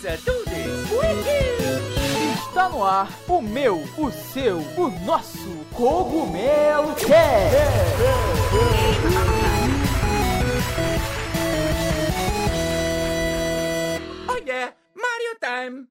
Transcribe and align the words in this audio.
Pizza. 0.00 0.18
Está 2.48 2.68
no 2.70 2.82
ar 2.82 3.08
o 3.28 3.42
meu, 3.42 3.82
o 3.98 4.10
seu, 4.10 4.58
o 4.58 4.88
nosso 5.04 5.64
Cogumelo 5.74 6.94
Cast. 6.94 7.56
Oh 14.26 14.36
yeah, 14.46 14.72
Mario 14.94 15.36
Time. 15.38 15.86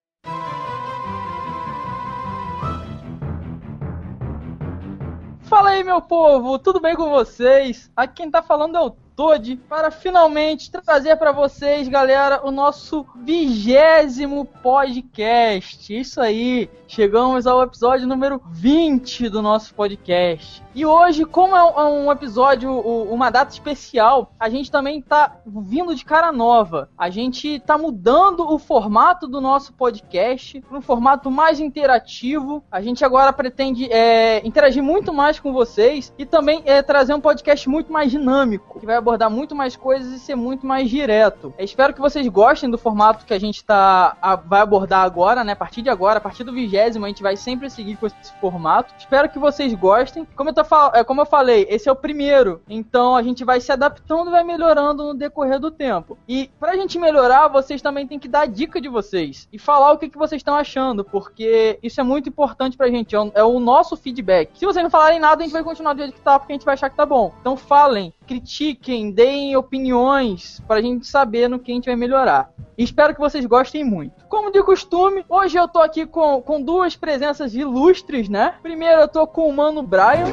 Fala 5.41 5.69
aí, 5.69 5.83
meu 5.83 6.01
povo, 6.01 6.57
tudo 6.57 6.79
bem 6.79 6.95
com 6.95 7.09
vocês? 7.09 7.91
Aqui 7.95 8.23
quem 8.23 8.31
tá 8.31 8.41
falando 8.41 8.75
é 8.75 8.81
o 8.81 8.91
Todd 9.19 9.57
para 9.67 9.91
finalmente 9.91 10.71
trazer 10.71 11.17
para 11.17 11.33
vocês, 11.33 11.89
galera, 11.89 12.39
o 12.47 12.51
nosso 12.51 13.05
vigésimo 13.17 14.45
podcast. 14.45 15.93
Isso 15.93 16.21
aí, 16.21 16.69
chegamos 16.87 17.45
ao 17.45 17.61
episódio 17.61 18.07
número 18.07 18.41
20 18.49 19.27
do 19.27 19.41
nosso 19.41 19.75
podcast. 19.75 20.63
E 20.73 20.85
hoje, 20.85 21.25
como 21.25 21.53
é 21.57 21.83
um 21.83 22.09
episódio, 22.09 22.71
uma 22.71 23.29
data 23.29 23.51
especial, 23.51 24.31
a 24.39 24.47
gente 24.49 24.71
também 24.71 25.01
tá 25.01 25.35
vindo 25.45 25.93
de 25.93 26.05
cara 26.05 26.31
nova. 26.31 26.89
A 26.97 27.09
gente 27.09 27.59
tá 27.59 27.77
mudando 27.77 28.49
o 28.49 28.57
formato 28.57 29.27
do 29.27 29.41
nosso 29.41 29.73
podcast 29.73 30.61
para 30.61 30.77
um 30.77 30.81
formato 30.81 31.29
mais 31.29 31.59
interativo. 31.59 32.63
A 32.71 32.81
gente 32.81 33.03
agora 33.03 33.33
pretende 33.33 33.91
é, 33.91 34.39
interagir 34.47 34.81
muito 34.81 35.11
mais 35.11 35.37
com 35.37 35.51
vocês 35.51 36.13
e 36.17 36.25
também 36.25 36.61
é, 36.65 36.81
trazer 36.81 37.13
um 37.13 37.19
podcast 37.19 37.67
muito 37.67 37.91
mais 37.91 38.09
dinâmico, 38.09 38.79
que 38.79 38.85
vai 38.85 38.95
muito 39.29 39.55
mais 39.55 39.75
coisas 39.75 40.13
e 40.13 40.19
ser 40.19 40.35
muito 40.35 40.65
mais 40.65 40.89
direto. 40.89 41.53
Eu 41.57 41.65
espero 41.65 41.93
que 41.93 41.99
vocês 41.99 42.27
gostem 42.27 42.69
do 42.69 42.77
formato 42.77 43.25
que 43.25 43.33
a 43.33 43.39
gente 43.39 43.63
tá, 43.63 44.17
a, 44.21 44.35
vai 44.35 44.61
abordar 44.61 45.03
agora, 45.03 45.43
né? 45.43 45.53
A 45.53 45.55
partir 45.55 45.81
de 45.81 45.89
agora, 45.89 46.17
a 46.17 46.21
partir 46.21 46.43
do 46.43 46.53
vigésimo, 46.53 47.05
a 47.05 47.07
gente 47.07 47.23
vai 47.23 47.35
sempre 47.35 47.69
seguir 47.69 47.95
com 47.95 48.07
esse 48.07 48.33
formato. 48.39 48.93
Espero 48.97 49.29
que 49.29 49.39
vocês 49.39 49.73
gostem. 49.73 50.27
Como 50.35 50.49
eu, 50.49 50.53
tô, 50.53 50.61
é, 50.93 51.03
como 51.03 51.21
eu 51.21 51.25
falei, 51.25 51.65
esse 51.69 51.89
é 51.89 51.91
o 51.91 51.95
primeiro. 51.95 52.61
Então 52.69 53.15
a 53.15 53.23
gente 53.23 53.43
vai 53.43 53.59
se 53.59 53.71
adaptando 53.71 54.29
e 54.29 54.31
vai 54.31 54.43
melhorando 54.43 55.03
no 55.03 55.13
decorrer 55.13 55.59
do 55.59 55.71
tempo. 55.71 56.17
E 56.27 56.49
pra 56.59 56.75
gente 56.75 56.99
melhorar, 56.99 57.47
vocês 57.47 57.81
também 57.81 58.07
têm 58.07 58.19
que 58.19 58.27
dar 58.27 58.47
dica 58.47 58.81
de 58.81 58.89
vocês 58.89 59.47
e 59.51 59.57
falar 59.57 59.91
o 59.91 59.97
que, 59.97 60.09
que 60.09 60.17
vocês 60.17 60.39
estão 60.39 60.55
achando, 60.55 61.03
porque 61.03 61.79
isso 61.81 61.99
é 61.99 62.03
muito 62.03 62.29
importante 62.29 62.77
pra 62.77 62.89
gente. 62.89 63.15
É 63.15 63.19
o, 63.19 63.31
é 63.35 63.43
o 63.43 63.59
nosso 63.59 63.95
feedback. 63.95 64.57
Se 64.57 64.65
vocês 64.65 64.83
não 64.83 64.89
falarem 64.89 65.19
nada, 65.19 65.41
a 65.41 65.45
gente 65.45 65.53
vai 65.53 65.63
continuar 65.63 65.93
do 65.93 65.99
jeito 65.99 66.13
que 66.13 66.21
tá, 66.21 66.37
porque 66.37 66.53
a 66.53 66.55
gente 66.55 66.65
vai 66.65 66.73
achar 66.73 66.89
que 66.89 66.97
tá 66.97 67.05
bom. 67.05 67.33
Então 67.39 67.55
falem, 67.55 68.13
critiquem, 68.29 69.09
deem 69.09 69.55
opiniões 69.55 70.61
para 70.67 70.79
a 70.79 70.81
gente 70.83 71.07
saber 71.07 71.49
no 71.49 71.57
que 71.57 71.71
a 71.71 71.73
gente 71.73 71.87
vai 71.87 71.95
melhorar. 71.95 72.51
E 72.77 72.83
espero 72.83 73.15
que 73.15 73.19
vocês 73.19 73.43
gostem 73.47 73.83
muito. 73.83 74.13
Como 74.29 74.51
de 74.51 74.61
costume, 74.61 75.25
hoje 75.27 75.57
eu 75.57 75.67
tô 75.67 75.79
aqui 75.79 76.05
com, 76.05 76.39
com 76.39 76.61
duas 76.61 76.95
presenças 76.95 77.55
ilustres, 77.55 78.29
né? 78.29 78.53
Primeiro 78.61 79.01
eu 79.01 79.07
tô 79.07 79.25
com 79.25 79.49
o 79.49 79.55
Mano 79.55 79.81
Brian. 79.81 80.27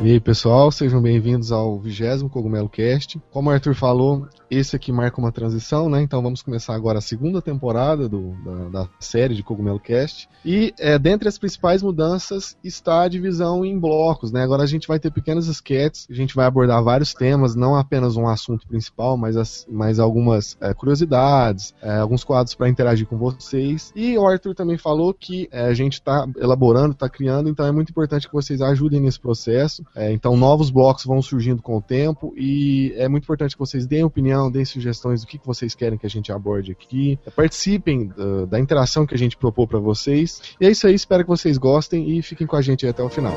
E 0.00 0.12
aí, 0.12 0.20
pessoal, 0.20 0.70
sejam 0.70 1.02
bem-vindos 1.02 1.50
ao 1.50 1.76
vigésimo 1.76 2.30
Cogumelo 2.30 2.68
Cast. 2.68 3.20
Como 3.32 3.50
o 3.50 3.52
Arthur 3.52 3.74
falou, 3.74 4.28
esse 4.56 4.76
aqui 4.76 4.92
marca 4.92 5.20
uma 5.20 5.32
transição, 5.32 5.88
né? 5.88 6.02
Então 6.02 6.22
vamos 6.22 6.42
começar 6.42 6.74
agora 6.74 6.98
a 6.98 7.02
segunda 7.02 7.40
temporada 7.42 8.08
do, 8.08 8.32
da, 8.44 8.80
da, 8.80 8.88
série 8.98 9.34
de 9.34 9.42
Cogumelo 9.42 9.80
Cast. 9.80 10.28
E 10.44 10.72
é, 10.78 10.98
dentre 10.98 11.28
as 11.28 11.38
principais 11.38 11.82
mudanças 11.82 12.56
está 12.62 13.02
a 13.02 13.08
divisão 13.08 13.64
em 13.64 13.78
blocos, 13.78 14.32
né? 14.32 14.42
Agora 14.42 14.62
a 14.62 14.66
gente 14.66 14.88
vai 14.88 14.98
ter 14.98 15.10
pequenos 15.10 15.48
sketches, 15.48 16.06
a 16.10 16.14
gente 16.14 16.34
vai 16.34 16.46
abordar 16.46 16.82
vários 16.82 17.14
temas, 17.14 17.54
não 17.54 17.74
apenas 17.74 18.16
um 18.16 18.28
assunto 18.28 18.66
principal, 18.66 19.16
mas, 19.16 19.36
as, 19.36 19.66
mas 19.70 19.98
algumas 19.98 20.56
é, 20.60 20.72
curiosidades, 20.72 21.74
é, 21.82 21.98
alguns 21.98 22.24
quadros 22.24 22.54
para 22.54 22.68
interagir 22.68 23.06
com 23.06 23.16
vocês. 23.16 23.92
E 23.94 24.16
o 24.16 24.26
Arthur 24.26 24.54
também 24.54 24.78
falou 24.78 25.12
que 25.12 25.48
é, 25.50 25.66
a 25.66 25.74
gente 25.74 25.94
está 25.94 26.26
elaborando, 26.38 26.92
está 26.92 27.08
criando, 27.08 27.48
então 27.48 27.66
é 27.66 27.72
muito 27.72 27.90
importante 27.90 28.26
que 28.26 28.34
vocês 28.34 28.60
ajudem 28.60 29.00
nesse 29.00 29.20
processo. 29.20 29.84
É, 29.94 30.12
então 30.12 30.36
novos 30.36 30.70
blocos 30.70 31.04
vão 31.04 31.20
surgindo 31.20 31.62
com 31.62 31.76
o 31.76 31.82
tempo 31.82 32.32
e 32.36 32.92
é 32.96 33.08
muito 33.08 33.24
importante 33.24 33.54
que 33.54 33.58
vocês 33.58 33.86
deem 33.86 34.04
opinião, 34.04 34.43
deem 34.50 34.64
sugestões 34.64 35.20
do 35.20 35.26
que, 35.26 35.38
que 35.38 35.46
vocês 35.46 35.74
querem 35.74 35.98
que 35.98 36.06
a 36.06 36.10
gente 36.10 36.32
aborde 36.32 36.72
aqui. 36.72 37.18
Participem 37.34 38.12
uh, 38.16 38.46
da 38.46 38.58
interação 38.58 39.06
que 39.06 39.14
a 39.14 39.18
gente 39.18 39.36
propôs 39.36 39.68
para 39.68 39.78
vocês. 39.78 40.40
E 40.60 40.66
é 40.66 40.70
isso 40.70 40.86
aí, 40.86 40.94
espero 40.94 41.22
que 41.22 41.28
vocês 41.28 41.58
gostem 41.58 42.16
e 42.16 42.22
fiquem 42.22 42.46
com 42.46 42.56
a 42.56 42.62
gente 42.62 42.86
até 42.86 43.02
o 43.02 43.08
final. 43.08 43.34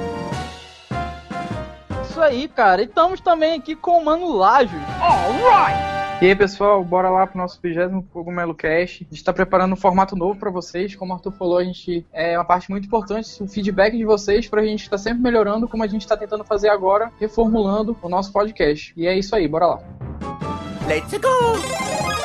Isso 2.09 2.19
aí, 2.21 2.47
cara. 2.47 2.81
E 2.81 2.85
estamos 2.85 3.21
também 3.21 3.59
aqui 3.59 3.75
com 3.75 3.91
o 3.91 4.03
Mano 4.03 4.35
Lajos. 4.35 4.79
Alright! 4.99 5.97
E 6.19 6.25
aí, 6.25 6.35
pessoal, 6.35 6.83
bora 6.83 7.11
lá 7.11 7.27
pro 7.27 7.37
nosso 7.37 7.59
20 7.61 8.07
Cogumelo 8.11 8.55
Cast. 8.55 9.05
A 9.07 9.13
gente 9.13 9.23
tá 9.23 9.31
preparando 9.31 9.73
um 9.73 9.75
formato 9.75 10.15
novo 10.15 10.39
para 10.39 10.49
vocês. 10.49 10.95
Como 10.95 11.13
o 11.13 11.15
Arthur 11.15 11.31
falou, 11.31 11.59
a 11.59 11.63
gente 11.63 12.03
é 12.11 12.35
uma 12.35 12.43
parte 12.43 12.71
muito 12.71 12.87
importante, 12.87 13.43
o 13.43 13.47
feedback 13.47 13.95
de 13.95 14.03
vocês 14.03 14.47
pra 14.47 14.63
gente 14.63 14.81
estar 14.81 14.97
tá 14.97 14.97
sempre 14.97 15.21
melhorando, 15.21 15.67
como 15.67 15.83
a 15.83 15.87
gente 15.87 16.07
tá 16.07 16.17
tentando 16.17 16.43
fazer 16.43 16.69
agora, 16.69 17.11
reformulando 17.19 17.95
o 18.01 18.09
nosso 18.09 18.33
podcast. 18.33 18.93
E 18.97 19.05
é 19.05 19.15
isso 19.15 19.35
aí, 19.35 19.47
bora 19.47 19.67
lá. 19.67 20.36
Let's 20.87 21.17
go! 21.17 22.16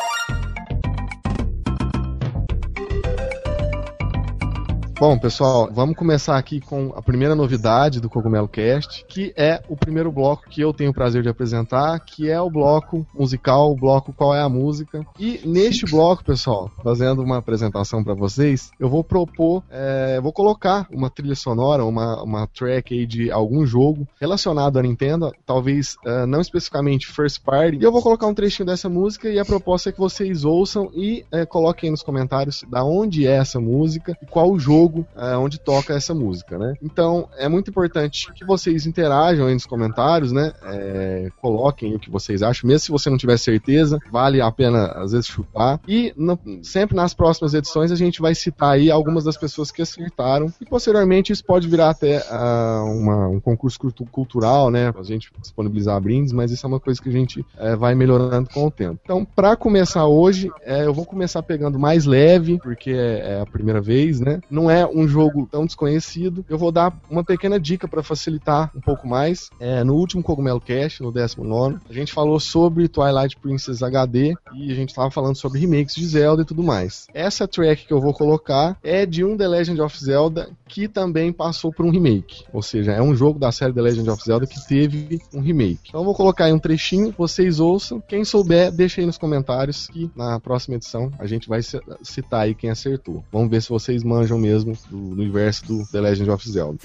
Bom, 5.02 5.18
pessoal, 5.18 5.68
vamos 5.72 5.96
começar 5.96 6.38
aqui 6.38 6.60
com 6.60 6.92
a 6.94 7.02
primeira 7.02 7.34
novidade 7.34 8.00
do 8.00 8.08
Cogumelo 8.08 8.46
Cast, 8.46 9.04
que 9.08 9.34
é 9.36 9.60
o 9.68 9.76
primeiro 9.76 10.12
bloco 10.12 10.48
que 10.48 10.60
eu 10.60 10.72
tenho 10.72 10.92
o 10.92 10.94
prazer 10.94 11.24
de 11.24 11.28
apresentar, 11.28 11.98
que 11.98 12.30
é 12.30 12.40
o 12.40 12.48
bloco 12.48 13.04
musical, 13.12 13.72
o 13.72 13.74
bloco 13.74 14.12
Qual 14.12 14.32
é 14.32 14.40
a 14.40 14.48
Música. 14.48 15.04
E 15.18 15.40
neste 15.44 15.86
bloco, 15.86 16.22
pessoal, 16.22 16.70
fazendo 16.84 17.20
uma 17.20 17.38
apresentação 17.38 18.04
para 18.04 18.14
vocês, 18.14 18.70
eu 18.78 18.88
vou 18.88 19.02
propor, 19.02 19.64
é, 19.72 20.20
vou 20.20 20.32
colocar 20.32 20.86
uma 20.88 21.10
trilha 21.10 21.34
sonora, 21.34 21.84
uma, 21.84 22.22
uma 22.22 22.46
track 22.46 22.94
aí 22.94 23.04
de 23.04 23.28
algum 23.28 23.66
jogo 23.66 24.06
relacionado 24.20 24.78
à 24.78 24.82
Nintendo, 24.82 25.32
talvez 25.44 25.96
uh, 26.06 26.28
não 26.28 26.40
especificamente 26.40 27.08
first 27.08 27.42
party, 27.42 27.76
e 27.76 27.82
eu 27.82 27.90
vou 27.90 28.02
colocar 28.02 28.28
um 28.28 28.34
trechinho 28.34 28.66
dessa 28.66 28.88
música 28.88 29.28
e 29.28 29.40
a 29.40 29.44
proposta 29.44 29.88
é 29.88 29.92
que 29.92 29.98
vocês 29.98 30.44
ouçam 30.44 30.92
e 30.94 31.24
uh, 31.34 31.44
coloquem 31.48 31.90
nos 31.90 32.04
comentários 32.04 32.62
da 32.70 32.84
onde 32.84 33.26
é 33.26 33.32
essa 33.32 33.58
música 33.58 34.16
e 34.22 34.26
qual 34.26 34.48
o 34.48 34.60
jogo 34.60 34.91
jogo 34.92 35.06
é, 35.16 35.36
onde 35.36 35.58
toca 35.58 35.94
essa 35.94 36.14
música, 36.14 36.58
né? 36.58 36.74
Então 36.82 37.28
é 37.38 37.48
muito 37.48 37.70
importante 37.70 38.30
que 38.34 38.44
vocês 38.44 38.86
interajam 38.86 39.46
aí 39.46 39.54
nos 39.54 39.66
comentários, 39.66 40.30
né? 40.30 40.52
É, 40.64 41.30
coloquem 41.40 41.94
o 41.94 41.98
que 41.98 42.10
vocês 42.10 42.42
acham, 42.42 42.68
mesmo 42.68 42.80
se 42.80 42.90
você 42.90 43.08
não 43.08 43.16
tiver 43.16 43.38
certeza, 43.38 43.98
vale 44.10 44.40
a 44.40 44.50
pena 44.52 44.86
às 44.88 45.12
vezes 45.12 45.26
chutar. 45.26 45.80
E 45.88 46.12
no, 46.16 46.38
sempre 46.62 46.94
nas 46.94 47.14
próximas 47.14 47.54
edições 47.54 47.90
a 47.90 47.96
gente 47.96 48.20
vai 48.20 48.34
citar 48.34 48.74
aí 48.74 48.90
algumas 48.90 49.24
das 49.24 49.36
pessoas 49.36 49.70
que 49.70 49.80
acertaram 49.80 50.52
e 50.60 50.66
posteriormente 50.66 51.32
isso 51.32 51.44
pode 51.44 51.68
virar 51.68 51.90
até 51.90 52.18
uh, 52.18 52.84
uma, 52.84 53.28
um 53.28 53.40
concurso 53.40 53.78
cultural, 54.10 54.70
né? 54.70 54.92
Pra 54.92 55.02
gente 55.02 55.30
disponibilizar 55.40 56.00
brindes, 56.00 56.32
mas 56.32 56.50
isso 56.50 56.66
é 56.66 56.68
uma 56.68 56.80
coisa 56.80 57.00
que 57.00 57.08
a 57.08 57.12
gente 57.12 57.44
é, 57.56 57.74
vai 57.74 57.94
melhorando 57.94 58.50
com 58.50 58.66
o 58.66 58.70
tempo. 58.70 58.98
Então, 59.02 59.24
para 59.24 59.56
começar 59.56 60.06
hoje, 60.06 60.50
é, 60.62 60.84
eu 60.84 60.92
vou 60.92 61.06
começar 61.06 61.42
pegando 61.42 61.78
mais 61.78 62.04
leve, 62.04 62.58
porque 62.58 62.90
é, 62.90 63.36
é 63.36 63.40
a 63.40 63.46
primeira 63.46 63.80
vez, 63.80 64.20
né? 64.20 64.40
Não 64.50 64.70
é 64.70 64.81
um 64.86 65.06
jogo 65.06 65.48
tão 65.50 65.66
desconhecido. 65.66 66.44
Eu 66.48 66.58
vou 66.58 66.72
dar 66.72 66.96
uma 67.10 67.24
pequena 67.24 67.58
dica 67.58 67.86
para 67.88 68.02
facilitar 68.02 68.70
um 68.74 68.80
pouco 68.80 69.06
mais. 69.06 69.50
É, 69.60 69.82
no 69.84 69.94
último 69.94 70.22
Cogumelo 70.22 70.60
Cast, 70.60 71.02
no 71.02 71.12
19, 71.12 71.78
a 71.88 71.92
gente 71.92 72.12
falou 72.12 72.38
sobre 72.40 72.88
Twilight 72.88 73.36
Princess 73.36 73.82
HD 73.82 74.34
e 74.54 74.72
a 74.72 74.74
gente 74.74 74.90
estava 74.90 75.10
falando 75.10 75.36
sobre 75.36 75.60
remakes 75.60 75.94
de 75.94 76.06
Zelda 76.06 76.42
e 76.42 76.44
tudo 76.44 76.62
mais. 76.62 77.06
Essa 77.14 77.46
track 77.46 77.86
que 77.86 77.92
eu 77.92 78.00
vou 78.00 78.12
colocar 78.12 78.76
é 78.82 79.06
de 79.06 79.24
um 79.24 79.36
The 79.36 79.48
Legend 79.48 79.80
of 79.80 79.98
Zelda 79.98 80.50
que 80.66 80.88
também 80.88 81.32
passou 81.32 81.72
por 81.72 81.84
um 81.84 81.90
remake. 81.90 82.44
Ou 82.52 82.62
seja, 82.62 82.92
é 82.92 83.02
um 83.02 83.14
jogo 83.14 83.38
da 83.38 83.52
série 83.52 83.72
The 83.72 83.82
Legend 83.82 84.10
of 84.10 84.24
Zelda 84.24 84.46
que 84.46 84.66
teve 84.66 85.20
um 85.34 85.40
remake. 85.40 85.88
Então 85.88 86.00
eu 86.00 86.04
vou 86.04 86.14
colocar 86.14 86.46
aí 86.46 86.52
um 86.52 86.58
trechinho, 86.58 87.14
vocês 87.16 87.60
ouçam. 87.60 88.00
Quem 88.00 88.24
souber, 88.24 88.72
deixa 88.72 89.00
aí 89.00 89.06
nos 89.06 89.18
comentários 89.18 89.86
que 89.88 90.10
na 90.16 90.40
próxima 90.40 90.76
edição 90.76 91.10
a 91.18 91.26
gente 91.26 91.48
vai 91.48 91.60
citar 91.62 92.40
aí 92.42 92.54
quem 92.54 92.70
acertou. 92.70 93.22
Vamos 93.30 93.50
ver 93.50 93.60
se 93.60 93.68
vocês 93.68 94.02
manjam 94.02 94.38
mesmo 94.38 94.71
do, 94.90 95.14
do 95.14 95.22
universo 95.22 95.64
do 95.66 95.86
The 95.90 96.00
Legend 96.00 96.30
of 96.30 96.42
Zelda. 96.48 96.78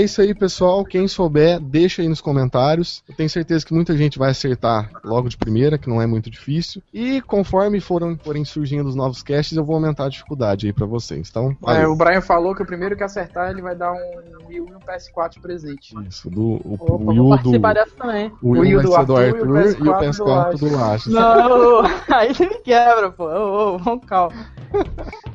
É 0.00 0.04
isso 0.04 0.20
aí, 0.20 0.34
pessoal. 0.34 0.84
Quem 0.84 1.06
souber, 1.06 1.60
deixa 1.60 2.02
aí 2.02 2.08
nos 2.08 2.20
comentários. 2.20 3.02
Eu 3.08 3.14
tenho 3.14 3.28
certeza 3.28 3.64
que 3.64 3.74
muita 3.74 3.96
gente 3.96 4.18
vai 4.18 4.30
acertar 4.30 4.90
logo 5.04 5.28
de 5.28 5.36
primeira, 5.36 5.78
que 5.78 5.88
não 5.88 6.00
é 6.00 6.06
muito 6.06 6.30
difícil. 6.30 6.82
E 6.92 7.20
conforme 7.22 7.80
foram, 7.80 8.16
forem 8.16 8.44
surgindo 8.44 8.88
os 8.88 8.94
novos 8.94 9.22
casts, 9.22 9.56
eu 9.56 9.64
vou 9.64 9.76
aumentar 9.76 10.06
a 10.06 10.08
dificuldade 10.08 10.66
aí 10.66 10.72
para 10.72 10.86
vocês. 10.86 11.28
Então, 11.28 11.56
é, 11.66 11.86
o 11.86 11.94
Brian 11.94 12.20
falou 12.20 12.54
que 12.54 12.62
o 12.62 12.66
primeiro 12.66 12.96
que 12.96 13.02
acertar, 13.02 13.50
ele 13.50 13.60
vai 13.60 13.76
dar 13.76 13.92
um 13.92 14.46
Wii 14.48 14.60
U 14.60 14.68
e 14.68 14.74
um 14.74 14.80
PS4 14.80 15.34
de 15.34 15.40
presente. 15.40 15.94
Isso, 16.08 16.30
do, 16.30 16.60
o, 16.64 16.74
Opa, 16.74 16.92
o 16.94 17.06
Wii 17.08 17.20
U 17.20 17.36
do... 17.36 17.58
dessa 17.58 17.94
também. 17.96 18.32
O 18.42 18.50
Wii 18.50 18.76
U 18.76 18.82
do 18.82 18.94
Arthur, 18.94 19.06
do 19.06 19.16
Arthur 19.16 19.84
e 19.84 19.88
o 19.88 19.94
PS4 19.94 20.58
do 20.58 20.72
Lacho. 20.72 21.10
Não, 21.10 21.82
aí 22.10 22.30
ele 22.30 22.48
me 22.48 22.58
quebra, 22.60 23.10
pô. 23.10 23.24
Ô, 23.24 23.74
ô, 23.74 23.78
vamos 23.78 24.04
calma. 24.06 24.34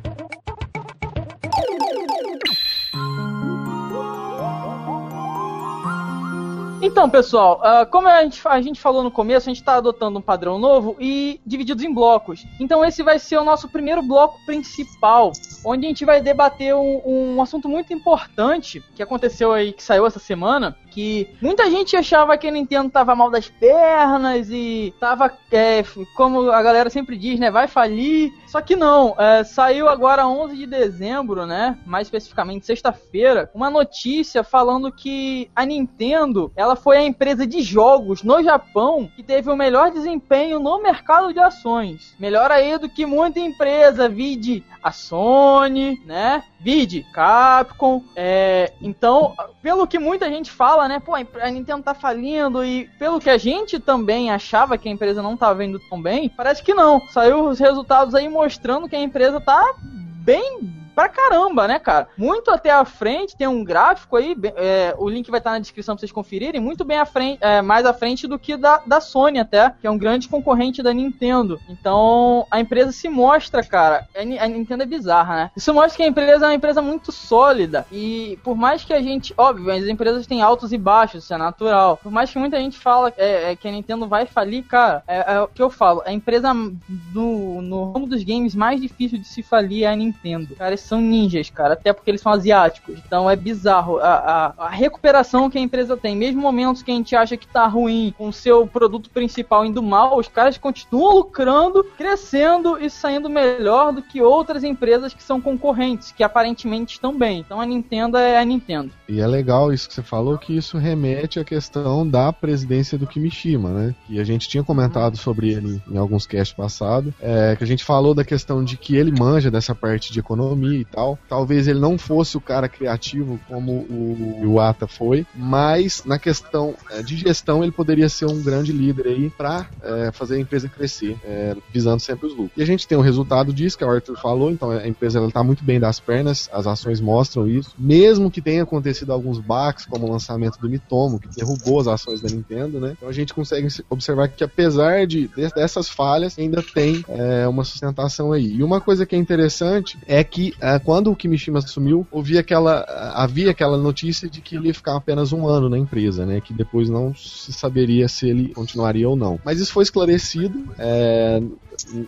Então, 6.85 7.09
pessoal, 7.09 7.59
uh, 7.63 7.89
como 7.89 8.07
a 8.07 8.21
gente, 8.21 8.39
a 8.47 8.61
gente 8.61 8.79
falou 8.79 9.01
no 9.01 9.09
começo, 9.09 9.49
a 9.49 9.51
gente 9.51 9.59
está 9.59 9.77
adotando 9.77 10.19
um 10.19 10.21
padrão 10.21 10.59
novo 10.59 10.95
e 10.99 11.41
divididos 11.43 11.83
em 11.83 11.91
blocos. 11.91 12.45
Então, 12.59 12.85
esse 12.85 13.01
vai 13.01 13.17
ser 13.17 13.37
o 13.37 13.43
nosso 13.43 13.67
primeiro 13.67 14.03
bloco 14.03 14.37
principal, 14.45 15.31
onde 15.65 15.87
a 15.87 15.89
gente 15.89 16.05
vai 16.05 16.21
debater 16.21 16.75
um, 16.75 17.01
um 17.03 17.41
assunto 17.41 17.67
muito 17.67 17.91
importante 17.91 18.83
que 18.95 19.01
aconteceu 19.01 19.51
aí, 19.51 19.73
que 19.73 19.81
saiu 19.81 20.05
essa 20.05 20.19
semana, 20.19 20.77
que 20.95 21.27
muita 21.41 21.69
gente 21.69 21.97
achava 21.97 22.37
que 22.37 22.47
a 22.47 22.51
Nintendo 22.51 22.89
tava 22.89 23.13
mal 23.13 23.29
das 23.29 23.49
pernas 23.49 24.47
e 24.49 24.93
tava, 24.97 25.29
é, 25.51 25.83
como 26.15 26.49
a 26.49 26.63
galera 26.63 26.89
sempre 26.89 27.17
diz, 27.17 27.37
né, 27.37 27.51
vai 27.51 27.67
falir. 27.67 28.31
Só 28.47 28.61
que 28.61 28.77
não, 28.77 29.13
é, 29.19 29.43
saiu 29.43 29.89
agora 29.89 30.25
11 30.25 30.55
de 30.55 30.65
dezembro, 30.65 31.45
né, 31.45 31.77
mais 31.85 32.07
especificamente 32.07 32.65
sexta-feira, 32.65 33.51
uma 33.53 33.69
notícia 33.69 34.41
falando 34.41 34.89
que 34.89 35.51
a 35.53 35.65
Nintendo, 35.65 36.49
ela 36.55 36.77
foi 36.77 36.95
a 36.95 37.03
empresa 37.03 37.45
de 37.45 37.61
jogos 37.61 38.23
no 38.23 38.41
Japão 38.41 39.11
que 39.17 39.21
teve 39.21 39.51
o 39.51 39.57
melhor 39.57 39.91
desempenho 39.91 40.59
no 40.61 40.81
mercado 40.81 41.33
de 41.33 41.41
ações. 41.41 42.15
Melhor 42.17 42.49
aí 42.51 42.77
do 42.77 42.87
que 42.87 43.05
muita 43.05 43.41
empresa, 43.41 44.07
vide 44.07 44.63
a 44.85 44.91
Sony, 44.91 45.99
né, 46.05 46.43
vide 46.59 47.03
Capcom. 47.11 48.03
É, 48.15 48.71
então, 48.79 49.33
pelo 49.59 49.87
que 49.87 49.97
muita 49.97 50.29
gente 50.29 50.51
fala, 50.51 50.87
né? 50.87 50.99
Pô, 50.99 51.15
a 51.15 51.49
Nintendo 51.49 51.81
tá 51.81 51.95
falindo 51.95 52.63
e 52.63 52.87
pelo 52.99 53.19
que 53.19 53.31
a 53.31 53.37
gente 53.37 53.79
também 53.79 54.29
achava 54.29 54.77
que 54.77 54.87
a 54.87 54.91
empresa 54.91 55.23
não 55.23 55.35
tava 55.35 55.55
vendo 55.55 55.79
tão 55.89 55.99
bem, 55.99 56.29
parece 56.29 56.61
que 56.61 56.75
não. 56.75 57.01
Saiu 57.09 57.47
os 57.47 57.57
resultados 57.57 58.13
aí 58.13 58.29
mostrando 58.29 58.87
que 58.87 58.95
a 58.95 59.01
empresa 59.01 59.41
tá 59.41 59.73
bem 59.81 60.84
pra 60.95 61.09
caramba, 61.09 61.67
né, 61.67 61.77
cara? 61.77 62.07
Muito 62.17 62.49
até 62.49 62.71
à 62.71 62.85
frente, 62.85 63.35
tem 63.35 63.47
um 63.47 63.63
gráfico 63.63 64.15
aí, 64.15 64.35
é, 64.55 64.95
o 64.97 65.09
link 65.09 65.29
vai 65.29 65.39
estar 65.39 65.51
na 65.51 65.59
descrição 65.59 65.95
pra 65.95 65.99
vocês 65.99 66.11
conferirem, 66.11 66.61
muito 66.61 66.85
bem 66.85 66.97
à 66.97 67.05
frente, 67.05 67.37
é, 67.41 67.61
mais 67.61 67.85
à 67.85 67.93
frente 67.93 68.25
do 68.27 68.39
que 68.39 68.55
da, 68.55 68.81
da 68.85 69.01
Sony 69.01 69.39
até, 69.39 69.73
que 69.81 69.85
é 69.85 69.91
um 69.91 69.97
grande 69.97 70.29
concorrente 70.29 70.81
da 70.81 70.93
Nintendo. 70.93 71.59
Então, 71.67 72.47
a 72.49 72.59
empresa 72.59 72.91
se 72.91 73.09
mostra, 73.09 73.63
cara, 73.63 74.07
a, 74.15 74.43
a 74.43 74.47
Nintendo 74.47 74.83
é 74.83 74.85
bizarra, 74.85 75.35
né? 75.35 75.51
Isso 75.55 75.73
mostra 75.73 75.97
que 75.97 76.03
a 76.03 76.07
empresa 76.07 76.45
é 76.45 76.49
uma 76.49 76.55
empresa 76.55 76.81
muito 76.81 77.11
sólida 77.11 77.85
e 77.91 78.39
por 78.43 78.55
mais 78.55 78.83
que 78.83 78.93
a 78.93 79.01
gente, 79.01 79.33
óbvio, 79.37 79.71
as 79.71 79.85
empresas 79.85 80.25
têm 80.25 80.41
altos 80.41 80.71
e 80.71 80.77
baixos, 80.77 81.23
isso 81.23 81.33
é 81.33 81.37
natural. 81.37 81.97
Por 82.01 82.11
mais 82.11 82.31
que 82.31 82.39
muita 82.39 82.57
gente 82.57 82.77
fala 82.77 83.13
é, 83.17 83.51
é, 83.51 83.55
que 83.55 83.67
a 83.67 83.71
Nintendo 83.71 84.07
vai 84.07 84.25
falir, 84.25 84.63
cara, 84.63 85.03
é, 85.07 85.33
é, 85.33 85.41
o 85.41 85.47
que 85.47 85.61
eu 85.61 85.69
falo, 85.69 86.01
a 86.05 86.13
empresa 86.13 86.53
no, 86.53 87.61
no 87.61 87.91
ramo 87.91 88.07
dos 88.07 88.23
games 88.23 88.55
mais 88.55 88.79
difícil 88.79 89.17
de 89.17 89.27
se 89.27 89.43
falir 89.43 89.83
é 89.83 89.87
a 89.87 89.95
Nintendo. 89.95 90.55
Cara, 90.55 90.73
são 90.85 91.01
ninjas, 91.01 91.49
cara, 91.49 91.73
até 91.73 91.91
porque 91.91 92.11
eles 92.11 92.21
são 92.21 92.31
asiáticos. 92.31 92.99
Então 93.05 93.29
é 93.29 93.35
bizarro 93.35 93.97
a, 93.97 94.53
a, 94.57 94.65
a 94.65 94.69
recuperação 94.69 95.49
que 95.49 95.57
a 95.57 95.61
empresa 95.61 95.97
tem. 95.97 96.15
Mesmo 96.15 96.41
momentos 96.41 96.83
que 96.83 96.91
a 96.91 96.95
gente 96.95 97.15
acha 97.15 97.37
que 97.37 97.47
tá 97.47 97.67
ruim, 97.67 98.13
com 98.17 98.29
o 98.29 98.33
seu 98.33 98.65
produto 98.67 99.09
principal 99.09 99.65
indo 99.65 99.81
mal, 99.81 100.17
os 100.17 100.27
caras 100.27 100.57
continuam 100.57 101.15
lucrando, 101.15 101.83
crescendo 101.97 102.77
e 102.81 102.89
saindo 102.89 103.29
melhor 103.29 103.93
do 103.93 104.01
que 104.01 104.21
outras 104.21 104.63
empresas 104.63 105.13
que 105.13 105.23
são 105.23 105.41
concorrentes, 105.41 106.11
que 106.11 106.23
aparentemente 106.23 106.93
estão 106.93 107.17
bem. 107.17 107.39
Então 107.39 107.59
a 107.59 107.65
Nintendo 107.65 108.17
é 108.17 108.37
a 108.37 108.45
Nintendo. 108.45 108.91
E 109.07 109.19
é 109.19 109.27
legal 109.27 109.71
isso 109.71 109.87
que 109.87 109.93
você 109.93 110.01
falou, 110.01 110.37
que 110.37 110.55
isso 110.55 110.77
remete 110.77 111.39
à 111.39 111.43
questão 111.43 112.07
da 112.07 112.31
presidência 112.33 112.97
do 112.97 113.07
Kimishima, 113.07 113.69
né? 113.69 113.95
Que 114.07 114.19
a 114.19 114.23
gente 114.23 114.47
tinha 114.47 114.63
comentado 114.63 115.17
sobre 115.17 115.49
ele 115.51 115.81
em 115.89 115.97
alguns 115.97 116.25
casts 116.25 116.55
passados, 116.55 117.13
é, 117.21 117.55
que 117.55 117.63
a 117.63 117.67
gente 117.67 117.83
falou 117.83 118.13
da 118.13 118.23
questão 118.23 118.63
de 118.63 118.77
que 118.77 118.95
ele 118.95 119.11
manja 119.11 119.51
dessa 119.51 119.75
parte 119.75 120.11
de 120.11 120.19
economia 120.19 120.74
e 120.81 120.85
tal. 120.85 121.17
Talvez 121.27 121.67
ele 121.67 121.79
não 121.79 121.97
fosse 121.97 122.37
o 122.37 122.41
cara 122.41 122.67
criativo 122.67 123.39
como 123.47 123.71
o 123.71 124.39
Iwata 124.43 124.87
foi, 124.87 125.25
mas 125.35 126.03
na 126.05 126.19
questão 126.19 126.75
é, 126.91 127.01
de 127.01 127.15
gestão 127.15 127.63
ele 127.63 127.71
poderia 127.71 128.09
ser 128.09 128.25
um 128.25 128.41
grande 128.41 128.71
líder 128.71 129.07
aí 129.07 129.29
para 129.29 129.67
é, 129.81 130.11
fazer 130.11 130.35
a 130.35 130.39
empresa 130.39 130.67
crescer, 130.67 131.17
é, 131.23 131.55
visando 131.73 131.99
sempre 131.99 132.27
os 132.27 132.33
lucros. 132.33 132.51
E 132.57 132.61
a 132.61 132.65
gente 132.65 132.87
tem 132.87 132.97
o 132.97 133.01
um 133.01 133.03
resultado 133.03 133.53
disso 133.53 133.77
que 133.77 133.83
o 133.83 133.89
Arthur 133.89 134.17
falou, 134.17 134.51
então 134.51 134.71
a 134.71 134.87
empresa 134.87 135.23
está 135.25 135.43
muito 135.43 135.63
bem 135.63 135.79
das 135.79 135.99
pernas, 135.99 136.49
as 136.51 136.67
ações 136.67 136.99
mostram 136.99 137.47
isso. 137.47 137.73
Mesmo 137.77 138.31
que 138.31 138.41
tenha 138.41 138.63
acontecido 138.63 139.11
alguns 139.11 139.39
baques, 139.39 139.85
como 139.85 140.05
o 140.05 140.11
lançamento 140.11 140.59
do 140.59 140.69
Mitomo, 140.69 141.19
que 141.19 141.27
derrubou 141.27 141.79
as 141.79 141.87
ações 141.87 142.21
da 142.21 142.29
Nintendo, 142.29 142.79
né? 142.79 142.93
Então 142.97 143.09
a 143.09 143.13
gente 143.13 143.33
consegue 143.33 143.67
observar 143.89 144.27
que 144.29 144.43
apesar 144.43 145.05
de, 145.05 145.29
dessas 145.55 145.89
falhas, 145.89 146.37
ainda 146.37 146.61
tem 146.61 147.03
é, 147.07 147.47
uma 147.47 147.63
sustentação 147.63 148.31
aí. 148.31 148.55
E 148.55 148.63
uma 148.63 148.81
coisa 148.81 149.05
que 149.05 149.15
é 149.15 149.19
interessante 149.19 149.97
é 150.07 150.23
que 150.23 150.53
quando 150.83 151.11
o 151.11 151.15
Kimishima 151.15 151.59
assumiu, 151.59 152.07
aquela, 152.39 152.81
havia 153.13 153.51
aquela 153.51 153.77
notícia 153.77 154.29
de 154.29 154.41
que 154.41 154.55
ele 154.55 154.67
ia 154.67 154.73
ficar 154.73 154.95
apenas 154.95 155.31
um 155.31 155.47
ano 155.47 155.69
na 155.69 155.77
empresa, 155.77 156.25
né? 156.25 156.41
Que 156.41 156.53
depois 156.53 156.89
não 156.89 157.13
se 157.15 157.53
saberia 157.53 158.07
se 158.07 158.27
ele 158.27 158.53
continuaria 158.53 159.07
ou 159.07 159.15
não. 159.15 159.39
Mas 159.43 159.59
isso 159.59 159.71
foi 159.71 159.83
esclarecido. 159.83 160.67
É, 160.77 161.41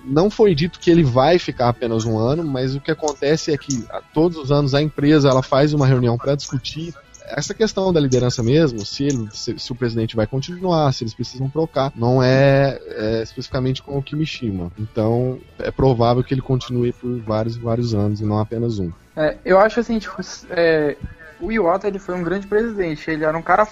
não 0.06 0.30
foi 0.30 0.56
dito 0.56 0.80
que 0.80 0.90
ele 0.90 1.04
vai 1.04 1.38
ficar 1.38 1.70
apenas 1.70 2.06
um 2.06 2.18
ano, 2.18 2.44
mas 2.44 2.76
o 2.76 2.82
que 2.82 2.92
acontece 2.92 3.52
é 3.52 3.58
que 3.58 3.86
todos 4.14 4.38
os 4.38 4.52
anos 4.52 4.74
a 4.74 4.82
empresa 4.82 5.30
ela 5.30 5.44
faz 5.44 5.74
uma 5.74 5.86
reunião 5.86 6.18
para 6.18 6.36
discutir 6.36 6.94
essa 7.28 7.54
questão 7.54 7.92
da 7.92 8.00
liderança 8.00 8.42
mesmo, 8.42 8.86
se, 8.86 9.04
ele, 9.04 9.28
se, 9.32 9.58
se, 9.58 9.72
o 9.72 9.76
presidente 9.76 10.16
vai 10.16 10.26
continuar, 10.26 10.92
se 10.94 11.04
eles 11.04 11.14
precisam 11.14 11.50
trocar, 11.50 11.92
não 11.96 12.22
é, 12.24 12.80
é, 12.88 13.22
especificamente 13.24 13.84
com 13.84 13.98
o 13.98 14.04
Kimishima. 14.04 14.72
Então, 14.78 15.40
é 15.60 15.72
provável 15.72 16.24
que 16.24 16.34
ele 16.34 16.42
continue 16.42 16.94
por 16.94 17.20
vários 17.20 17.58
vários 17.58 17.94
anos 17.94 18.22
e 18.22 18.26
não 18.26 18.40
apenas 18.40 18.80
um. 18.80 18.92
É, 19.16 19.36
eu 19.44 19.60
acho 19.60 19.80
assim, 19.80 19.98
tipo, 20.00 20.16
é, 20.52 20.96
o 21.40 21.52
Iwata 21.52 21.88
ele 21.88 22.00
foi 22.00 22.16
um 22.16 22.24
grande 22.24 22.48
presidente, 22.48 23.10
ele 23.10 23.24
era 23.24 23.38
um 23.38 23.42
cara 23.42 23.68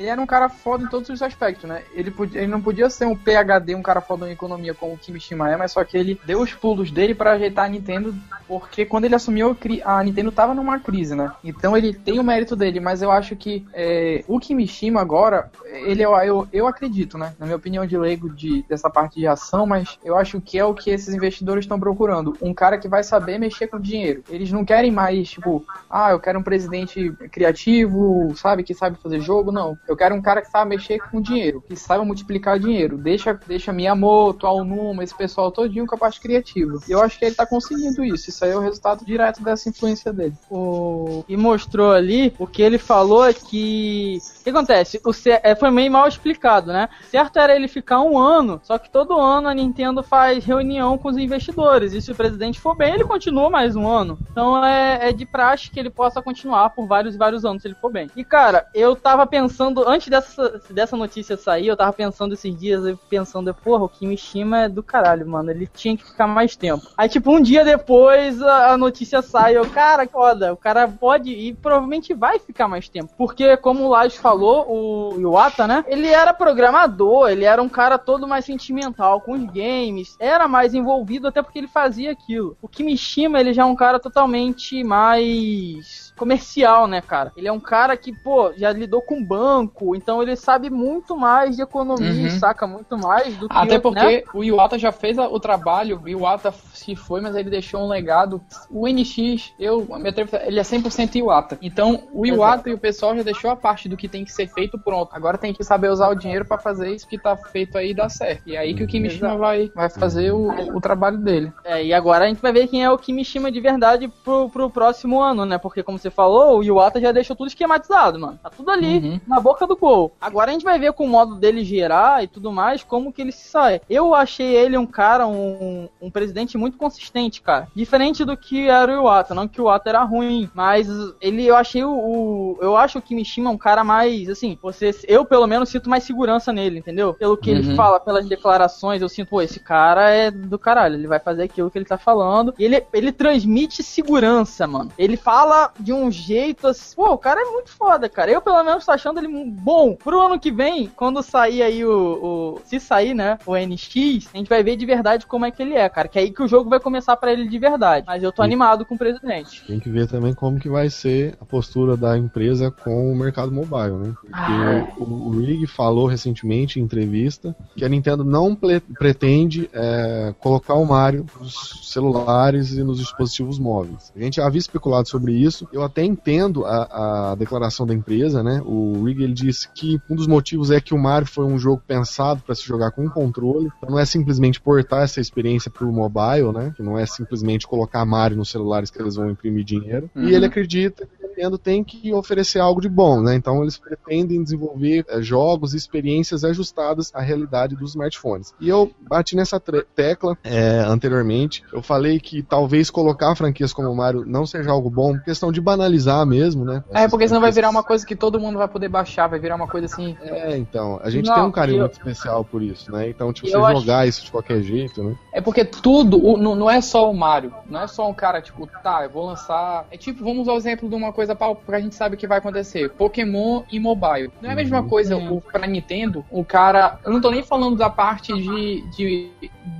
ele 0.00 0.08
era 0.08 0.20
um 0.20 0.26
cara 0.26 0.48
foda 0.48 0.82
em 0.82 0.88
todos 0.88 1.10
os 1.10 1.20
aspectos, 1.20 1.68
né? 1.68 1.82
Ele, 1.92 2.10
podia, 2.10 2.40
ele 2.40 2.50
não 2.50 2.60
podia 2.60 2.88
ser 2.88 3.04
um 3.04 3.14
PhD, 3.14 3.74
um 3.74 3.82
cara 3.82 4.00
foda 4.00 4.26
em 4.26 4.32
economia 4.32 4.72
como 4.72 4.94
o 4.94 4.98
Kimishima 4.98 5.50
é, 5.50 5.56
mas 5.58 5.72
só 5.72 5.84
que 5.84 5.96
ele 5.96 6.18
deu 6.24 6.40
os 6.40 6.54
pulos 6.54 6.90
dele 6.90 7.14
para 7.14 7.32
ajeitar 7.32 7.66
a 7.66 7.68
Nintendo, 7.68 8.14
porque 8.48 8.86
quando 8.86 9.04
ele 9.04 9.14
assumiu 9.14 9.54
a 9.84 10.02
Nintendo 10.02 10.32
tava 10.32 10.54
numa 10.54 10.78
crise, 10.78 11.14
né? 11.14 11.30
Então 11.44 11.76
ele 11.76 11.92
tem 11.92 12.18
o 12.18 12.24
mérito 12.24 12.56
dele, 12.56 12.80
mas 12.80 13.02
eu 13.02 13.10
acho 13.10 13.36
que 13.36 13.66
é, 13.74 14.24
o 14.26 14.40
Kimishima 14.40 15.00
agora, 15.00 15.50
ele 15.66 16.02
é 16.02 16.06
eu, 16.26 16.48
eu 16.50 16.66
acredito, 16.66 17.18
né? 17.18 17.34
Na 17.38 17.44
minha 17.44 17.56
opinião 17.56 17.84
de 17.84 17.98
leigo 17.98 18.30
de, 18.30 18.62
dessa 18.62 18.88
parte 18.88 19.20
de 19.20 19.26
ação, 19.26 19.66
mas 19.66 19.98
eu 20.02 20.16
acho 20.16 20.40
que 20.40 20.58
é 20.58 20.64
o 20.64 20.72
que 20.72 20.90
esses 20.90 21.12
investidores 21.14 21.64
estão 21.64 21.78
procurando. 21.78 22.36
Um 22.40 22.54
cara 22.54 22.78
que 22.78 22.88
vai 22.88 23.02
saber 23.02 23.38
mexer 23.38 23.66
com 23.66 23.78
dinheiro. 23.78 24.24
Eles 24.30 24.50
não 24.50 24.64
querem 24.64 24.90
mais, 24.90 25.28
tipo, 25.28 25.64
ah, 25.90 26.10
eu 26.10 26.20
quero 26.20 26.38
um 26.38 26.42
presidente 26.42 26.99
criativo, 27.30 28.32
sabe, 28.36 28.62
que 28.62 28.74
sabe 28.74 28.98
fazer 29.02 29.20
jogo, 29.20 29.50
não. 29.50 29.78
Eu 29.88 29.96
quero 29.96 30.14
um 30.14 30.22
cara 30.22 30.42
que 30.42 30.50
sabe 30.50 30.70
mexer 30.70 30.98
com 31.10 31.20
dinheiro, 31.20 31.62
que 31.66 31.76
saiba 31.76 32.04
multiplicar 32.04 32.58
dinheiro. 32.58 32.98
Deixa, 32.98 33.38
deixa 33.46 33.72
Miyamoto, 33.72 34.46
Aonuma, 34.46 35.02
esse 35.02 35.14
pessoal 35.14 35.50
todinho 35.50 35.86
com 35.86 35.94
a 35.94 35.98
parte 35.98 36.20
criativa. 36.20 36.78
E 36.88 36.92
eu 36.92 37.00
acho 37.00 37.18
que 37.18 37.24
ele 37.24 37.34
tá 37.34 37.46
conseguindo 37.46 38.04
isso. 38.04 38.30
Isso 38.30 38.44
aí 38.44 38.50
é 38.50 38.56
o 38.56 38.60
resultado 38.60 39.04
direto 39.04 39.42
dessa 39.42 39.68
influência 39.68 40.12
dele. 40.12 40.34
O... 40.50 41.24
E 41.28 41.36
mostrou 41.36 41.92
ali, 41.92 42.34
o 42.38 42.46
que 42.46 42.62
ele 42.62 42.78
falou 42.78 43.24
é 43.24 43.32
que. 43.32 44.18
O 44.40 44.44
que 44.44 44.50
acontece? 44.50 45.00
O 45.04 45.12
C... 45.12 45.40
É, 45.42 45.54
foi 45.54 45.70
meio 45.70 45.90
mal 45.90 46.06
explicado, 46.06 46.72
né? 46.72 46.88
Certo 47.10 47.38
era 47.38 47.54
ele 47.54 47.68
ficar 47.68 48.00
um 48.00 48.18
ano, 48.18 48.60
só 48.62 48.78
que 48.78 48.90
todo 48.90 49.18
ano 49.18 49.48
a 49.48 49.54
Nintendo 49.54 50.02
faz 50.02 50.44
reunião 50.44 50.98
com 50.98 51.08
os 51.08 51.16
investidores. 51.16 51.92
E 51.92 52.02
se 52.02 52.12
o 52.12 52.14
presidente 52.14 52.60
for 52.60 52.74
bem, 52.76 52.94
ele 52.94 53.04
continua 53.04 53.50
mais 53.50 53.76
um 53.76 53.86
ano. 53.86 54.18
Então 54.30 54.64
é, 54.64 55.08
é 55.08 55.12
de 55.12 55.24
praxe 55.24 55.70
que 55.70 55.78
ele 55.78 55.90
possa 55.90 56.22
continuar 56.22 56.70
por 56.70 56.86
vários 56.90 57.14
e 57.14 57.18
vários 57.18 57.44
anos 57.44 57.62
se 57.62 57.68
ele 57.68 57.76
for 57.76 57.92
bem. 57.92 58.10
E 58.16 58.24
cara, 58.24 58.66
eu 58.74 58.96
tava 58.96 59.24
pensando 59.26 59.88
antes 59.88 60.08
dessa, 60.08 60.60
dessa 60.68 60.96
notícia 60.96 61.36
sair, 61.36 61.68
eu 61.68 61.76
tava 61.76 61.92
pensando 61.92 62.34
esses 62.34 62.54
dias, 62.58 62.98
pensando, 63.08 63.54
porra, 63.54 63.84
o 63.84 63.88
Kimishima 63.88 64.62
é 64.62 64.68
do 64.68 64.82
caralho, 64.82 65.26
mano. 65.26 65.52
Ele 65.52 65.68
tinha 65.72 65.96
que 65.96 66.04
ficar 66.04 66.26
mais 66.26 66.56
tempo. 66.56 66.84
Aí, 66.98 67.08
tipo, 67.08 67.30
um 67.30 67.40
dia 67.40 67.64
depois 67.64 68.42
a, 68.42 68.76
notícia 68.76 69.22
sai, 69.22 69.56
eu, 69.56 69.64
cara, 69.70 70.06
foda, 70.08 70.52
o 70.52 70.56
cara 70.56 70.88
pode 70.88 71.30
e 71.30 71.54
provavelmente 71.54 72.12
vai 72.12 72.38
ficar 72.40 72.66
mais 72.66 72.88
tempo. 72.88 73.12
Porque, 73.16 73.56
como 73.58 73.84
o 73.84 73.88
Lage 73.88 74.18
falou, 74.18 74.66
o 74.68 75.20
Iwata, 75.20 75.66
né? 75.66 75.84
Ele 75.86 76.08
era 76.08 76.34
programador, 76.34 77.30
ele 77.30 77.44
era 77.44 77.62
um 77.62 77.68
cara 77.68 77.98
todo 77.98 78.26
mais 78.26 78.44
sentimental 78.44 79.20
com 79.20 79.32
os 79.32 79.44
games, 79.44 80.16
era 80.18 80.48
mais 80.48 80.74
envolvido 80.74 81.28
até 81.28 81.40
porque 81.40 81.58
ele 81.58 81.68
fazia 81.68 82.10
aquilo. 82.10 82.56
O 82.60 82.68
Kimishima, 82.68 83.38
ele 83.38 83.52
já 83.52 83.62
é 83.62 83.66
um 83.66 83.76
cara 83.76 84.00
totalmente 84.00 84.82
mais 84.82 86.10
comercial, 86.16 86.79
né, 86.86 87.00
cara? 87.00 87.32
Ele 87.36 87.48
é 87.48 87.52
um 87.52 87.60
cara 87.60 87.96
que, 87.96 88.12
pô, 88.12 88.52
já 88.56 88.72
lidou 88.72 89.00
com 89.02 89.22
banco, 89.24 89.94
então 89.94 90.22
ele 90.22 90.36
sabe 90.36 90.70
muito 90.70 91.16
mais 91.16 91.56
de 91.56 91.62
economia, 91.62 92.10
Uhum. 92.10 92.30
saca 92.30 92.66
muito 92.66 92.96
mais 92.98 93.36
do 93.36 93.48
que 93.48 93.56
Até 93.56 93.76
eu, 93.76 93.80
porque 93.80 94.00
né? 94.18 94.22
o 94.34 94.42
Iwata 94.44 94.78
já 94.78 94.92
fez 94.92 95.18
o 95.18 95.40
trabalho, 95.40 96.00
o 96.02 96.08
Iwata 96.08 96.52
se 96.72 96.94
foi, 96.96 97.20
mas 97.20 97.34
ele 97.36 97.50
deixou 97.50 97.80
um 97.82 97.88
legado. 97.88 98.40
O 98.70 98.86
NX, 98.88 99.52
eu, 99.58 99.86
me 99.98 100.08
atrevo 100.08 100.36
a- 100.36 100.46
ele 100.46 100.58
é 100.60 100.64
100% 100.64 101.16
Iwata. 101.16 101.58
Então, 101.62 102.02
o 102.12 102.26
Iwata 102.26 102.68
e 102.70 102.74
o 102.74 102.78
pessoal 102.78 103.16
já 103.16 103.22
deixou 103.22 103.50
a 103.50 103.56
parte 103.56 103.88
do 103.88 103.96
que 103.96 104.08
tem 104.08 104.24
que 104.24 104.32
ser 104.32 104.46
feito 104.48 104.78
pronto. 104.78 105.10
Agora 105.12 105.38
tem 105.38 105.52
que 105.52 105.62
saber 105.64 105.90
usar 105.90 106.08
o 106.08 106.14
dinheiro 106.14 106.44
pra 106.44 106.58
fazer 106.58 106.90
isso 106.94 107.06
que 107.08 107.18
tá 107.18 107.36
feito 107.36 107.76
aí 107.76 107.94
dar 107.94 108.08
certo. 108.08 108.42
E 108.46 108.54
é 108.56 108.58
aí 108.58 108.74
que 108.74 108.82
o 108.84 108.86
Kimishima 108.86 109.28
Exato. 109.28 109.40
vai, 109.40 109.70
vai 109.74 109.88
fazer 109.90 110.32
o, 110.32 110.48
o 110.76 110.80
trabalho 110.80 111.18
dele. 111.18 111.52
É, 111.64 111.84
e 111.84 111.92
agora 111.92 112.24
a 112.24 112.28
gente 112.28 112.40
vai 112.42 112.52
ver 112.52 112.66
quem 112.68 112.82
é 112.84 112.90
o 112.90 112.98
Kimishima 112.98 113.50
de 113.50 113.60
verdade 113.60 114.08
pro, 114.24 114.48
pro 114.48 114.70
próximo 114.70 115.20
ano, 115.20 115.44
né? 115.44 115.58
Porque, 115.58 115.82
como 115.82 115.98
você 115.98 116.10
falou, 116.10 116.58
o 116.58 116.62
Iwata 116.70 117.00
já 117.00 117.12
deixou 117.12 117.36
tudo 117.36 117.48
esquematizado, 117.48 118.18
mano. 118.18 118.38
Tá 118.42 118.50
tudo 118.50 118.70
ali, 118.70 118.98
Uhum. 118.98 119.20
na 119.26 119.40
boca 119.40 119.66
do 119.66 119.76
gol. 119.76 120.12
Agora 120.20 120.50
a 120.50 120.52
gente 120.52 120.64
vai 120.64 120.78
ver 120.78 120.92
com 120.92 121.04
o 121.04 121.08
modo 121.08 121.34
dele 121.36 121.64
gerar 121.64 122.22
e 122.24 122.26
tudo 122.28 122.52
mais, 122.52 122.82
como 122.82 123.12
que 123.12 123.20
ele 123.22 123.32
se 123.32 123.48
sai. 123.48 123.80
Eu 123.88 124.14
achei 124.14 124.54
ele 124.56 124.76
um 124.76 124.86
cara, 124.86 125.26
um, 125.26 125.88
um 126.00 126.10
presidente 126.10 126.56
muito 126.58 126.76
consistente, 126.76 127.40
cara. 127.42 127.68
Diferente 127.74 128.24
do 128.24 128.36
que 128.36 128.68
era 128.68 128.90
o 128.92 129.02
Iwata. 129.02 129.34
Não 129.34 129.46
que 129.48 129.60
o 129.60 129.64
Iwata 129.64 129.88
era 129.88 130.02
ruim, 130.02 130.48
mas 130.54 130.88
ele, 131.20 131.46
eu 131.46 131.56
achei 131.56 131.84
o, 131.84 131.90
o- 131.92 132.58
Eu 132.60 132.76
acho 132.76 132.98
o 132.98 133.02
Kimishima 133.02 133.50
um 133.50 133.58
cara 133.58 133.82
mais, 133.84 134.28
assim, 134.28 134.58
você, 134.62 134.90
eu 135.08 135.24
pelo 135.24 135.46
menos 135.46 135.68
sinto 135.68 135.88
mais 135.88 136.04
segurança 136.04 136.52
nele, 136.52 136.78
entendeu? 136.78 137.14
Pelo 137.14 137.36
que 137.36 137.50
ele 137.50 137.68
Uhum. 137.68 137.76
fala, 137.76 138.00
pelas 138.00 138.26
declarações, 138.28 139.00
eu 139.02 139.08
sinto, 139.08 139.28
pô, 139.30 139.40
esse 139.42 139.60
cara 139.60 140.10
é 140.10 140.30
do 140.30 140.58
caralho, 140.58 140.94
ele 140.96 141.06
vai 141.06 141.18
fazer 141.18 141.44
aquilo 141.44 141.70
que 141.70 141.78
ele 141.78 141.84
tá 141.84 141.96
falando. 141.98 142.54
E 142.58 142.64
ele, 142.64 142.84
ele 142.92 143.12
transmite 143.12 143.82
segurança, 143.82 144.66
mano. 144.66 144.90
Ele 144.98 145.16
fala 145.16 145.72
de 145.78 145.92
um 145.92 146.10
jeito 146.10 146.59
assim, 146.68 146.94
pô, 146.96 147.10
o 147.12 147.18
cara 147.18 147.40
é 147.40 147.44
muito 147.50 147.70
foda, 147.70 148.08
cara. 148.08 148.30
Eu 148.30 148.40
pelo 148.40 148.62
menos 148.62 148.84
tô 148.84 148.92
achando 148.92 149.18
ele 149.18 149.28
bom. 149.50 149.94
Pro 149.96 150.20
ano 150.20 150.38
que 150.38 150.50
vem, 150.50 150.86
quando 150.96 151.22
sair 151.22 151.62
aí 151.62 151.84
o, 151.84 151.90
o- 151.90 152.60
se 152.64 152.78
sair, 152.80 153.14
né, 153.14 153.38
o 153.46 153.54
NX, 153.56 154.28
a 154.32 154.36
gente 154.38 154.48
vai 154.48 154.62
ver 154.62 154.76
de 154.76 154.86
verdade 154.86 155.26
como 155.26 155.44
é 155.44 155.50
que 155.50 155.62
ele 155.62 155.74
é, 155.74 155.88
cara. 155.88 156.08
Que 156.08 156.18
é 156.18 156.22
aí 156.22 156.30
que 156.30 156.42
o 156.42 156.48
jogo 156.48 156.68
vai 156.70 156.80
começar 156.80 157.16
pra 157.16 157.32
ele 157.32 157.48
de 157.48 157.58
verdade. 157.58 158.04
Mas 158.06 158.22
eu 158.22 158.32
tô 158.32 158.42
animado 158.42 158.84
com 158.84 158.94
o 158.94 158.98
presidente. 158.98 159.64
Tem 159.66 159.78
que 159.80 159.90
ver 159.90 160.06
também 160.08 160.32
como 160.34 160.58
que 160.58 160.68
vai 160.68 160.88
ser 160.90 161.36
a 161.40 161.44
postura 161.44 161.96
da 161.96 162.16
empresa 162.16 162.70
com 162.70 163.12
o 163.12 163.16
mercado 163.16 163.52
mobile, 163.52 163.92
né? 163.96 164.14
Porque 164.20 164.34
Ah. 164.34 164.86
o, 164.98 165.28
o 165.28 165.30
Rig 165.40 165.66
falou 165.66 166.06
recentemente 166.06 166.78
em 166.78 166.82
entrevista 166.82 167.54
que 167.76 167.84
a 167.84 167.88
Nintendo 167.88 168.24
não 168.24 168.56
pretende 168.98 169.68
é, 169.72 170.34
colocar 170.40 170.74
o 170.74 170.84
Mario 170.84 171.26
nos 171.38 171.80
celulares 171.92 172.72
e 172.72 172.82
nos 172.82 172.98
dispositivos 172.98 173.58
móveis. 173.58 174.12
A 174.16 174.20
gente 174.20 174.40
havia 174.40 174.58
especulado 174.58 175.08
sobre 175.08 175.32
isso. 175.32 175.68
Eu 175.72 175.82
até 175.82 176.02
entendo 176.04 176.39
a, 176.64 177.32
a 177.32 177.34
declaração 177.34 177.86
da 177.86 177.94
empresa, 177.94 178.42
né? 178.42 178.62
O 178.64 179.04
Rig 179.04 179.22
ele 179.22 179.32
disse 179.32 179.68
que 179.74 180.00
um 180.08 180.14
dos 180.14 180.26
motivos 180.26 180.70
é 180.70 180.80
que 180.80 180.94
o 180.94 180.98
Mario 180.98 181.26
foi 181.26 181.44
um 181.44 181.58
jogo 181.58 181.82
pensado 181.86 182.42
para 182.42 182.54
se 182.54 182.64
jogar 182.64 182.90
com 182.90 183.04
um 183.04 183.08
controle. 183.08 183.70
Então 183.78 183.90
não 183.90 183.98
é 183.98 184.04
simplesmente 184.04 184.60
portar 184.60 185.02
essa 185.02 185.20
experiência 185.20 185.70
para 185.70 185.86
o 185.86 185.92
mobile, 185.92 186.52
né? 186.52 186.72
Que 186.76 186.82
não 186.82 186.98
é 186.98 187.06
simplesmente 187.06 187.66
colocar 187.66 188.04
Mario 188.04 188.36
nos 188.36 188.50
celulares 188.50 188.90
que 188.90 189.00
eles 189.00 189.16
vão 189.16 189.30
imprimir 189.30 189.64
dinheiro. 189.64 190.10
Uhum. 190.14 190.28
E 190.28 190.34
ele 190.34 190.46
acredita 190.46 191.06
que 191.06 191.20
Nintendo 191.40 191.56
tem 191.56 191.82
que 191.82 192.12
oferecer 192.12 192.58
algo 192.58 192.80
de 192.80 192.88
bom, 192.88 193.22
né? 193.22 193.34
Então 193.34 193.62
eles 193.62 193.78
pretendem 193.78 194.42
desenvolver 194.42 195.06
eh, 195.08 195.22
jogos 195.22 195.72
e 195.72 195.76
experiências 195.76 196.44
ajustadas 196.44 197.10
à 197.14 197.20
realidade 197.20 197.74
dos 197.74 197.90
smartphones. 197.90 198.52
E 198.60 198.68
eu 198.68 198.92
bati 199.08 199.34
nessa 199.34 199.58
tecla 199.58 200.36
eh, 200.44 200.84
anteriormente. 200.86 201.64
Eu 201.72 201.82
falei 201.82 202.20
que 202.20 202.42
talvez 202.42 202.90
colocar 202.90 203.34
franquias 203.34 203.72
como 203.72 203.88
o 203.88 203.96
Mario 203.96 204.24
não 204.26 204.44
seja 204.44 204.70
algo 204.70 204.90
bom, 204.90 205.18
questão 205.18 205.50
de 205.50 205.60
banalizar 205.60 206.26
mesmo, 206.30 206.64
né? 206.64 206.82
É, 206.92 207.08
porque 207.08 207.26
senão 207.26 207.40
vai 207.40 207.50
virar 207.50 207.68
uma 207.68 207.82
coisa 207.82 208.06
que 208.06 208.14
todo 208.16 208.38
mundo 208.38 208.56
vai 208.58 208.68
poder 208.68 208.88
baixar, 208.88 209.26
vai 209.26 209.38
virar 209.40 209.56
uma 209.56 209.66
coisa 209.66 209.86
assim. 209.86 210.16
É, 210.22 210.56
então, 210.56 211.00
a 211.02 211.10
gente 211.10 211.26
Não, 211.26 211.34
tem 211.34 211.42
um 211.44 211.50
carinho 211.50 211.78
eu- 211.78 211.80
muito 211.82 211.92
especial 211.94 212.44
por 212.44 212.62
isso, 212.62 212.90
né? 212.92 213.08
Então, 213.10 213.32
tipo, 213.32 213.48
Eu 213.48 213.60
você 213.60 213.72
acho- 213.72 213.80
jogar 213.80 214.06
isso 214.06 214.24
de 214.24 214.30
qualquer 214.30 214.62
jeito, 214.62 215.02
né? 215.02 215.14
É 215.32 215.40
porque 215.40 215.64
tudo, 215.64 216.24
o- 216.24 216.36
não, 216.36 216.54
não 216.54 216.70
é 216.70 216.80
só 216.80 217.10
o 217.10 217.14
Mario, 217.14 217.52
não 217.68 217.80
é 217.82 217.86
só 217.86 218.08
um 218.08 218.14
cara, 218.14 218.40
tipo, 218.40 218.66
tá, 218.82 219.02
eu 219.04 219.10
vou 219.10 219.26
lançar. 219.26 219.86
É 219.90 219.96
tipo, 219.96 220.22
vamos 220.24 220.42
usar 220.42 220.52
o 220.52 220.56
exemplo 220.56 220.88
de 220.88 220.94
uma 220.94 221.12
coisa 221.12 221.34
pra, 221.34 221.54
pra 221.54 221.80
gente 221.80 221.94
sabe 221.96 222.14
o 222.14 222.18
que 222.18 222.26
vai 222.26 222.38
acontecer: 222.38 222.90
Pokémon 222.90 223.62
e 223.70 223.80
mobile. 223.80 224.30
Não 224.40 224.50
é 224.50 224.52
a 224.52 224.56
mesma 224.56 224.80
Uhum. 224.80 224.88
coisa 224.88 225.16
Sim. 225.16 225.28
o, 225.28 225.40
pra 225.40 225.66
Nintendo, 225.66 226.24
o 226.30 226.44
cara. 226.44 226.98
Eu 227.04 227.12
não 227.12 227.20
tô 227.20 227.30
nem 227.30 227.42
falando 227.42 227.76
da 227.76 227.90
parte 227.90 228.32
de, 228.32 228.82
de, 228.96 229.30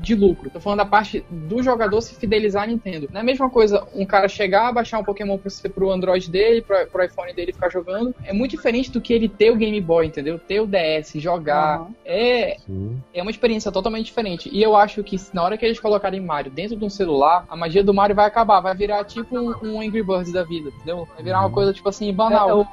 de 0.03 0.15
lucro, 0.15 0.51
tô 0.51 0.61
falando 0.61 0.79
da 0.79 0.85
parte 0.87 1.25
do 1.31 1.63
jogador 1.63 2.01
se 2.01 2.15
fidelizar 2.15 2.65
à 2.65 2.67
Nintendo. 2.67 3.09
Não 3.11 3.19
é 3.19 3.23
a 3.23 3.25
mesma 3.25 3.49
coisa 3.51 3.87
um 3.95 4.05
cara 4.05 4.29
chegar, 4.29 4.73
baixar 4.73 4.99
um 4.99 5.05
Pokémon 5.05 5.39
pro, 5.39 5.71
pro 5.71 5.91
Android 5.91 6.31
dele, 6.31 6.63
pro, 6.63 6.87
pro 6.87 7.05
iPhone 7.05 7.33
dele 7.33 7.51
e 7.51 7.55
ficar 7.55 7.71
jogando. 7.71 8.15
É 8.25 8.33
muito 8.33 8.53
diferente 8.53 8.91
do 8.91 9.01
que 9.01 9.13
ele 9.13 9.29
ter 9.29 9.51
o 9.51 9.57
Game 9.57 9.81
Boy, 9.81 10.07
entendeu? 10.07 10.39
Ter 10.39 10.61
o 10.61 10.67
DS, 10.67 11.13
jogar. 11.17 11.81
Aham. 11.81 11.95
É, 12.05 12.57
Sim. 12.67 13.03
é 13.15 13.23
uma 13.23 13.31
experiência 13.31 13.71
totalmente 13.73 14.07
diferente. 14.07 14.49
E 14.53 14.63
eu 14.63 14.77
acho 14.77 15.03
que 15.03 15.17
na 15.33 15.43
hora 15.43 15.57
que 15.57 15.65
eles 15.65 15.81
colocarem 15.81 16.21
Mario 16.21 16.51
dentro 16.51 16.77
de 16.77 16.85
um 16.85 16.91
celular, 16.91 17.45
a 17.49 17.57
magia 17.57 17.83
do 17.85 17.95
Mario 17.95 18.17
vai 18.17 18.27
acabar. 18.27 18.61
Vai 18.61 18.75
virar 18.75 19.05
tipo 19.05 19.39
um, 19.39 19.55
um 19.63 19.81
Angry 19.81 20.03
Birds 20.03 20.33
da 20.33 20.45
vida, 20.45 20.71
entendeu? 20.71 21.09
Vai 21.15 21.23
virar 21.23 21.41
uma 21.41 21.51
coisa 21.51 21.73
tipo 21.73 21.89
assim, 21.89 22.09
É, 22.09 22.13
banal. 22.13 22.49
eu, 22.49 22.67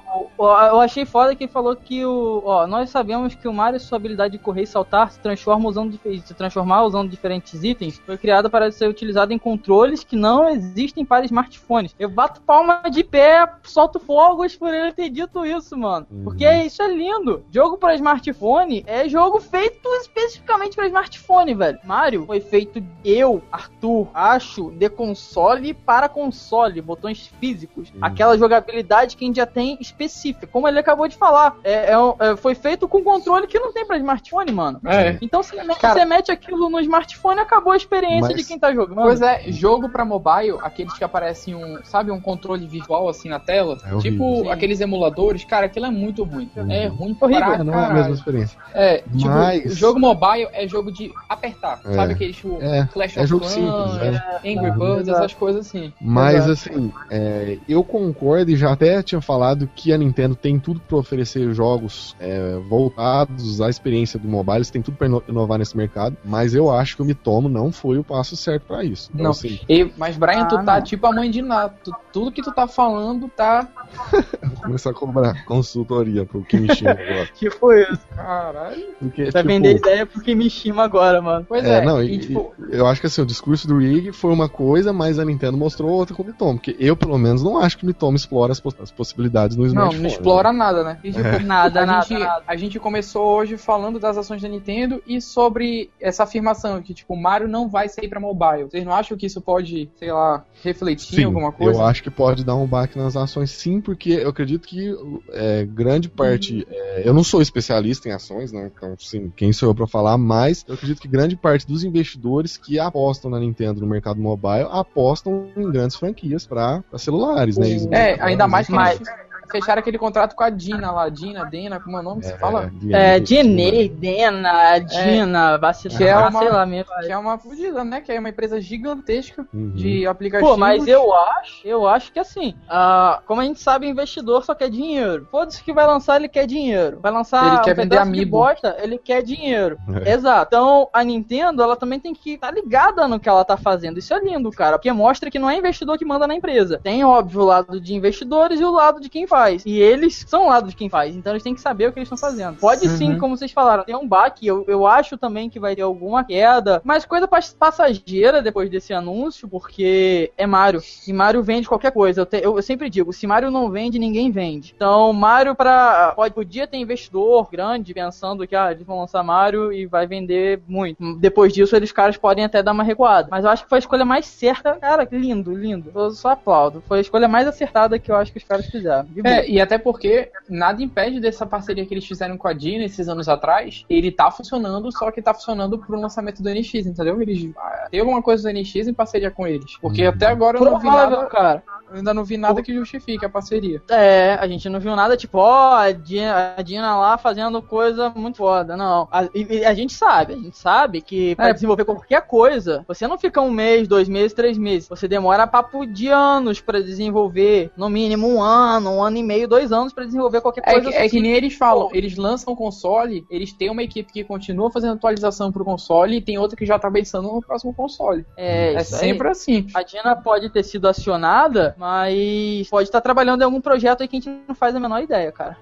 eu- 0.46 0.79
achei 0.82 1.06
foda 1.06 1.36
que 1.36 1.48
falou 1.48 1.75
que 1.75 2.06
o. 2.06 2.41
Ó, 2.46 2.67
nós 2.67 2.89
sabemos 2.89 3.36
que 3.36 3.48
o 3.48 3.53
Mario, 3.53 3.79
sua 3.79 3.98
habilidade 3.98 4.34
de 4.34 4.44
correr 4.44 4.63
e 4.63 4.67
saltar, 4.67 5.12
se 5.12 5.20
transforma 5.20 5.67
usando 5.67 5.98
se 6.25 6.34
transformar 6.34 6.84
usando 6.84 7.10
diferentes 7.10 7.63
itens, 7.63 8.01
foi 8.06 8.17
criada 8.17 8.50
para 8.50 8.72
ser 8.72 8.88
utilizada 8.88 9.34
em 9.34 9.39
controles 9.39 10.03
que 10.03 10.15
não 10.15 10.48
existem 10.50 11.03
para 11.06 11.25
smartphones. 11.25 11.96
Eu 11.98 12.10
bato 12.10 12.41
palma 12.41 12.84
de 12.89 13.03
pé, 13.03 13.48
solto 13.63 14.00
fogos 14.00 14.56
por 14.56 14.74
ele 14.74 14.91
ter 14.94 15.10
dito 15.10 15.46
isso, 15.46 15.77
mano. 15.77 16.06
Uhum. 16.12 16.24
Porque 16.24 16.50
isso 16.63 16.82
é 16.82 16.88
lindo. 16.88 17.44
Jogo 17.51 17.77
para 17.77 17.96
smartphone 17.96 18.84
é 18.86 19.08
jogo 19.10 19.39
feito 19.39 19.88
especificamente 20.01 20.75
para 20.75 20.88
smartphone, 20.88 21.53
velho. 21.53 21.79
Mario 21.84 22.25
foi 22.25 22.39
feito 22.39 22.84
eu, 23.03 23.41
Arthur, 23.51 24.08
acho, 24.13 24.72
de 24.72 24.89
console 24.89 25.74
para 25.74 26.10
console, 26.10 26.82
botões 26.82 27.32
físicos. 27.39 27.89
Uhum. 27.89 28.00
Aquela 28.01 28.38
jogabilidade 28.38 29.15
que 29.15 29.24
a 29.24 29.27
gente 29.27 29.38
já 29.38 29.46
tem 29.46 29.77
específica, 29.79 30.26
como 30.51 30.67
ele 30.67 30.79
acabou 30.79 31.07
de 31.07 31.15
falar. 31.15 31.55
É, 31.63 31.91
é 31.91 31.98
é, 32.19 32.36
foi 32.38 32.55
feito 32.55 32.88
com 32.88 33.03
controle 33.03 33.48
que 33.48 33.60
não 33.60 33.72
tem 33.74 33.86
para 33.86 33.98
smartphone, 33.98 34.51
mano. 34.51 34.79
É. 34.86 35.17
Então 35.22 35.41
você 35.43 35.62
mete, 35.63 35.79
Cara- 35.79 35.93
você 35.93 36.05
mete 36.05 36.31
aquilo 36.31 36.69
no 36.69 36.79
smartphone 36.79 37.39
acabou 37.39 37.74
a 37.74 37.77
experiência 37.77 38.29
Mas- 38.34 38.36
de 38.38 38.43
quem 38.43 38.57
tá 38.60 38.74
jogando. 38.74 39.01
Pois 39.01 39.22
é, 39.22 39.43
jogo 39.51 39.89
pra 39.89 40.03
mobile, 40.05 40.57
aqueles 40.62 40.93
que 40.93 41.03
aparecem 41.03 41.55
um, 41.55 41.79
sabe, 41.84 42.12
um 42.12 42.19
controle 42.19 42.65
virtual 42.67 43.07
assim 43.10 43.29
na 43.29 43.39
tela, 43.39 43.77
É 43.86 43.98
tipo 43.98 44.43
Sim. 44.43 44.50
aqueles 44.51 44.79
emuladores, 44.81 45.43
cara, 45.46 45.65
aquilo 45.67 45.86
é 45.86 45.91
muito 45.91 46.24
ruim. 46.24 46.50
Uhum. 46.55 46.72
É 46.72 46.88
ruim 46.88 47.15
Horrível, 47.19 47.46
pra 47.46 47.63
não 47.63 47.74
é 47.74 47.77
a 47.77 47.79
caralho. 47.81 47.96
mesma 48.00 48.13
experiência. 48.15 48.57
É, 48.74 48.98
tipo, 49.17 49.29
Mas- 49.29 49.65
o 49.65 49.75
jogo 49.75 50.00
mobile 50.00 50.48
é 50.53 50.67
jogo 50.67 50.91
de 50.91 51.12
apertar, 51.27 51.79
É. 51.86 51.93
sabe 51.93 52.13
aquele 52.13 52.34
tipo 52.34 52.57
É, 52.62 52.88
Clash 52.91 53.17
é 53.17 53.22
of 53.22 53.29
jogo 53.29 53.41
Clans, 53.46 53.53
simples, 53.55 54.12
né? 54.12 54.24
Angry. 54.46 54.72
Birds, 54.77 55.07
essas 55.07 55.34
coisas 55.34 55.67
assim. 55.67 55.93
Mas 56.00 56.36
Exato. 56.48 56.51
assim, 56.51 56.91
é, 57.10 57.57
eu 57.67 57.84
concordo 57.84 58.51
e 58.51 58.55
já 58.55 58.72
até 58.72 59.01
tinha 59.01 59.22
falado 59.22 59.69
que 59.75 59.91
a 59.93 59.98
Nintendo 59.98 60.17
tem 60.36 60.60
tudo 60.60 60.80
para 60.80 60.98
oferecer 60.98 61.54
jogos 61.54 62.16
é, 62.20 62.58
voltados 62.70 63.62
à 63.62 63.70
experiência 63.70 64.18
do 64.20 64.28
mobile, 64.28 64.58
eles 64.58 64.70
têm 64.72 64.82
tudo 64.82 64.98
para 64.98 65.08
inovar 65.28 65.60
nesse 65.60 65.76
mercado, 65.76 66.16
mas 66.24 66.54
eu 66.56 66.72
acho 66.72 66.96
que 66.96 67.02
o 67.02 67.06
Mitomo 67.06 67.48
não 67.50 67.72
foi 67.72 67.98
o 67.98 68.04
passo 68.04 68.36
certo 68.36 68.64
para 68.68 68.84
isso. 68.84 69.10
Então, 69.14 69.26
Não. 69.26 69.32
assim, 69.32 69.60
E, 69.70 69.92
mas, 69.98 70.18
Brian, 70.18 70.46
tu 70.48 70.58
Ah, 70.58 70.64
tá 70.64 70.76
não. 70.78 70.82
tipo 70.84 71.06
a 71.08 71.12
mãe 71.12 71.30
de 71.30 71.42
Nato. 71.42 71.76
Tu- 71.92 71.96
Tudo 72.14 72.32
que 72.32 72.42
tu 72.42 72.52
tá 72.52 72.68
falando 72.68 73.30
tá. 73.30 73.68
vou 74.44 74.64
começar 74.64 74.90
a 74.90 74.94
cobrar 74.94 75.46
consultoria 75.46 76.26
pro 76.26 76.42
Kimishima 76.44 76.92
agora. 76.92 77.28
Tipo 77.38 77.72
isso. 77.74 78.00
Caralho. 78.16 78.84
Porque, 79.00 79.24
Vai 79.30 79.42
tipo, 79.44 79.48
vender 79.48 79.76
ideia 79.78 80.06
pro 80.06 80.20
Kimishima 80.22 80.84
agora, 80.84 81.22
mano. 81.22 81.46
Pois 81.48 81.64
É, 81.64 81.78
é, 81.80 81.86
não, 81.86 82.02
e, 82.02 82.16
e, 82.16 82.20
tipo, 82.20 82.54
eu 82.70 82.88
acho 82.88 83.00
que 83.02 83.08
assim, 83.08 83.22
o 83.22 83.26
discurso 83.26 83.68
do 83.68 83.78
Rig 83.78 84.12
foi 84.14 84.32
uma 84.34 84.50
coisa, 84.50 84.92
mas 84.92 85.20
a 85.20 85.26
Nintendo 85.26 85.58
mostrou 85.58 85.92
outra 85.92 86.16
com 86.16 86.24
o 86.24 86.26
Mitomo, 86.26 86.56
porque 86.56 86.76
eu, 86.80 86.96
pelo 86.98 87.18
menos, 87.20 87.44
não 87.44 87.58
acho 87.60 87.78
que 87.78 87.84
o 87.84 87.88
Mitomo 87.88 88.16
explora 88.18 88.52
as, 88.52 88.62
as 88.82 88.90
possibilidades 88.92 89.56
no 89.56 89.64
não, 89.64 89.70
smartphone. 89.70 90.07
Não 90.08 90.16
explora 90.16 90.54
nada, 90.54 90.84
né? 90.84 91.00
Tipo, 91.02 91.20
Nada, 91.44 91.82
a, 91.82 91.86
nada, 91.86 92.06
gente, 92.06 92.20
nada. 92.24 92.44
a 92.48 92.56
gente 92.56 92.80
começou 92.80 93.26
hoje 93.38 93.58
falando 93.58 94.00
das 94.00 94.18
ações 94.18 94.42
da 94.42 94.48
Nintendo 94.48 95.02
e 95.08 95.22
sobre 95.22 95.90
essa 96.00 96.24
afirmação 96.24 96.82
que, 96.82 96.94
tipo, 96.94 97.14
o 97.14 97.22
Mario 97.22 97.48
não 97.48 97.68
vai 97.70 97.88
sair 97.90 98.08
pra 98.08 98.20
mobile. 98.20 98.64
Vocês 98.66 98.84
não 98.86 98.94
acham 98.94 99.18
que 99.18 99.26
isso 99.26 99.42
pode, 99.42 99.90
sei 99.98 100.12
lá, 100.12 100.44
refletir 100.64 101.14
em 101.14 101.18
Sim, 101.18 101.24
alguma 101.26 101.52
coisa? 101.52 101.80
eu 101.80 101.86
acho 101.86 102.02
que 102.04 102.10
pode 102.10 102.44
dar 102.44 102.56
um 102.56 102.66
baque 102.66 102.98
nas 102.98 103.16
ações, 103.16 103.52
sim, 103.52 103.80
porque 103.82 104.12
eu 104.12 104.30
acredito 104.30 104.68
que 104.68 104.96
é, 105.32 105.66
grande 105.66 106.10
parte. 106.10 106.66
é, 106.70 107.04
eu 107.06 107.14
não 107.14 107.24
sou 107.24 107.42
especialista 107.42 108.10
em 108.10 108.12
ações, 108.12 108.52
né? 108.52 108.72
Então, 108.76 108.96
sim, 108.98 109.32
quem 109.36 109.52
sou 109.54 109.70
eu 109.70 109.76
pra 109.76 109.88
falar, 109.88 110.18
mas 110.18 110.66
eu 110.68 110.74
acredito 110.76 111.02
que 111.02 111.08
grande 111.08 111.36
parte 111.36 111.66
dos 111.68 111.84
investidores 111.84 112.58
que 112.58 112.80
apostam 112.80 113.30
na 113.32 113.40
Nintendo 113.40 113.82
no 113.82 113.88
mercado 113.88 114.20
mobile 114.20 114.68
apostam 114.72 115.48
em 115.56 115.72
grandes 115.72 115.96
franquias 115.96 116.46
pra 116.46 116.82
pra 116.90 117.00
celulares, 117.00 117.58
né? 117.58 117.68
É, 117.92 118.22
ainda 118.22 118.48
mais 118.48 118.68
que 118.68 118.74
gente- 118.74 119.04
fecharam 119.51 119.80
aquele 119.80 119.98
contrato 119.98 120.36
com 120.36 120.44
a 120.44 120.50
Dina 120.50 120.92
lá, 120.92 121.10
Dina, 121.10 121.46
Dena, 121.46 121.80
como 121.80 121.98
é 121.98 122.00
o 122.00 122.04
nome 122.04 122.22
que 122.22 122.27
você 122.27 122.38
fala? 122.38 122.72
É, 122.92 123.20
Dinei, 123.20 123.89
Dena, 123.89 124.80
Dina, 124.80 125.58
vacilão, 125.58 125.98
Que 125.98 126.04
é 126.04 126.16
uma- 126.18 126.39
sei 126.39 126.50
lá 126.50 126.66
mesmo. 126.66 126.92
Que 127.06 127.12
é 127.12 127.18
uma 127.18 127.38
fudida, 127.38 127.84
né? 127.84 128.01
Que 128.01 128.12
é 128.12 128.20
uma 128.20 128.30
empresa 128.30 128.60
gigantesca 128.60 129.46
Uhum. 129.54 129.72
de 129.72 130.06
aplicativos. 130.08 130.51
Pô, 130.54 130.58
mas 130.58 130.88
eu 130.88 131.13
acho, 131.13 131.68
eu 131.68 131.88
acho 131.88 132.12
que 132.12 132.20
assim, 132.20 132.54
ah, 132.70 133.22
como 133.25 133.42
a 133.42 133.44
gente 133.44 133.60
sabe, 133.60 133.88
investidor 133.88 134.44
só 134.44 134.54
quer 134.56 134.70
dinheiro. 134.70 135.27
Foda-se 135.32 135.63
que 135.63 135.74
vai 135.74 135.86
lançar, 135.86 136.18
ele 136.18 136.27
quer 136.30 136.46
dinheiro. 136.46 137.00
Vai 137.01 137.12
lançar 137.12 137.46
Ele 137.48 137.58
um 137.58 137.62
quer 137.62 137.75
vender 137.75 137.89
pedaço 137.96 138.12
de 138.12 138.25
bosta, 138.25 138.75
ele 138.80 138.98
quer 138.98 139.22
dinheiro. 139.24 139.77
É. 140.06 140.13
Exato. 140.13 140.48
Então, 140.48 140.89
a 140.94 141.04
Nintendo, 141.04 141.62
ela 141.62 141.75
também 141.75 142.00
tem 142.00 142.13
que 142.13 142.34
estar 142.34 142.51
ligada 142.51 143.08
no 143.08 143.20
que 143.20 143.30
ela 143.30 143.44
tá 143.46 143.58
fazendo. 143.58 143.98
Isso 144.00 144.13
é 144.13 144.20
lindo, 144.20 144.50
cara, 144.51 144.77
porque 144.77 144.92
mostra 144.92 145.30
que 145.30 145.39
não 145.39 145.50
é 145.50 145.58
investidor 145.58 145.98
que 145.98 146.06
manda 146.06 146.27
na 146.27 146.36
empresa. 146.36 146.80
Tem, 146.84 147.04
óbvio, 147.04 147.42
o 147.42 147.46
lado 147.46 147.80
de 147.80 147.94
investidores 147.96 148.60
e 148.60 148.63
o 148.63 148.72
lado 148.72 149.00
de 149.00 149.10
quem 149.10 149.25
faz. 149.27 149.37
E 149.65 149.79
eles 149.79 150.25
são 150.27 150.48
lado 150.48 150.70
de 150.70 150.75
quem 150.75 150.89
faz, 150.89 151.15
então 151.15 151.34
eles 151.34 151.44
têm 151.44 151.53
que 151.56 151.62
saber 151.62 151.88
o 151.88 151.91
que 151.94 152.00
eles 152.00 152.08
estão 152.12 152.17
fazendo. 152.17 152.58
Pode 152.58 152.88
sim, 152.89 153.13
Uhum. 153.13 153.20
como 153.20 153.38
vocês 153.38 153.51
falaram, 153.51 153.84
ter 153.84 153.96
um 153.96 154.08
baque, 154.08 154.46
eu, 154.48 154.63
eu 154.67 154.86
acho 154.88 155.17
também 155.17 155.50
que 155.50 155.60
vai 155.60 155.75
ter 155.75 155.82
alguma 155.84 156.24
queda, 156.24 156.82
mas 156.84 157.06
coisa 157.06 157.27
pas- 157.27 157.53
passageira 157.53 158.41
depois 158.41 158.70
desse 158.70 158.94
anúncio, 158.94 159.48
porque 159.48 160.32
é 160.38 160.46
Mario. 160.46 160.82
E 161.08 161.13
Mario 161.13 161.44
vende 161.44 161.67
qualquer 161.67 161.91
coisa. 161.91 162.22
Eu, 162.22 162.25
te- 162.25 162.41
eu- 162.44 162.56
eu 162.58 162.62
sempre 162.62 162.89
digo, 162.89 163.13
se 163.13 163.27
Mario 163.27 163.51
não 163.51 163.70
vende, 163.70 164.00
ninguém 164.00 164.32
vende. 164.32 164.74
Então, 164.75 165.13
Mario 165.13 165.56
para 165.56 166.13
pode 166.15 166.34
podia 166.34 166.67
ter 166.67 166.77
investidor 166.77 167.48
grande 167.51 167.94
pensando 167.94 168.48
que 168.48 168.56
ah, 168.56 168.72
eles 168.72 168.86
vão 168.86 169.00
lançar 169.00 169.24
Mario 169.24 169.72
e 169.72 169.86
vai 169.86 170.06
vender 170.08 170.62
muito. 170.67 171.15
Depois 171.17 171.53
disso, 171.53 171.75
eles 171.75 171.91
caras 171.91 172.17
podem 172.17 172.46
até 172.46 172.62
dar 172.62 172.72
uma 172.72 172.84
recuada. 172.84 173.27
Mas 173.32 173.44
eu 173.46 173.50
acho 173.51 173.63
que 173.63 173.70
foi 173.70 173.77
a 173.77 173.79
escolha 173.79 174.06
mais 174.06 174.25
certa. 174.25 174.74
Cara, 174.75 175.08
lindo, 175.12 175.53
lindo. 175.56 175.91
Eu 175.96 176.12
só 176.12 176.29
aplaudo. 176.29 176.84
Foi 176.88 176.98
a 177.00 177.01
escolha 177.01 177.27
mais 177.27 177.48
acertada 177.48 177.98
que 178.00 178.12
eu 178.12 178.15
acho 178.15 178.32
que 178.32 178.38
os 178.38 178.44
caras 178.44 178.65
fizeram. 178.67 179.08
Boa. 179.27 179.39
É, 179.41 179.50
e 179.50 179.62
até 179.62 179.77
porque 179.77 180.31
nada 180.50 180.81
impede 180.81 181.19
dessa 181.19 181.46
parceria 181.46 181.86
que 181.86 181.93
eles 181.93 182.05
fizeram 182.05 182.38
com 182.38 182.48
a 182.48 182.53
Dina 182.53 182.86
esses 182.86 183.07
anos 183.07 183.27
atrás, 183.27 183.86
ele 183.89 184.12
tá 184.12 184.31
funcionando, 184.31 184.91
só 184.91 185.12
que 185.12 185.22
tá 185.22 185.34
funcionando 185.34 185.77
pro 185.77 186.00
lançamento 186.00 186.41
do 186.41 186.50
NX, 186.50 186.88
entendeu? 186.88 187.22
Eles 187.22 187.50
ah, 187.57 187.88
tem 187.89 188.00
alguma 188.00 188.22
coisa 188.22 188.43
do 188.43 188.57
NX 188.57 188.88
em 188.88 188.93
parceria 188.93 189.31
com 189.31 189.46
eles. 189.46 189.77
Porque 189.77 190.03
Uhum. 190.03 190.10
até 190.10 190.27
agora 190.27 190.57
eu 190.57 190.65
não 190.65 190.79
vi 190.79 190.88
nada, 190.88 191.25
cara. 191.25 191.63
Ainda 191.91 192.13
não 192.13 192.24
vi 192.24 192.38
nada 192.38 192.62
que 192.62 192.74
justifique 192.74 193.25
a 193.25 193.29
parceria. 193.29 193.82
É, 193.89 194.34
a 194.39 194.48
gente 194.48 194.67
não 194.70 194.79
viu 194.79 194.96
nada 194.96 195.15
tipo, 195.17 195.38
ó, 195.38 195.75
a 195.75 195.91
Dina, 195.91 196.53
a 196.58 196.62
Dina 196.62 196.98
lá 196.98 197.17
fazendo 197.17 197.62
coisa 197.62 198.10
muito 198.15 198.38
foda. 198.38 198.75
Não. 198.77 199.08
A, 199.12 199.25
e- 199.34 199.63
a 199.65 199.74
gente 199.74 199.94
sabe, 199.94 200.34
a 200.34 200.38
gente 200.38 200.58
sabe 200.58 201.01
que 201.01 201.36
pra 201.36 201.50
É. 201.50 201.53
desenvolver 201.53 201.86
qualquer 201.86 202.22
coisa, 202.27 202.84
você 202.88 203.08
não 203.08 203.17
fica 203.17 203.41
um 203.41 203.51
mês, 203.51 203.88
dois 203.88 204.08
meses, 204.10 204.34
três 204.34 204.58
meses. 204.58 204.88
Você 204.89 205.08
demora 205.08 205.48
papo 205.48 205.86
de 205.86 206.08
anos 206.10 206.60
pra 206.62 206.79
desenvolver. 206.82 207.72
No 207.77 207.89
mínimo 207.89 208.27
um 208.27 208.41
ano, 208.41 208.91
um 208.91 209.03
ano 209.03 209.17
e 209.17 209.24
meio, 209.24 209.48
dois 209.48 209.72
anos 209.72 209.94
pra 209.94 210.06
desenvolver 210.06 210.41
qualquer 210.41 210.63
É 210.65 210.74
coisa 210.74 210.89
que, 210.89 210.96
é 210.96 211.00
que 211.01 211.06
assim. 211.08 211.22
nem 211.22 211.32
eles 211.32 211.56
falam, 211.56 211.89
eles 211.94 212.15
lançam 212.17 212.53
o 212.53 212.58
console, 212.58 213.25
eles 213.29 213.53
têm 213.53 213.70
uma 213.70 213.84
equipe 213.84 214.12
que 214.12 214.24
continua 214.24 214.70
fazendo 214.72 214.94
atualização 214.94 215.51
pro 215.51 215.63
console 215.65 216.17
e 216.17 216.22
tem 216.22 216.38
outra 216.38 216.56
que 216.58 216.65
já 216.65 216.77
tá 216.77 216.89
pensando 216.91 217.27
no 217.32 217.41
próximo 217.41 217.74
console. 217.74 218.25
É, 218.36 218.74
É 218.74 218.82
isso 218.82 218.96
aí. 218.96 219.01
sempre 219.01 219.27
assim. 219.29 219.67
A 219.74 219.84
Dina 219.84 220.15
pode 220.15 220.50
ter 220.50 220.63
sido 220.63 220.88
acionada, 220.88 221.75
mas 221.77 222.69
pode 222.69 222.89
estar 222.89 223.01
trabalhando 223.01 223.41
em 223.41 223.46
algum 223.46 223.62
projeto 223.62 224.01
aí 224.01 224.07
que 224.07 224.17
a 224.17 224.19
gente 224.19 224.41
não 224.48 224.55
faz 224.55 224.75
a 224.75 224.79
menor 224.79 225.01
ideia, 225.01 225.31
cara. 225.31 225.57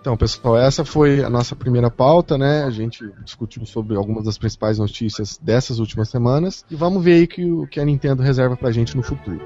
Então, 0.00 0.16
pessoal, 0.16 0.58
essa 0.58 0.84
foi 0.84 1.22
a 1.22 1.30
nossa 1.30 1.54
primeira 1.54 1.88
pauta, 1.88 2.36
né? 2.36 2.64
A 2.64 2.70
gente 2.70 3.08
discutiu 3.24 3.64
sobre 3.64 3.96
algumas 3.96 4.24
das 4.24 4.36
principais 4.36 4.78
notícias 4.78 5.38
dessas 5.38 5.78
últimas 5.78 6.08
semanas 6.08 6.64
e 6.68 6.74
vamos 6.74 7.04
ver 7.04 7.28
aí 7.36 7.44
o 7.52 7.68
que 7.68 7.78
a 7.78 7.84
Nintendo 7.84 8.20
reserva 8.20 8.56
pra 8.56 8.72
gente 8.72 8.96
no 8.96 9.02
futuro. 9.02 9.40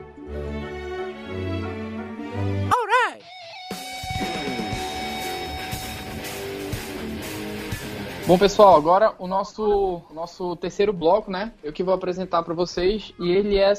Bom, 8.26 8.36
pessoal, 8.36 8.74
agora 8.74 9.14
o 9.20 9.28
nosso, 9.28 10.02
nosso 10.12 10.56
terceiro 10.56 10.92
bloco, 10.92 11.30
né? 11.30 11.52
Eu 11.62 11.72
que 11.72 11.84
vou 11.84 11.94
apresentar 11.94 12.42
para 12.42 12.54
vocês 12.54 13.14
e 13.20 13.30
ele 13.30 13.56
é 13.56 13.72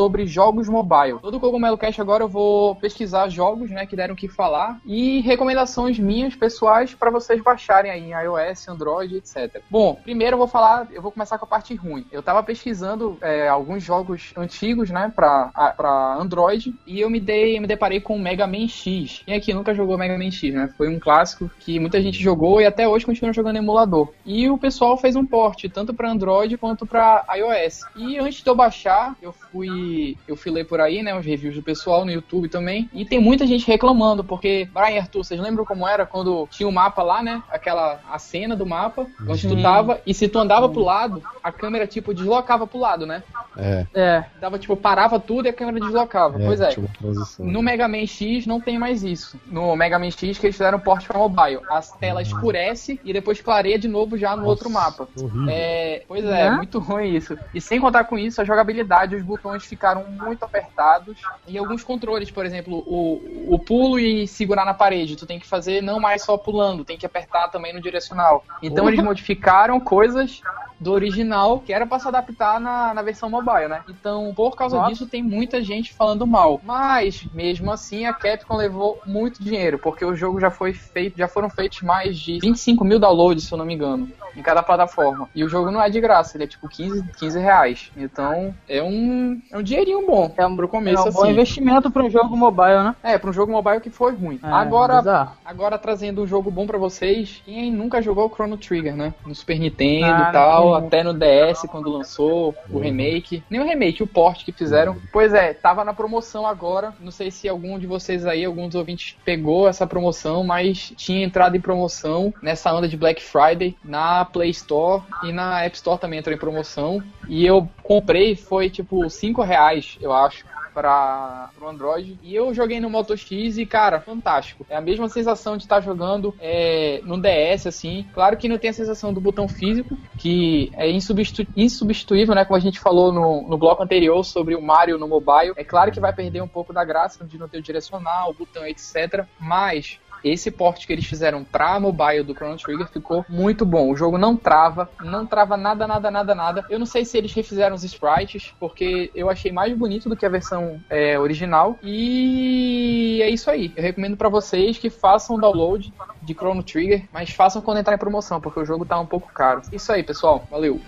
sobre 0.00 0.26
jogos 0.26 0.70
mobile. 0.70 1.18
Todo 1.20 1.36
o 1.36 1.40
Cogumelo 1.40 1.76
Cast 1.76 2.00
agora 2.00 2.24
eu 2.24 2.28
vou 2.28 2.74
pesquisar 2.76 3.28
jogos, 3.28 3.70
né, 3.70 3.84
que 3.84 3.94
deram 3.94 4.14
o 4.14 4.16
que 4.16 4.26
falar 4.26 4.80
e 4.86 5.20
recomendações 5.20 5.98
minhas 5.98 6.34
pessoais 6.34 6.94
para 6.94 7.10
vocês 7.10 7.42
baixarem 7.42 7.90
aí 7.90 8.04
em 8.04 8.12
iOS, 8.12 8.68
Android, 8.68 9.16
etc. 9.16 9.60
Bom, 9.68 9.96
primeiro 10.02 10.34
eu 10.34 10.38
vou 10.38 10.46
falar, 10.46 10.88
eu 10.92 11.02
vou 11.02 11.12
começar 11.12 11.36
com 11.36 11.44
a 11.44 11.48
parte 11.48 11.74
ruim. 11.74 12.06
Eu 12.10 12.22
tava 12.22 12.42
pesquisando 12.42 13.18
é, 13.20 13.48
alguns 13.48 13.82
jogos 13.82 14.32
antigos, 14.34 14.88
né, 14.88 15.12
para 15.14 15.50
para 15.76 16.14
Android 16.14 16.74
e 16.86 17.00
eu 17.00 17.10
me 17.10 17.20
dei, 17.20 17.60
me 17.60 17.66
deparei 17.66 18.00
com 18.00 18.16
o 18.16 18.18
Mega 18.18 18.46
Man 18.46 18.66
X. 18.66 19.22
Quem 19.26 19.34
aqui 19.34 19.52
nunca 19.52 19.74
jogou 19.74 19.98
Mega 19.98 20.16
Man 20.16 20.30
X, 20.30 20.54
né? 20.54 20.72
Foi 20.78 20.88
um 20.88 20.98
clássico 20.98 21.50
que 21.60 21.78
muita 21.78 22.00
gente 22.00 22.22
jogou 22.22 22.60
e 22.60 22.66
até 22.66 22.88
hoje 22.88 23.04
continua 23.04 23.32
jogando 23.32 23.56
em 23.56 23.60
emulador. 23.90 24.08
E 24.24 24.48
o 24.48 24.56
pessoal 24.56 24.96
fez 24.96 25.16
um 25.16 25.26
port 25.26 25.64
tanto 25.72 25.92
para 25.92 26.10
Android 26.10 26.56
quanto 26.56 26.86
para 26.86 27.24
iOS. 27.36 27.80
E 27.96 28.18
antes 28.18 28.42
de 28.42 28.48
eu 28.48 28.54
baixar, 28.54 29.16
eu 29.20 29.32
fui 29.32 30.16
eu 30.26 30.36
fui 30.36 30.52
ler 30.52 30.64
por 30.64 30.80
aí, 30.80 31.02
né, 31.02 31.18
os 31.18 31.26
reviews 31.26 31.56
do 31.56 31.62
pessoal 31.62 32.04
no 32.04 32.10
YouTube 32.10 32.48
também. 32.48 32.88
E 32.94 33.04
tem 33.04 33.20
muita 33.20 33.46
gente 33.46 33.66
reclamando 33.66 34.22
porque 34.22 34.68
Brian 34.72 35.00
Arthur, 35.00 35.24
vocês 35.24 35.40
lembram 35.40 35.64
como 35.64 35.86
era 35.86 36.06
quando 36.06 36.46
tinha 36.50 36.68
o 36.68 36.72
mapa 36.72 37.02
lá, 37.02 37.22
né? 37.22 37.42
Aquela 37.50 38.00
a 38.10 38.18
cena 38.18 38.54
do 38.56 38.64
mapa 38.64 39.06
onde 39.28 39.48
tu 39.48 39.60
tava 39.60 40.00
e 40.06 40.14
se 40.14 40.28
tu 40.28 40.38
andava 40.38 40.68
pro 40.68 40.82
lado, 40.82 41.22
a 41.42 41.50
câmera 41.50 41.86
tipo 41.86 42.14
deslocava 42.14 42.66
pro 42.66 42.78
lado, 42.78 43.06
né? 43.06 43.22
É, 43.56 43.86
É. 43.94 44.24
Dava 44.40 44.58
tipo 44.58 44.76
parava 44.76 45.18
tudo 45.18 45.46
e 45.46 45.48
a 45.48 45.52
câmera 45.52 45.80
deslocava. 45.80 46.40
é, 46.40 46.46
pois 46.46 46.60
é. 46.60 46.70
transição. 46.98 47.46
No 47.46 47.62
Mega 47.62 47.88
Man 47.88 48.06
X 48.06 48.46
não 48.46 48.60
tem 48.60 48.78
mais 48.78 49.02
isso. 49.02 49.38
No 49.46 49.74
Mega 49.74 49.98
Man 49.98 50.10
X 50.10 50.38
que 50.38 50.46
eles 50.46 50.56
fizeram 50.56 50.78
porte 50.78 51.06
para 51.06 51.18
mobile. 51.18 51.60
A 51.68 51.80
tela 51.80 52.22
escurece 52.22 53.00
e 53.04 53.12
depois 53.12 53.40
clareia 53.40 53.78
de 53.80 53.88
novo 53.88 54.16
já 54.16 54.36
no 54.36 54.44
outro 54.44 54.70
mapa. 54.70 55.08
É, 55.48 56.04
pois 56.06 56.24
é, 56.24 56.50
Né? 56.50 56.50
muito 56.50 56.78
ruim 56.80 57.14
isso. 57.14 57.36
E 57.54 57.60
sem 57.60 57.80
contar 57.80 58.04
com 58.04 58.18
isso, 58.18 58.40
a 58.40 58.44
jogabilidade, 58.44 59.16
os 59.16 59.22
botões 59.22 59.64
ficaram 59.64 60.04
muito 60.08 60.44
apertados. 60.44 61.18
E 61.48 61.58
alguns 61.58 61.82
controles, 61.82 62.30
por 62.30 62.46
exemplo, 62.46 62.84
o, 62.86 63.54
o 63.54 63.58
pulo 63.58 63.98
e 63.98 64.28
segurar 64.28 64.64
na 64.64 64.74
parede, 64.74 65.16
tu 65.16 65.26
tem 65.26 65.38
que 65.38 65.46
fazer 65.46 65.82
não 65.82 65.98
mais 65.98 66.22
só 66.22 66.36
pulando, 66.36 66.84
tem 66.84 66.98
que 66.98 67.06
apertar 67.06 67.48
também 67.48 67.72
no 67.72 67.80
direcional. 67.80 68.44
Então 68.62 68.88
eles 68.88 69.02
modificaram 69.02 69.80
coisas 69.80 70.42
do 70.80 70.92
original 70.92 71.60
que 71.60 71.72
era 71.72 71.86
pra 71.86 71.98
se 71.98 72.08
adaptar 72.08 72.58
na, 72.58 72.94
na 72.94 73.02
versão 73.02 73.28
mobile, 73.28 73.68
né? 73.68 73.82
Então, 73.88 74.32
por 74.34 74.56
causa 74.56 74.76
Nossa. 74.78 74.90
disso, 74.90 75.06
tem 75.06 75.22
muita 75.22 75.62
gente 75.62 75.92
falando 75.92 76.26
mal. 76.26 76.60
Mas, 76.64 77.24
mesmo 77.32 77.70
assim, 77.70 78.06
a 78.06 78.12
Capcom 78.14 78.56
levou 78.56 78.98
muito 79.06 79.42
dinheiro, 79.42 79.78
porque 79.78 80.04
o 80.04 80.14
jogo 80.16 80.40
já 80.40 80.50
foi 80.50 80.72
feito, 80.72 81.18
já 81.18 81.28
foram 81.28 81.50
feitos 81.50 81.82
mais 81.82 82.18
de 82.18 82.38
25 82.40 82.84
mil 82.84 82.98
downloads, 82.98 83.44
se 83.44 83.52
eu 83.52 83.58
não 83.58 83.64
me 83.66 83.74
engano, 83.74 84.10
em 84.36 84.42
cada 84.42 84.62
plataforma. 84.62 85.28
E 85.34 85.44
o 85.44 85.48
jogo 85.48 85.70
não 85.70 85.82
é 85.82 85.90
de 85.90 86.00
graça, 86.00 86.36
ele 86.36 86.44
é 86.44 86.46
tipo 86.46 86.68
15, 86.68 87.04
15 87.18 87.38
reais. 87.38 87.90
Então, 87.96 88.54
é 88.68 88.82
um, 88.82 89.40
é 89.50 89.58
um 89.58 89.62
dinheirinho 89.62 90.06
bom 90.06 90.32
É 90.36 90.46
um, 90.46 90.56
pro 90.56 90.66
é 90.66 90.68
começo, 90.68 91.08
um 91.08 91.12
bom 91.12 91.20
assim. 91.22 91.32
investimento 91.32 91.90
para 91.90 92.02
um 92.04 92.10
jogo 92.10 92.36
mobile, 92.36 92.84
né? 92.84 92.96
É, 93.02 93.18
pra 93.18 93.30
um 93.30 93.32
jogo 93.32 93.52
mobile 93.52 93.80
que 93.80 93.90
foi 93.90 94.12
ruim. 94.14 94.40
É, 94.42 94.46
Agora, 94.52 94.98
bizarro. 94.98 95.32
Agora 95.44 95.78
trazendo 95.78 96.22
um 96.22 96.26
jogo 96.26 96.50
bom 96.50 96.66
pra 96.66 96.78
vocês, 96.78 97.42
quem 97.44 97.70
nunca 97.72 98.00
jogou 98.00 98.26
o 98.26 98.30
Chrono 98.34 98.56
Trigger, 98.56 98.96
né? 98.96 99.12
No 99.26 99.34
Super 99.34 99.58
Nintendo 99.58 100.22
Ah, 100.22 100.28
e 100.28 100.32
tal, 100.32 100.69
sim. 100.78 100.86
até 100.86 101.02
no 101.02 101.12
DS 101.14 101.62
quando 101.70 101.90
lançou 101.90 102.54
o 102.70 102.76
Uhum. 102.76 102.82
remake. 102.82 103.42
Nem 103.50 103.60
o 103.60 103.64
remake, 103.64 104.02
o 104.02 104.06
port 104.06 104.44
que 104.44 104.52
fizeram. 104.52 104.96
Pois 105.12 105.32
é, 105.34 105.52
tava 105.54 105.84
na 105.84 105.92
promoção 105.94 106.46
agora. 106.46 106.94
Não 107.00 107.10
sei 107.10 107.30
se 107.30 107.48
algum 107.48 107.78
de 107.78 107.86
vocês 107.86 108.26
aí, 108.26 108.44
alguns 108.44 108.74
ouvintes, 108.74 109.16
pegou 109.24 109.68
essa 109.68 109.86
promoção, 109.86 110.44
mas 110.44 110.92
tinha 110.96 111.24
entrado 111.24 111.56
em 111.56 111.60
promoção 111.60 112.32
nessa 112.42 112.72
onda 112.74 112.88
de 112.88 112.96
Black 112.96 113.22
Friday 113.22 113.76
na 113.84 114.24
Play 114.24 114.50
Store 114.50 115.02
e 115.22 115.32
na 115.32 115.62
App 115.64 115.76
Store 115.76 116.00
também 116.00 116.18
entrou 116.18 116.34
em 116.34 116.38
promoção. 116.38 117.02
E 117.28 117.44
eu 117.46 117.68
comprei, 117.82 118.34
foi 118.36 118.68
tipo 118.70 119.08
5 119.08 119.42
reais, 119.42 119.96
eu 120.00 120.12
acho 120.12 120.44
para 120.72 121.50
o 121.60 121.66
Android. 121.66 122.18
E 122.22 122.34
eu 122.34 122.52
joguei 122.54 122.80
no 122.80 122.88
Moto 122.90 123.16
X 123.16 123.58
e, 123.58 123.66
cara, 123.66 124.00
fantástico. 124.00 124.64
É 124.68 124.76
a 124.76 124.80
mesma 124.80 125.08
sensação 125.08 125.56
de 125.56 125.64
estar 125.64 125.80
jogando 125.80 126.34
é, 126.40 127.00
no 127.04 127.20
DS, 127.20 127.66
assim. 127.66 128.06
Claro 128.14 128.36
que 128.36 128.48
não 128.48 128.58
tem 128.58 128.70
a 128.70 128.72
sensação 128.72 129.12
do 129.12 129.20
botão 129.20 129.48
físico, 129.48 129.96
que 130.16 130.59
é 130.74 130.90
insubstitu 130.90 131.50
insubstituível, 131.56 132.34
né? 132.34 132.44
Como 132.44 132.56
a 132.56 132.60
gente 132.60 132.78
falou 132.80 133.12
no, 133.12 133.48
no 133.48 133.56
bloco 133.56 133.82
anterior 133.82 134.22
sobre 134.24 134.54
o 134.54 134.62
Mario 134.62 134.98
no 134.98 135.08
mobile. 135.08 135.52
É 135.56 135.64
claro 135.64 135.90
que 135.90 136.00
vai 136.00 136.12
perder 136.12 136.42
um 136.42 136.48
pouco 136.48 136.72
da 136.72 136.84
graça 136.84 137.24
de 137.24 137.38
não 137.38 137.48
ter 137.48 137.58
o 137.58 137.62
direcional, 137.62 138.30
o 138.30 138.34
botão, 138.34 138.66
etc. 138.66 139.24
Mas 139.38 139.98
esse 140.24 140.50
port 140.50 140.86
que 140.86 140.92
eles 140.92 141.04
fizeram 141.04 141.44
pra 141.44 141.78
mobile 141.80 142.22
do 142.22 142.34
Chrono 142.34 142.56
Trigger 142.56 142.88
ficou 142.88 143.24
muito 143.28 143.64
bom. 143.64 143.90
O 143.90 143.96
jogo 143.96 144.18
não 144.18 144.36
trava, 144.36 144.88
não 145.02 145.26
trava 145.26 145.56
nada, 145.56 145.86
nada, 145.86 146.10
nada, 146.10 146.34
nada. 146.34 146.64
Eu 146.68 146.78
não 146.78 146.86
sei 146.86 147.04
se 147.04 147.16
eles 147.18 147.32
refizeram 147.32 147.74
os 147.74 147.84
sprites, 147.84 148.54
porque 148.58 149.10
eu 149.14 149.30
achei 149.30 149.52
mais 149.52 149.76
bonito 149.76 150.08
do 150.08 150.16
que 150.16 150.26
a 150.26 150.30
versão 150.30 150.80
é, 150.88 151.18
original. 151.18 151.78
E 151.82 153.20
é 153.22 153.30
isso 153.30 153.50
aí. 153.50 153.72
Eu 153.76 153.82
recomendo 153.82 154.16
pra 154.16 154.28
vocês 154.28 154.78
que 154.78 154.90
façam 154.90 155.38
download 155.38 155.92
de 156.22 156.34
Chrono 156.34 156.62
Trigger, 156.62 157.08
mas 157.12 157.30
façam 157.30 157.62
quando 157.62 157.78
entrar 157.78 157.94
em 157.94 157.98
promoção, 157.98 158.40
porque 158.40 158.60
o 158.60 158.64
jogo 158.64 158.84
tá 158.84 158.98
um 158.98 159.06
pouco 159.06 159.32
caro. 159.32 159.62
Isso 159.72 159.92
aí, 159.92 160.02
pessoal. 160.02 160.46
Valeu. 160.50 160.80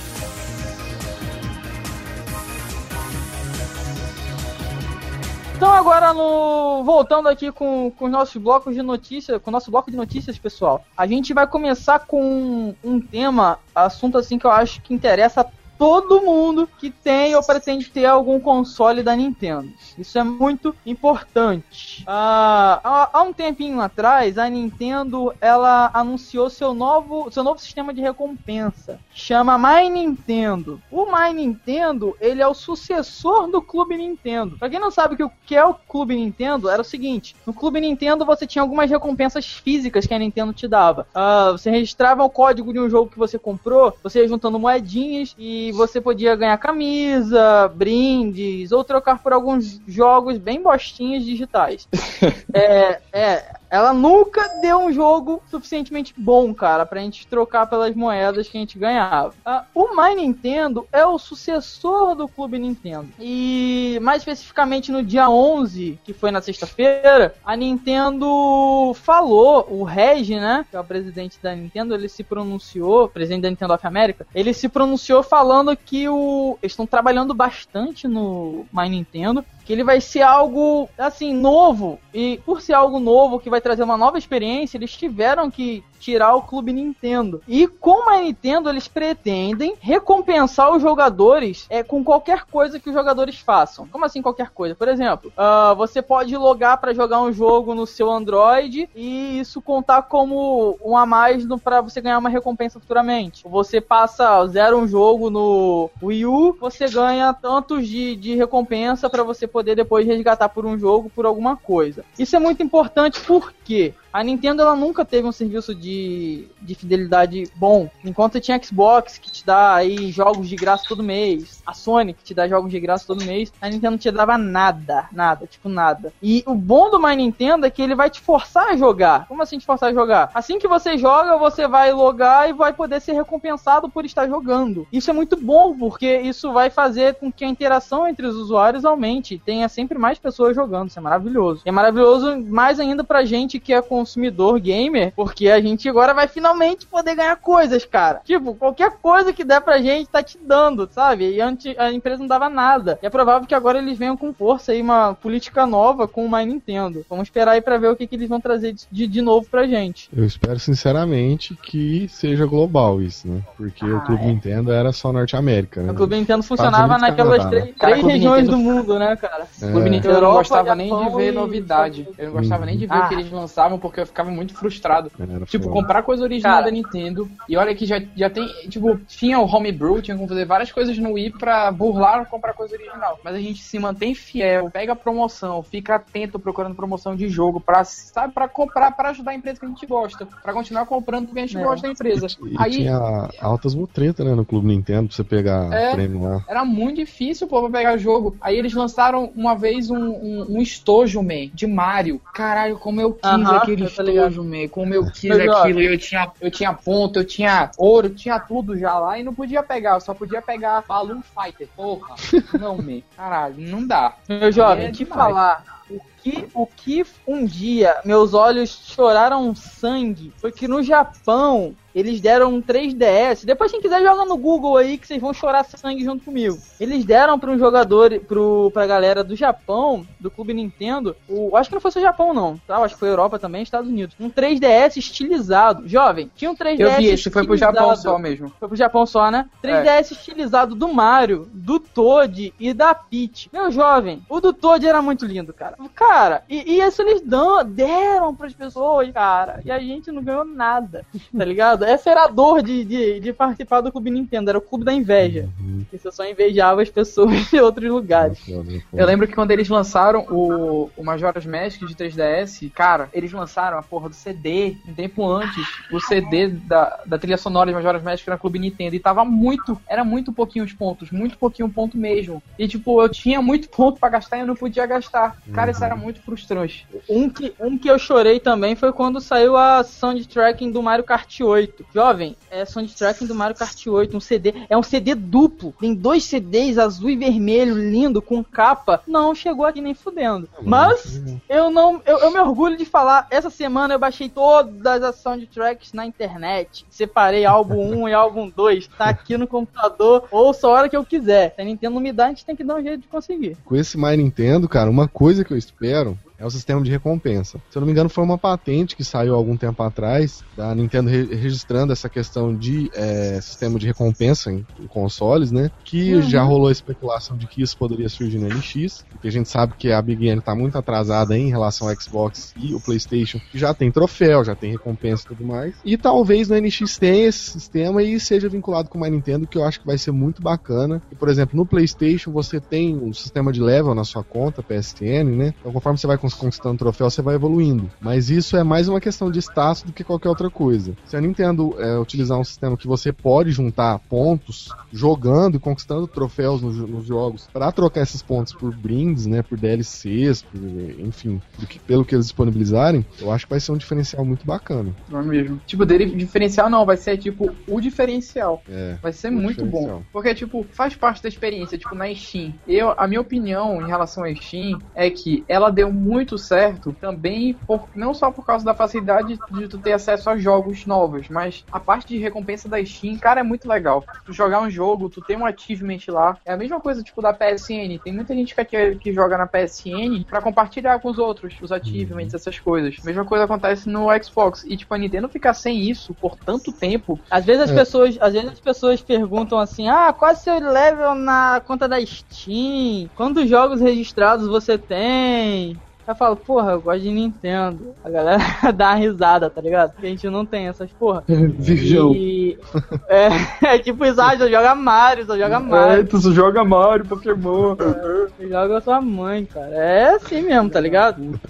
agora 5.67 6.13
no. 6.13 6.83
Voltando 6.85 7.29
aqui 7.29 7.51
com, 7.51 7.91
com 7.91 8.07
os 8.07 8.11
nossos 8.11 8.41
blocos 8.41 8.75
de 8.75 8.83
notícias, 8.83 9.41
com 9.43 9.51
o 9.51 9.53
nosso 9.53 9.71
bloco 9.71 9.91
de 9.91 9.97
notícias, 9.97 10.39
pessoal. 10.39 10.85
A 10.97 11.07
gente 11.07 11.35
vai 11.35 11.47
começar 11.47 12.01
com 12.01 12.75
um 12.83 13.01
tema, 13.01 13.59
assunto 13.75 14.19
assim 14.19 14.39
que 14.39 14.47
eu 14.47 14.51
acho 14.51 14.81
que 14.83 14.95
interessa 14.95 15.47
todo 15.81 16.21
mundo 16.21 16.69
que 16.79 16.91
tem 16.91 17.35
ou 17.35 17.43
pretende 17.43 17.89
ter 17.89 18.05
algum 18.05 18.39
console 18.39 19.03
da 19.03 19.17
Nintendo. 19.17 19.73
Isso 19.97 20.19
é 20.19 20.23
muito 20.23 20.77
importante. 20.85 22.03
Uh, 22.03 22.05
há, 22.07 23.11
há, 23.15 23.23
um 23.23 23.33
tempinho 23.33 23.81
atrás, 23.81 24.37
a 24.37 24.47
Nintendo 24.47 25.35
ela 25.41 25.91
anunciou 25.95 26.51
seu 26.51 26.75
novo, 26.75 27.31
seu 27.31 27.43
novo 27.43 27.59
sistema 27.59 27.95
de 27.95 28.03
recompensa, 28.03 29.01
chama 29.15 29.57
My 29.57 29.89
Nintendo. 29.89 30.83
O 30.91 31.07
My 31.07 31.33
Nintendo 31.33 32.15
ele 32.21 32.43
é 32.43 32.47
o 32.47 32.53
sucessor 32.53 33.51
do 33.51 33.63
Clube 33.63 33.97
Nintendo. 33.97 34.59
Para 34.59 34.69
quem 34.69 34.79
não 34.79 34.91
sabe 34.91 35.23
o 35.23 35.33
que 35.47 35.57
é 35.57 35.65
o 35.65 35.73
Clube 35.73 36.15
Nintendo, 36.15 36.69
era 36.69 36.83
o 36.83 36.85
seguinte: 36.85 37.35
no 37.47 37.55
Clube 37.55 37.81
Nintendo 37.81 38.27
você 38.27 38.47
tinha 38.47 38.61
algumas 38.61 38.91
recompensas 38.91 39.47
físicas 39.47 40.07
que 40.07 40.13
a 40.13 40.19
Nintendo 40.19 40.53
te 40.53 40.69
dava. 40.69 41.07
Uh, 41.15 41.53
você 41.53 41.71
registrava 41.71 42.23
o 42.23 42.29
código 42.29 42.71
de 42.71 42.79
um 42.79 42.91
jogo 42.91 43.11
que 43.11 43.19
você 43.19 43.39
comprou, 43.39 43.97
você 44.03 44.21
ia 44.21 44.29
juntando 44.29 44.59
moedinhas 44.59 45.35
e 45.39 45.70
você 45.73 46.01
podia 46.01 46.37
ganhar 46.37 46.57
camisa, 46.59 47.69
brindes, 47.69 48.73
ou 48.73 48.85
trocar 48.85 49.23
por 49.23 49.33
alguns 49.33 49.81
jogos 49.87 50.39
bem 50.39 50.63
bostinhos 50.63 51.25
digitais. 51.25 51.89
é, 52.53 53.01
é, 53.13 53.60
ela 53.71 53.93
nunca 53.93 54.61
deu 54.61 54.79
um 54.79 54.93
jogo 54.93 55.43
suficientemente 55.49 56.13
bom, 56.17 56.53
cara, 56.53 56.85
pra 56.85 57.01
gente 57.01 57.27
trocar 57.27 57.67
pelas 57.67 57.95
moedas 57.95 58.49
que 58.49 58.59
a 58.59 58.61
gente 58.61 58.79
ganhava. 58.79 59.33
Uh, 59.47 59.83
o 59.83 59.97
My 59.97 60.15
Nintendo 60.15 60.87
é 60.93 61.07
o 61.07 61.19
sucessor 61.19 62.15
do 62.15 62.27
Clube 62.27 62.59
Nintendo. 62.59 63.09
E 63.19 63.99
mais 64.03 64.23
especificamente 64.23 64.91
no 64.91 65.03
dia 65.03 65.31
11, 65.31 65.99
que 66.05 66.13
foi 66.13 66.31
na 66.31 66.43
sexta-feira, 66.43 67.35
a 67.45 67.57
Nintendo 67.57 68.93
falou, 68.95 69.67
o 69.71 69.85
Reg, 69.85 70.35
né, 70.37 70.67
que 70.69 70.77
é 70.77 70.81
o 70.81 70.85
presidente 70.85 71.39
da 71.41 71.55
Nintendo, 71.55 71.95
ele 71.95 72.09
se 72.09 72.25
pronunciou, 72.25 73.09
presidente 73.09 73.43
da 73.43 73.51
Nintendo 73.51 73.75
of 73.75 73.87
America, 73.87 74.27
ele 74.35 74.53
se 74.53 74.69
pronunciou 74.69 75.23
falando 75.23 75.77
que 75.77 76.09
o 76.09 76.59
eles 76.63 76.73
estão 76.73 76.87
trabalhando 76.87 77.33
bastante 77.33 78.09
no 78.09 78.67
My 78.73 78.89
Nintendo 78.89 79.45
que 79.71 79.75
ele 79.75 79.85
vai 79.85 80.01
ser 80.01 80.23
algo 80.23 80.89
assim 80.99 81.33
novo. 81.33 82.01
E 82.13 82.41
por 82.45 82.61
ser 82.61 82.73
algo 82.73 82.99
novo 82.99 83.39
que 83.39 83.49
vai 83.49 83.61
trazer 83.61 83.85
uma 83.85 83.97
nova 83.97 84.19
experiência, 84.19 84.77
eles 84.77 84.97
tiveram 84.97 85.49
que 85.49 85.85
tirar 86.01 86.35
o 86.35 86.43
clube 86.43 86.73
Nintendo. 86.73 87.43
E 87.47 87.67
com 87.67 88.09
a 88.09 88.19
Nintendo 88.19 88.69
eles 88.69 88.89
pretendem 88.89 89.75
recompensar 89.79 90.75
os 90.75 90.83
jogadores 90.83 91.67
é, 91.69 91.83
com 91.83 92.03
qualquer 92.03 92.45
coisa 92.47 92.81
que 92.81 92.89
os 92.89 92.95
jogadores 92.95 93.39
façam. 93.39 93.87
Como 93.87 94.05
assim 94.05 94.23
qualquer 94.23 94.51
coisa? 94.51 94.75
Por 94.75 94.89
exemplo, 94.89 95.31
uh, 95.37 95.75
você 95.77 96.01
pode 96.01 96.37
logar 96.37 96.79
para 96.79 96.95
jogar 96.95 97.21
um 97.21 97.33
jogo 97.33 97.75
no 97.75 97.87
seu 97.87 98.11
Android 98.11 98.89
e 98.97 99.39
isso 99.39 99.61
contar 99.61 100.03
como 100.03 100.79
um 100.83 100.97
a 100.97 101.05
mais 101.05 101.45
para 101.63 101.81
você 101.81 102.01
ganhar 102.01 102.19
uma 102.19 102.29
recompensa 102.29 102.81
futuramente. 102.81 103.43
Você 103.47 103.81
passa 103.81 104.47
zero 104.47 104.79
um 104.79 104.89
jogo 104.89 105.29
no 105.29 105.91
Wii 106.03 106.27
U, 106.27 106.57
você 106.59 106.89
ganha 106.89 107.33
tantos 107.35 107.87
de, 107.87 108.17
de 108.17 108.35
recompensa 108.35 109.11
para 109.11 109.23
você 109.23 109.47
poder 109.47 109.75
depois 109.75 110.07
resgatar 110.07 110.49
por 110.49 110.65
um 110.65 110.79
jogo 110.79 111.11
por 111.11 111.27
alguma 111.27 111.57
coisa. 111.57 112.05
Isso 112.19 112.37
é 112.37 112.39
muito 112.39 112.63
importante 112.63 113.21
porque 113.21 113.95
a 114.13 114.23
Nintendo 114.23 114.63
ela 114.63 114.75
nunca 114.75 115.05
teve 115.05 115.27
um 115.27 115.33
serviço 115.33 115.75
de, 115.75 116.47
de 116.61 116.75
fidelidade 116.75 117.51
bom. 117.57 117.89
Enquanto 118.05 118.41
tinha 118.41 118.61
Xbox 118.63 119.19
que 119.19 119.31
te 119.31 119.45
dá 119.47 119.75
aí 119.75 120.11
jogos 120.11 120.49
de 120.49 120.57
graça 120.57 120.85
todo 120.89 121.03
mês, 121.03 121.63
a 121.67 121.73
Sony 121.73 122.13
que 122.13 122.25
te 122.25 122.35
dá 122.35 122.49
jogos 122.49 122.71
de 122.71 122.81
graça 122.81 123.07
todo 123.07 123.25
mês, 123.25 123.53
a 123.61 123.69
Nintendo 123.69 123.93
não 123.93 123.99
te 123.99 124.11
dava 124.11 124.37
nada, 124.37 125.09
nada, 125.13 125.47
tipo 125.47 125.69
nada. 125.69 126.13
E 126.23 126.43
o 126.47 126.55
bom 126.55 126.91
do 126.91 127.01
My 127.01 127.15
Nintendo 127.15 127.67
é 127.67 127.71
que 127.71 127.83
ele 127.83 127.95
vai 127.95 128.11
te 128.11 128.21
forçar 128.21 128.69
a 128.69 128.77
jogar. 128.77 129.27
Como 129.27 129.43
assim 129.43 129.59
te 129.59 129.67
forçar 129.67 129.91
a 129.91 129.95
jogar? 129.95 130.31
Assim 130.35 130.59
que 130.59 130.69
você 130.69 130.99
joga, 130.99 131.39
você 131.39 131.69
vai 131.69 131.93
logar 131.93 132.49
e 132.49 132.53
vai 132.53 132.73
poder 132.73 133.01
ser 133.01 133.13
recompensado 133.13 133.89
por 133.89 134.05
estar 134.05 134.27
jogando. 134.27 134.87
Isso 134.93 135.11
é 135.11 135.13
muito 135.13 135.37
bom 135.37 135.77
porque 135.77 136.19
isso 136.19 136.53
vai 136.53 136.71
fazer 136.71 137.15
com 137.15 137.31
que 137.31 137.45
a 137.45 137.49
interação 137.49 138.07
entre 138.07 138.27
os 138.27 138.37
usuários 138.37 138.85
aumente, 138.85 139.41
tenha 139.45 139.69
sempre 139.69 139.99
mais 139.99 140.19
pessoas 140.19 140.55
jogando. 140.55 140.89
Isso 140.89 140.99
é 140.99 141.03
maravilhoso. 141.03 141.63
E 141.65 141.69
é 141.69 141.73
maravilhoso 141.73 142.41
mais 142.47 142.81
ainda 142.81 143.05
pra 143.05 143.25
gente 143.25 143.61
que 143.61 143.73
é 143.73 143.81
com 143.81 144.00
consumidor 144.01 144.59
gamer, 144.59 145.13
porque 145.15 145.49
a 145.49 145.61
gente 145.61 145.89
agora 145.89 146.15
vai 146.15 146.27
finalmente 146.27 146.87
poder 146.87 147.15
ganhar 147.15 147.37
coisas, 147.37 147.85
cara. 147.85 148.21
Tipo, 148.25 148.55
qualquer 148.55 148.93
coisa 149.03 149.33
que 149.33 149.45
der 149.45 149.61
pra 149.61 149.81
gente 149.81 150.09
tá 150.09 150.23
te 150.23 150.39
dando, 150.39 150.89
sabe? 150.91 151.31
E 151.31 151.41
antes 151.41 151.79
a 151.79 151.93
empresa 151.93 152.21
não 152.21 152.27
dava 152.27 152.49
nada. 152.49 152.99
E 153.03 153.07
é 153.07 153.11
provável 153.11 153.47
que 153.47 153.55
agora 153.55 153.79
eles 153.79 153.99
venham 153.99 154.17
com 154.17 154.33
força 154.33 154.73
aí 154.73 154.81
uma 154.81 155.15
política 155.15 155.67
nova 155.67 156.09
com 156.09 156.25
o 156.25 156.31
My 156.31 156.45
Nintendo. 156.45 157.05
Vamos 157.09 157.25
esperar 157.29 157.53
aí 157.53 157.61
pra 157.61 157.79
ver 157.79 157.89
o 157.89 157.97
que, 157.97 158.07
que 158.07 158.17
eles 158.17 158.29
vão 158.29 158.41
trazer 158.41 158.75
de, 158.91 159.07
de 159.07 159.23
novo 159.23 159.47
pra 159.51 159.67
gente. 159.67 160.09
Eu 160.17 160.25
espero 160.25 160.59
sinceramente 160.59 161.55
que 161.57 162.09
seja 162.09 162.47
global 162.47 163.03
isso, 163.03 163.29
né? 163.29 163.43
Porque 163.57 163.85
ah, 163.85 163.97
o 163.97 164.01
Clube 164.03 164.23
é. 164.23 164.27
Nintendo 164.27 164.73
era 164.73 164.93
só 164.93 165.13
Norte 165.13 165.37
América, 165.37 165.83
né? 165.83 165.93
O 165.93 165.95
Clube 165.95 166.17
Nintendo 166.17 166.43
funcionava 166.43 166.97
naquelas 166.97 167.45
três, 167.47 167.65
né? 167.67 167.73
três 167.79 168.05
regiões 168.05 168.49
Nintendo... 168.49 168.51
do 168.51 168.59
mundo, 168.59 168.99
né, 168.99 169.17
cara? 169.17 169.47
É. 169.61 169.67
O 169.67 169.73
Clube 169.73 169.91
Nintendo 169.91 170.15
eu 170.15 170.23
não 170.23 170.33
gostava 170.33 170.75
nem 170.75 170.89
de 170.89 171.17
ver 171.17 171.33
novidade. 171.33 172.09
Eu 172.17 172.27
não 172.27 172.33
gostava 172.33 172.65
nem 172.65 172.77
de 172.77 172.87
ver 172.87 172.97
o 172.97 173.09
que 173.09 173.15
eles 173.15 173.31
lançavam, 173.31 173.79
porque 173.79 173.90
eu 173.99 174.07
ficava 174.07 174.31
muito 174.31 174.55
frustrado. 174.55 175.11
Era 175.19 175.47
tipo, 175.47 175.65
foda. 175.65 175.75
comprar 175.75 176.03
coisa 176.03 176.23
original 176.23 176.55
Cara. 176.55 176.67
da 176.67 176.71
Nintendo. 176.71 177.29
E 177.49 177.57
olha 177.57 177.75
que 177.75 177.87
já, 177.87 178.01
já 178.15 178.31
tem, 178.31 178.47
tipo, 178.69 178.97
tinha 179.09 179.39
o 179.39 179.47
homebrew, 179.47 180.01
tinha 180.01 180.17
como 180.17 180.29
fazer 180.29 180.45
várias 180.45 180.71
coisas 180.71 180.97
no 180.99 181.13
Wii 181.13 181.33
pra 181.33 181.73
burlar 181.73 182.27
comprar 182.27 182.53
coisa 182.53 182.75
original. 182.75 183.19
Mas 183.25 183.35
a 183.35 183.41
gente 183.41 183.63
se 183.63 183.79
mantém 183.79 184.15
fiel, 184.15 184.71
pega 184.71 184.93
a 184.93 184.97
promoção, 184.97 185.63
fica 185.63 185.97
atento 185.97 186.39
procurando 186.39 186.75
promoção 186.75 187.17
de 187.17 187.29
jogo 187.29 187.61
pra, 187.61 187.85
sabe, 187.85 188.33
pra 188.33 188.49
comprar, 188.49 188.93
pra 188.93 189.11
ajudar 189.11 189.33
a 189.33 189.35
empresa 189.35 189.59
que 189.59 189.67
a 189.67 189.69
gente 189.69 189.87
gosta. 189.87 190.27
Pra 190.27 190.53
continuar 190.53 190.87
comprando 190.87 191.27
porque 191.27 191.41
a 191.41 191.47
gente 191.47 191.59
é. 191.59 191.63
gosta 191.63 191.87
da 191.87 191.93
empresa. 191.93 192.27
E, 192.45 192.55
Aí, 192.59 192.73
tinha 192.73 193.29
altas 193.41 193.75
mutretas, 193.75 194.25
né, 194.27 194.35
no 194.35 194.45
Clube 194.45 194.69
Nintendo 194.69 195.09
pra 195.09 195.17
você 195.17 195.25
pegar 195.25 195.73
é, 195.73 195.93
prêmio 195.93 196.23
lá. 196.23 196.45
Era 196.49 196.65
muito 196.65 196.97
difícil, 196.97 197.47
pô, 197.47 197.61
pra 197.63 197.79
pegar 197.79 197.97
jogo. 197.97 198.37
Aí 198.41 198.57
eles 198.57 198.75
lançaram 198.75 199.33
uma 199.35 199.55
vez 199.55 199.91
um, 199.91 199.97
um, 199.97 200.47
um 200.51 200.63
estojo, 200.63 201.23
man, 201.23 201.49
de 201.53 201.67
Mario. 201.67 202.21
Caralho, 202.35 202.79
como 202.79 203.01
eu 203.01 203.13
quis 203.13 203.31
uh 203.31 203.37
-huh, 203.37 203.57
aquele 203.57 203.80
estojo 203.85 204.11
estojo, 204.11 204.45
man, 204.45 204.69
como 204.69 204.95
eu 204.95 205.05
quis 205.11 205.31
Mas, 205.31 205.49
aquilo. 205.49 205.81
Eu 205.81 205.99
tinha, 205.99 206.33
eu 206.41 206.51
tinha 206.51 206.73
ponto, 206.73 207.19
eu 207.19 207.25
tinha 207.25 207.71
ouro, 207.77 208.09
eu 208.09 208.15
tinha 208.15 208.39
tudo 208.39 208.79
já 208.79 208.99
lá 208.99 209.19
e 209.19 209.23
não 209.23 209.35
podia 209.35 209.63
pegar. 209.63 209.95
Eu 209.95 210.01
só 210.01 210.15
podia 210.15 210.43
pegar 210.43 210.85
Balloon 210.87 211.21
Fighter. 211.23 211.69
Porra, 211.77 212.15
não, 212.59 212.77
man. 212.77 213.03
Caralho, 213.17 213.57
não 213.59 213.87
dá. 213.87 214.17
Meu 214.29 214.53
jovem, 214.53 214.87
é 214.87 214.93
te 214.93 215.05
falar 215.05 215.81
o 215.91 216.01
que, 216.23 216.49
o 216.55 216.67
que 216.67 217.05
um 217.27 217.45
dia 217.45 217.97
meus 218.05 218.33
olhos 218.33 218.71
choraram 218.71 219.55
sangue 219.55 220.33
foi 220.37 220.53
que 220.53 220.69
no 220.69 220.83
Japão 220.83 221.75
eles 221.95 222.21
deram 222.21 222.55
um 222.55 222.63
3DS. 222.63 223.45
Depois, 223.45 223.71
quem 223.71 223.81
quiser, 223.81 224.03
joga 224.03 224.25
no 224.25 224.37
Google 224.37 224.77
aí 224.77 224.99
que 224.99 225.07
vocês 225.07 225.21
vão 225.21 225.33
chorar 225.33 225.65
sangue 225.65 226.05
junto 226.05 226.25
comigo. 226.25 226.59
Eles 226.79 227.05
deram 227.05 227.39
para 227.39 227.51
um 227.51 227.59
jogador, 227.59 228.19
pro, 228.21 228.71
pra 228.73 228.87
galera 228.87 229.23
do 229.23 229.37
Japão, 229.37 230.07
do 230.19 230.31
Clube 230.31 230.55
Nintendo, 230.55 231.17
o, 231.29 231.57
acho 231.57 231.69
que 231.69 231.75
não 231.75 231.81
foi 231.81 231.91
só 231.91 231.99
o 231.99 232.03
Japão, 232.03 232.35
não, 232.35 232.59
tá? 232.67 232.77
Acho 232.79 232.95
que 232.95 233.01
foi 233.01 233.09
Europa 233.09 233.39
também, 233.39 233.63
Estados 233.63 233.91
Unidos. 233.91 234.17
Um 234.19 234.31
3DS 234.31 234.97
estilizado. 234.97 235.89
Jovem, 235.89 236.31
tinha 236.35 236.51
um 236.51 236.57
3DS. 236.57 236.81
Eu 236.81 236.93
vi, 236.97 237.07
esse 237.07 237.31
foi 237.31 237.45
pro 237.45 237.57
Japão 237.57 237.95
só 237.97 238.19
mesmo. 238.19 238.53
Foi 238.59 238.69
pro 238.69 238.77
Japão 238.77 239.07
só, 239.07 239.31
né? 239.31 239.49
3DS 239.63 239.87
é. 239.87 240.01
estilizado 240.01 240.75
do 240.75 240.89
Mario, 240.93 241.49
do 241.53 241.79
Toad 241.79 242.53
e 242.59 242.73
da 242.73 242.95
Peach. 242.95 243.49
Meu 243.53 243.71
jovem, 243.71 244.23
o 244.29 244.41
do 244.41 244.53
Toad 244.53 244.87
era 244.87 245.03
muito 245.03 245.27
lindo, 245.27 245.53
cara. 245.53 245.77
Cara, 245.95 246.43
e, 246.49 246.75
e 246.75 246.81
isso 246.81 247.03
eles 247.03 247.21
dão, 247.21 247.65
deram 247.65 248.35
pras 248.35 248.53
pessoas, 248.53 249.11
cara. 249.13 249.61
E 249.65 249.71
a 249.71 249.79
gente 249.79 250.11
não 250.11 250.23
ganhou 250.23 250.45
nada, 250.45 251.05
tá 251.37 251.45
ligado? 251.45 251.80
Ligado? 251.81 251.85
Essa 251.85 252.11
era 252.11 252.25
a 252.25 252.29
dor 252.29 252.63
de, 252.63 252.85
de, 252.85 253.21
de, 253.21 253.33
participar 253.33 253.81
do 253.81 253.91
Clube 253.91 254.11
Nintendo, 254.11 254.51
era 254.51 254.59
o 254.59 254.63
clube 254.63 254.85
da 254.85 254.93
inveja. 254.93 255.49
Uhum. 255.59 255.85
Você 255.91 256.11
só 256.11 256.29
invejava 256.29 256.83
as 256.83 256.91
pessoas 256.91 257.31
de 257.51 257.61
outros 257.61 257.91
lugares. 257.91 258.39
Eu 258.49 259.07
lembro 259.07 259.27
que 259.27 259.35
quando 259.35 259.51
eles 259.51 259.69
lançaram 259.69 260.27
o, 260.31 260.91
o 260.97 261.05
Majora's 261.05 261.47
Mask 261.47 261.81
de 261.81 261.95
3DS, 261.95 262.71
cara, 262.73 263.09
eles 263.13 263.33
lançaram 263.33 263.79
a 263.79 263.83
porra 263.83 264.09
do 264.09 264.15
CD 264.15 264.77
um 264.87 264.95
tempo 264.95 265.27
antes, 265.29 265.67
o 265.93 266.01
CD 266.01 266.49
da, 266.49 267.01
da 267.07 267.19
trilha 267.19 267.37
sonora 267.37 267.71
de 267.71 267.75
Majora's 267.75 268.03
Mask 268.03 268.27
na 268.29 268.39
Clube 268.39 268.59
Nintendo, 268.59 268.95
e 268.95 269.01
tava 269.01 269.25
muito, 269.25 269.81
era 269.89 270.05
muito 270.05 270.33
pouquinho 270.33 270.65
os 270.65 270.73
pontos, 270.73 271.11
muito 271.11 271.39
pouquinho 271.39 271.69
ponto 271.69 271.97
mesmo. 271.97 272.43
E 272.59 272.69
tipo, 272.69 273.01
eu 273.01 273.09
tinha 273.09 273.41
muito 273.41 273.69
ponto 273.69 273.99
para 273.99 274.11
gastar 274.11 274.39
e 274.39 274.41
eu 274.41 274.47
não 274.47 274.57
podia 274.57 274.87
gastar. 274.87 275.37
Cara, 275.53 275.71
uhum. 275.71 275.73
isso 275.73 275.85
era 275.85 275.97
muito 275.97 276.21
frustrante. 276.21 276.87
Um 277.09 277.29
que, 277.29 277.53
um 277.59 277.79
que 277.79 277.89
eu 277.89 277.99
chorei 277.99 278.41
também 278.41 278.75
foi 278.75 278.93
quando 278.93 279.21
saiu 279.21 279.57
a 279.57 279.83
soundtracking 279.83 280.71
do 280.71 280.83
Mario 280.83 281.05
Kart 281.05 281.41
8 281.41 281.70
8. 281.71 281.87
Jovem, 281.95 282.37
é 282.51 282.65
soundtrack 282.65 283.25
do 283.25 283.35
Mario 283.35 283.57
Kart 283.57 283.87
8, 283.87 284.17
um 284.17 284.21
CD. 284.21 284.55
É 284.69 284.77
um 284.77 284.83
CD 284.83 285.15
duplo. 285.15 285.75
Tem 285.81 285.95
dois 285.95 286.25
CDs, 286.25 286.79
azul 286.79 287.11
e 287.11 287.17
vermelho, 287.17 287.75
lindo, 287.75 288.21
com 288.21 288.43
capa. 288.43 289.03
Não 289.07 289.35
chegou 289.35 289.65
aqui 289.65 289.81
nem 289.81 289.95
fudendo. 289.95 290.49
Mas 290.61 291.21
eu 291.49 291.71
não. 291.71 292.03
Eu, 292.05 292.19
eu 292.19 292.31
me 292.31 292.41
orgulho 292.41 292.77
de 292.77 292.85
falar. 292.85 293.27
Essa 293.31 293.51
semana 293.51 293.95
eu 293.95 293.99
baixei 293.99 294.29
todas 294.29 295.03
as 295.03 295.17
soundtracks 295.17 295.93
na 295.93 296.05
internet. 296.05 296.85
Separei 297.01 297.47
álbum 297.47 298.03
1 298.03 298.09
e 298.11 298.13
álbum 298.13 298.53
2. 298.55 298.89
Tá 298.89 299.07
aqui 299.07 299.39
no 299.39 299.47
computador. 299.47 300.29
Ouço 300.31 300.67
a 300.67 300.71
hora 300.71 300.89
que 300.89 300.95
eu 300.95 301.03
quiser. 301.03 301.55
Se 301.55 301.63
a 301.63 301.65
Nintendo 301.65 301.95
não 301.95 302.03
me 302.03 302.13
dá, 302.13 302.27
a 302.27 302.29
gente 302.29 302.45
tem 302.45 302.55
que 302.55 302.63
dar 302.63 302.77
um 302.77 302.83
jeito 302.83 303.01
de 303.01 303.09
conseguir. 303.09 303.57
Com 303.65 303.75
esse 303.75 303.97
My 303.97 304.15
Nintendo, 304.19 304.69
cara, 304.69 304.91
uma 304.91 305.09
coisa 305.09 305.43
que 305.43 305.51
eu 305.51 305.57
espero 305.57 306.19
é 306.41 306.47
o 306.47 306.51
sistema 306.51 306.83
de 306.83 306.91
recompensa. 306.91 307.61
Se 307.71 307.77
eu 307.77 307.81
não 307.81 307.87
me 307.87 307.93
engano, 307.93 308.09
foi 308.09 308.25
uma 308.25 308.39
patente 308.39 308.97
que 308.97 309.05
saiu 309.05 309.35
algum 309.35 309.59
tempo 309.59 309.83
atrás, 309.83 310.43
da 310.57 310.75
Nintendo 310.75 311.11
re 311.11 311.25
registrando 311.25 311.93
essa 311.93 312.09
questão 312.09 312.57
de 312.57 312.91
é, 312.95 313.39
sistema 313.43 313.79
de 313.79 313.87
recompensa 313.87 314.51
em, 314.51 314.67
em 314.81 314.87
consoles, 314.87 315.53
né? 315.53 315.71
Que 315.85 316.15
uhum. 316.15 316.23
já 316.23 316.43
rolou 316.43 316.69
a 316.69 316.73
especulação 316.73 317.37
de 317.37 317.47
que 317.47 317.63
isso 317.63 317.77
poderia 317.77 318.09
surgir 318.09 318.39
no 318.39 318.49
NX, 318.49 319.05
porque 319.11 319.29
a 319.29 319.31
gente 319.31 319.51
sabe 319.51 319.75
que 319.79 319.93
a 319.93 320.01
Big 320.01 320.27
N 320.27 320.39
está 320.39 320.55
muito 320.55 320.79
atrasada 320.79 321.37
em 321.37 321.51
relação 321.51 321.89
ao 321.89 321.95
Xbox 321.95 322.55
e 322.57 322.75
o 322.75 322.81
PlayStation, 322.81 323.39
que 323.53 323.59
já 323.59 323.75
tem 323.75 323.93
troféu, 323.93 324.43
já 324.43 324.55
tem 324.55 324.73
recompensa 324.73 325.25
e 325.25 325.29
tudo 325.29 325.45
mais. 325.45 325.75
E 325.85 325.99
talvez 325.99 326.49
no 326.49 326.59
NX 326.59 326.90
tenha 326.99 327.29
esse 327.29 327.51
sistema 327.51 328.03
e 328.03 328.19
seja 328.19 328.49
vinculado 328.49 328.89
com 328.89 329.03
a 329.05 329.09
Nintendo, 329.09 329.47
que 329.47 329.59
eu 329.59 329.65
acho 329.65 329.81
que 329.81 329.87
vai 329.87 329.99
ser 329.99 330.13
muito 330.13 330.43
bacana. 330.43 331.03
E, 331.11 331.15
por 331.15 331.29
exemplo, 331.29 331.57
no 331.57 331.67
PlayStation 331.67 332.31
você 332.31 332.61
tem 332.61 332.97
um 332.97 333.13
sistema 333.13 333.53
de 333.53 333.61
level 333.61 333.95
na 333.95 334.05
sua 334.05 334.23
conta 334.23 334.63
PSN, 334.63 335.37
né? 335.37 335.55
Então, 335.61 335.73
conforme 335.73 335.99
você 335.99 336.07
vai 336.07 336.19
conquistando 336.19 336.79
troféu, 336.79 337.11
você 337.11 337.23
vai 337.23 337.35
evoluindo. 337.35 337.91
Mas 338.01 338.31
isso 338.31 338.57
é 338.57 338.65
mais 338.65 338.89
uma 338.89 339.01
questão 339.01 339.31
de 339.31 339.39
status 339.39 339.83
do 339.83 339.93
que 339.93 340.05
qualquer 340.05 340.29
outra 340.29 340.51
coisa. 340.51 340.95
Se 341.07 341.17
a 341.17 341.21
Nintendo 341.21 341.75
é, 341.79 341.99
utilizar 341.99 342.39
um 342.39 342.45
sistema 342.45 342.77
que 342.77 342.87
você 342.87 343.13
pode 343.13 343.51
juntar 343.51 343.99
pontos 344.01 344.69
jogando 344.93 345.57
e 345.57 345.61
conquistando 345.61 346.07
troféus 346.07 346.63
nos, 346.63 346.77
nos 346.77 347.07
jogos 347.07 347.49
para 347.53 347.71
trocar 347.73 348.03
esses 348.03 348.23
pontos 348.23 348.53
por 348.53 348.75
brindes, 348.75 349.27
né, 349.27 349.43
por 349.43 349.59
DLCs, 349.59 350.43
por, 350.43 350.61
enfim, 350.99 351.41
que, 351.69 351.79
pelo 351.79 352.05
que 352.05 352.15
eles 352.15 352.27
disponibilizarem, 352.27 353.05
eu 353.21 353.31
acho 353.31 353.47
que 353.47 353.51
vai 353.51 353.61
ser 353.61 353.73
um 353.73 353.77
diferencial 353.77 354.25
muito 354.25 354.47
bacana. 354.47 354.95
Não 355.09 355.21
é 355.21 355.23
mesmo? 355.23 355.61
Tipo, 355.67 355.85
dele 355.85 356.07
diferencial 356.07 356.71
não, 356.71 356.80
vai 356.85 356.97
ser 356.97 357.17
tipo 357.19 357.55
o 357.67 357.81
diferencial. 357.81 358.63
É, 358.69 358.97
vai 359.03 359.13
ser 359.13 359.31
muito 359.31 359.65
bom. 359.65 360.03
Porque, 360.13 360.35
tipo, 360.35 360.67
faz 360.73 360.95
parte 360.95 361.23
da 361.23 361.29
experiência, 361.29 361.79
tipo, 361.79 361.95
na 361.95 362.13
Steam. 362.15 362.55
Eu, 362.67 362.95
a 362.97 363.07
minha 363.07 363.21
opinião 363.21 363.81
em 363.83 363.87
relação 363.87 364.25
à 364.25 364.35
Steam 364.35 364.81
é 364.95 365.11
que 365.11 365.45
ela 365.49 365.71
deu 365.71 365.93
muito 365.93 366.37
certo 366.39 366.93
também, 366.93 367.55
por, 367.67 367.89
não 367.95 368.13
só 368.13 368.31
por 368.31 368.45
causa 368.45 368.65
da 368.65 368.75
facilidade 368.75 369.39
de 369.51 369.69
tu 369.69 369.79
ter 369.79 369.93
acesso 369.93 370.29
a 370.31 370.37
jogos 370.37 370.87
novos, 370.87 371.29
mas 371.29 371.65
a 371.71 371.81
parte 371.81 372.09
de 372.09 372.19
recompensa 372.19 372.69
da 372.69 372.85
Steam, 372.85 373.17
cara, 373.19 373.41
é 373.41 373.45
muito 373.45 373.69
legal. 373.69 374.05
Tu 374.25 374.33
jogar 374.33 374.61
um 374.61 374.71
jogo, 374.71 375.09
tu 375.09 375.21
tem 375.21 375.37
um 375.37 375.47
achievement 375.47 376.01
lá. 376.09 376.37
É 376.45 376.53
a 376.53 376.57
mesma 376.57 376.81
coisa, 376.81 377.03
tipo, 377.03 377.23
da 377.23 377.33
PSN. 377.33 377.99
Tem 378.03 378.13
muita 378.13 378.35
gente 378.35 378.55
que, 378.55 378.95
que 378.97 379.13
joga 379.13 379.39
na 379.39 379.47
PSN 379.47 380.25
para 380.29 380.43
compartilhar 380.43 380.99
com 381.01 381.11
os 381.11 381.19
outros 381.19 381.55
os 381.61 381.73
achievements, 381.73 382.35
essas 382.35 382.59
coisas. 382.59 382.97
Mesma 383.05 383.25
coisa 383.25 383.45
acontece 383.45 383.89
no 383.89 384.09
Xbox. 384.23 384.65
E, 384.65 384.77
tipo, 384.77 384.93
a 384.95 384.99
Nintendo 384.99 385.29
ficar 385.29 385.55
sem 385.55 385.81
isso 385.91 386.15
por 386.15 386.37
tanto 386.37 386.70
tempo. 386.71 387.19
Às 387.31 387.45
vezes 387.45 387.63
as 387.63 387.71
é. 387.71 387.75
pessoas, 387.75 388.19
às 388.21 388.33
vezes 388.33 388.51
as 388.51 388.61
pessoas 388.61 389.01
perguntam 389.01 389.59
assim: 389.59 389.89
"Ah, 389.89 390.13
qual 390.13 390.31
é 390.31 390.35
seu 390.35 390.59
level 390.59 391.15
na 391.15 391.61
conta 391.67 391.89
da 391.89 392.05
Steam? 392.05 393.09
Quantos 393.15 393.49
jogos 393.49 393.81
registrados 393.81 394.47
você 394.47 394.79
tem?" 394.79 395.77
Eu 396.11 396.15
falo, 396.17 396.35
porra, 396.35 396.73
eu 396.73 396.81
gosto 396.81 397.03
de 397.03 397.11
Nintendo. 397.13 397.95
A 398.03 398.11
galera 398.11 398.43
dá 398.75 398.89
uma 398.89 398.95
risada, 398.97 399.49
tá 399.49 399.61
ligado? 399.61 399.93
Porque 399.93 400.09
a 400.09 400.11
gente 400.11 400.29
não 400.29 400.45
tem 400.45 400.67
essas 400.67 400.91
porra. 400.91 401.23
Virgão. 401.29 402.13
E... 402.13 402.59
É, 403.09 403.75
é 403.75 403.79
tipo 403.79 404.05
isso, 404.05 404.21
ah, 404.21 404.37
só 404.39 404.49
joga 404.49 404.75
Mario, 404.75 405.27
só 405.27 405.37
joga 405.37 405.59
Mario. 405.59 406.01
É, 406.01 406.05
tu 406.05 406.19
só 406.19 406.31
joga 406.31 406.65
Mario, 406.65 407.07
Pokémon. 407.07 407.75
Tu 407.77 408.49
joga 408.49 408.79
a 408.79 408.81
sua 408.81 409.01
mãe, 409.01 409.45
cara. 409.45 409.69
É 409.69 410.15
assim 410.15 410.43
mesmo, 410.43 410.71
tá 410.71 410.81
ligado? 410.81 411.41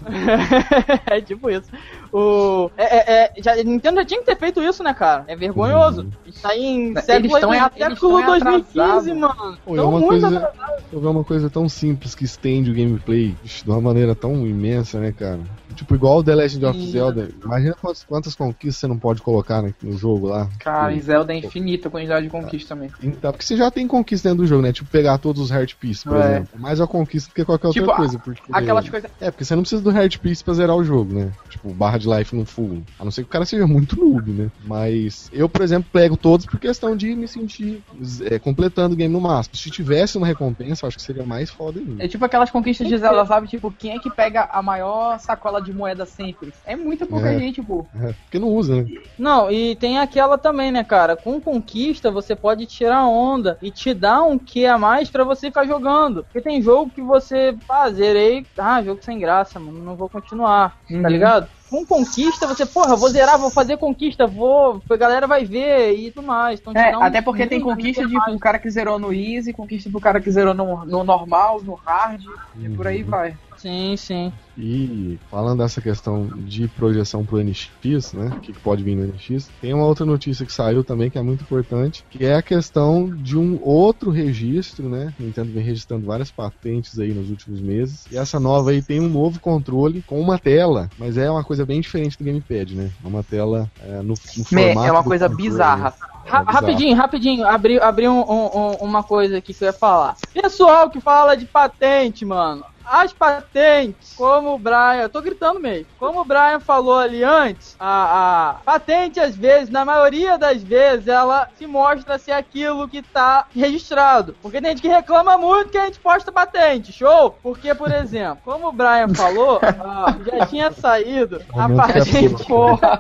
é 1.07 1.21
tipo 1.21 1.51
isso. 1.51 1.71
O, 2.13 2.71
é, 2.77 2.97
é, 2.97 3.25
é, 3.25 3.33
já, 3.43 3.55
Nintendo 3.57 4.01
já 4.01 4.05
tinha 4.05 4.21
que 4.21 4.27
ter 4.27 4.37
feito 4.37 4.61
isso, 4.61 4.83
né, 4.83 4.93
cara? 4.93 5.25
É 5.29 5.37
vergonhoso. 5.37 6.03
Uhum. 6.03 6.11
Isso 6.27 6.47
aí 6.47 6.65
em 6.65 6.97
século, 7.01 7.35
estão 7.35 7.55
em, 7.55 7.61
século 7.61 8.27
2015, 8.27 9.15
mano. 9.15 9.59
Pô, 9.65 9.77
é 9.77 9.83
uma 9.83 10.01
coisa, 10.01 10.53
é 10.93 10.97
uma 10.97 11.25
coisa 11.25 11.51
tão 11.51 11.69
simples 11.69 12.15
que 12.15 12.25
estende 12.25 12.71
o 12.71 12.75
gameplay 12.75 13.35
de 13.45 13.71
uma 13.71 13.81
maneira 13.81 14.15
tão 14.15 14.47
imensa, 14.47 14.99
né, 14.99 15.13
cara? 15.13 15.41
Tipo, 15.75 15.95
igual 15.95 16.19
o 16.19 16.25
The 16.25 16.35
Legend 16.35 16.67
of 16.67 16.79
Sim. 16.79 16.91
Zelda. 16.91 17.29
Imagina 17.45 17.75
quantas, 17.81 18.05
quantas, 18.05 18.35
conquistas 18.35 18.77
você 18.77 18.87
não 18.87 18.99
pode 18.99 19.23
colocar 19.23 19.63
né, 19.63 19.73
no 19.83 19.97
jogo 19.97 20.27
lá. 20.27 20.49
Cara, 20.59 20.93
em 20.93 21.01
Zelda 21.01 21.33
é 21.33 21.37
infinita 21.37 21.89
a 21.89 21.91
quantidade 21.91 22.27
de 22.27 22.31
conquistas 22.31 22.69
também. 22.69 22.91
Então, 23.03 23.31
porque 23.31 23.45
você 23.45 23.57
já 23.57 23.71
tem 23.71 23.87
conquista 23.87 24.29
dentro 24.29 24.45
do 24.45 24.49
jogo, 24.49 24.63
né? 24.63 24.73
Tipo, 24.73 24.91
pegar 24.91 25.19
todos 25.19 25.41
os 25.43 25.51
Heart 25.51 25.77
Piece, 25.77 26.05
por 26.05 26.17
é. 26.17 26.21
exemplo. 26.21 26.49
Mais 26.59 26.81
a 26.81 26.87
conquista 26.87 27.31
do 27.31 27.35
que 27.35 27.45
qualquer 27.45 27.71
tipo, 27.71 27.87
outra 27.87 27.97
coisa. 27.97 28.19
Porque... 28.19 28.43
Aquelas 28.53 28.89
coisas. 28.89 29.11
É, 29.21 29.31
porque 29.31 29.45
você 29.45 29.55
não 29.55 29.63
precisa 29.63 29.83
do 29.83 29.91
Heart 29.91 30.19
Piece 30.19 30.43
pra 30.43 30.55
zerar 30.55 30.77
o 30.77 30.85
jogo, 30.85 31.15
né? 31.15 31.31
Tipo, 31.49 31.73
barra 31.73 31.99
de 32.01 32.09
life 32.09 32.35
no 32.35 32.45
full. 32.45 32.83
A 32.99 33.05
não 33.05 33.11
ser 33.11 33.23
que 33.23 33.29
o 33.29 33.31
cara 33.31 33.45
seja 33.45 33.67
muito 33.67 33.99
noob, 33.99 34.31
né? 34.31 34.51
Mas 34.65 35.31
eu, 35.33 35.49
por 35.49 35.63
exemplo, 35.63 35.89
pego 35.93 36.17
todos 36.17 36.47
por 36.47 36.59
questão 36.59 36.97
de 36.97 37.15
me 37.15 37.29
sentir 37.29 37.83
é, 38.23 38.39
completando 38.39 38.95
o 38.95 38.97
game 38.97 39.13
no 39.13 39.21
máximo. 39.21 39.57
Se 39.57 39.71
tivesse 39.71 40.17
uma 40.17 40.27
recompensa, 40.27 40.85
eu 40.85 40.89
acho 40.89 40.97
que 40.97 41.03
seria 41.03 41.25
mais 41.25 41.51
foda 41.51 41.79
ainda. 41.79 42.03
É 42.03 42.09
tipo 42.09 42.25
aquelas 42.25 42.51
conquistas 42.51 42.89
de 42.89 42.97
Zelda, 42.97 43.25
sabe? 43.27 43.47
Tipo, 43.47 43.71
quem 43.71 43.93
é 43.93 43.99
que 43.99 44.11
pega 44.11 44.49
a 44.51 44.63
maior 44.63 45.19
sacola 45.19 45.61
de 45.61 45.73
moeda 45.73 46.07
sempre? 46.07 46.53
É 46.65 46.75
muita 46.75 47.07
pouca 47.07 47.31
é, 47.31 47.39
gente, 47.39 47.63
pô. 47.63 47.87
É, 47.95 48.13
porque 48.13 48.39
não 48.39 48.49
usa, 48.49 48.77
né? 48.77 48.87
Não, 49.19 49.51
e 49.51 49.77
tem 49.77 49.99
aquela 49.99 50.39
também, 50.39 50.73
né, 50.73 50.83
cara? 50.83 51.17
Com 51.17 51.41
conquista 51.41 52.11
você 52.11 52.35
pode 52.35 52.67
tirar 52.67 53.07
onda 53.07 53.59
e 53.61 53.71
te 53.71 53.93
dar 53.93 54.23
um 54.23 54.39
que 54.39 54.67
a 54.67 54.79
mais 54.79 55.11
para 55.11 55.25
você 55.25 55.47
ficar 55.49 55.67
jogando. 55.67 56.25
Porque 56.25 56.41
tem 56.41 56.63
jogo 56.63 56.91
que 56.91 57.03
você, 57.03 57.55
ah, 57.69 57.91
zerei, 57.91 58.47
ah, 58.57 58.83
jogo 58.83 59.03
sem 59.03 59.19
graça, 59.19 59.59
mano, 59.61 59.83
não 59.83 59.97
vou 59.97 60.09
continuar, 60.09 60.71
tá 60.71 60.95
uhum. 60.95 61.03
tá 61.03 61.09
ligado? 61.09 61.49
Com 61.71 61.87
conquista, 61.87 62.49
você, 62.49 62.67
porra, 62.67 62.97
vou 62.97 63.09
zerar, 63.09 63.39
vou 63.39 63.49
fazer 63.49 63.77
conquista, 63.77 64.27
vou, 64.27 64.83
a 64.91 64.97
galera 64.97 65.27
vai 65.29 65.45
ver 65.45 65.93
e 65.95 66.11
tudo 66.11 66.27
mais. 66.27 66.59
Então, 66.59 66.73
é, 66.75 66.99
um 66.99 67.03
até 67.03 67.23
porque 67.23 67.47
tem 67.47 67.61
conquista 67.61 68.05
de 68.05 68.17
um 68.29 68.39
cara 68.39 68.59
que 68.59 68.69
zerou 68.69 68.99
no 68.99 69.13
easy, 69.13 69.53
conquista 69.53 69.89
pro 69.89 70.01
cara 70.01 70.21
que 70.21 70.31
zerou 70.31 70.53
no, 70.53 70.85
no 70.85 71.05
normal, 71.05 71.63
no 71.63 71.75
hard, 71.75 72.25
uhum. 72.27 72.65
e 72.65 72.69
por 72.71 72.89
aí 72.89 73.05
vai. 73.05 73.37
Sim, 73.61 73.95
sim. 73.97 74.33
E 74.57 75.19
falando 75.31 75.59
dessa 75.59 75.83
questão 75.83 76.27
de 76.27 76.67
projeção 76.69 77.25
pro 77.25 77.43
NX, 77.43 78.15
né? 78.15 78.33
O 78.37 78.41
que 78.41 78.53
pode 78.55 78.83
vir 78.83 78.97
no 78.97 79.07
NX, 79.07 79.51
tem 79.61 79.75
uma 79.75 79.85
outra 79.85 80.07
notícia 80.07 80.47
que 80.47 80.53
saiu 80.53 80.83
também 80.83 81.11
que 81.11 81.19
é 81.19 81.23
muito 81.23 81.43
importante, 81.43 82.05
que 82.09 82.25
é 82.25 82.37
a 82.37 82.43
questão 82.43 83.11
de 83.15 83.37
um 83.37 83.59
outro 83.63 84.11
registro, 84.11 84.89
né? 84.89 85.13
Nintendo 85.19 85.53
vem 85.53 85.63
registrando 85.63 86.07
várias 86.07 86.31
patentes 86.31 86.99
aí 86.99 87.13
nos 87.13 87.29
últimos 87.29 87.61
meses. 87.61 88.07
E 88.11 88.17
essa 88.17 88.41
nova 88.41 88.71
aí 88.71 88.83
tem 88.83 88.99
um 88.99 89.09
novo 89.09 89.39
controle 89.41 90.03
com 90.03 90.19
uma 90.19 90.39
tela, 90.39 90.89
mas 90.99 91.19
é 91.19 91.31
uma 91.31 91.45
coisa 91.45 91.67
bem 91.67 91.83
diferente 91.83 92.17
do 92.17 92.25
gamepad, 92.25 92.75
né? 92.75 92.91
É 93.05 93.07
uma 93.07 93.23
tela 93.23 93.71
é, 93.83 93.97
no, 94.01 94.15
no 94.37 94.45
formato. 94.45 94.89
É 94.89 94.93
uma 94.93 95.05
coisa 95.05 95.29
controle, 95.29 95.51
bizarra. 95.51 95.95
É 96.25 96.31
rapidinho, 96.31 96.97
rapidinho, 96.97 97.47
abri, 97.47 97.79
abri 97.79 98.09
um, 98.09 98.21
um, 98.21 98.73
uma 98.81 99.03
coisa 99.03 99.39
aqui 99.39 99.53
que 99.53 99.65
eu 99.65 99.67
ia 99.67 99.73
falar. 99.73 100.17
Pessoal 100.33 100.89
que 100.89 101.01
fala 101.01 101.37
de 101.37 101.45
patente, 101.45 102.25
mano 102.25 102.65
as 102.85 103.13
patentes, 103.13 104.15
como 104.17 104.55
o 104.55 104.59
Brian, 104.59 105.03
eu 105.03 105.09
tô 105.09 105.21
gritando 105.21 105.61
mesmo, 105.61 105.87
como 105.99 106.21
o 106.21 106.25
Brian 106.25 106.61
falou 106.61 106.99
ali 106.99 107.23
antes, 107.23 107.77
a, 107.79 108.51
a 108.51 108.55
patente 108.65 109.21
às 109.21 109.37
vezes, 109.37 109.71
na 109.71 109.85
maioria 109.85 110.39
das 110.39 110.63
vezes, 110.63 111.07
ela 111.09 111.49
se 111.57 111.67
mostra 111.67 112.19
ser 112.19 112.33
aquilo 112.33 112.89
que 112.89 113.03
tá 113.03 113.47
registrado. 113.55 114.37
Porque 114.43 114.61
tem 114.61 114.71
gente 114.71 114.83
que 114.83 114.89
reclama 114.89 115.37
muito 115.39 115.71
que 115.71 115.79
a 115.79 115.87
gente 115.87 116.01
posta 116.01 116.33
patente, 116.33 116.93
show? 116.93 117.37
Porque, 117.43 117.75
por 117.75 117.91
exemplo, 117.93 118.39
como 118.45 118.69
o 118.69 118.73
Brian 118.73 119.09
falou, 119.15 119.61
já 120.27 120.47
tinha 120.47 120.71
saído 120.73 121.43
a 121.55 121.69
patente, 121.69 122.45
porra. 122.47 122.99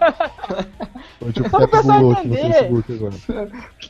Só 1.51 1.59
pra 1.59 1.69
pessoal 1.69 2.13
entender. 2.13 2.71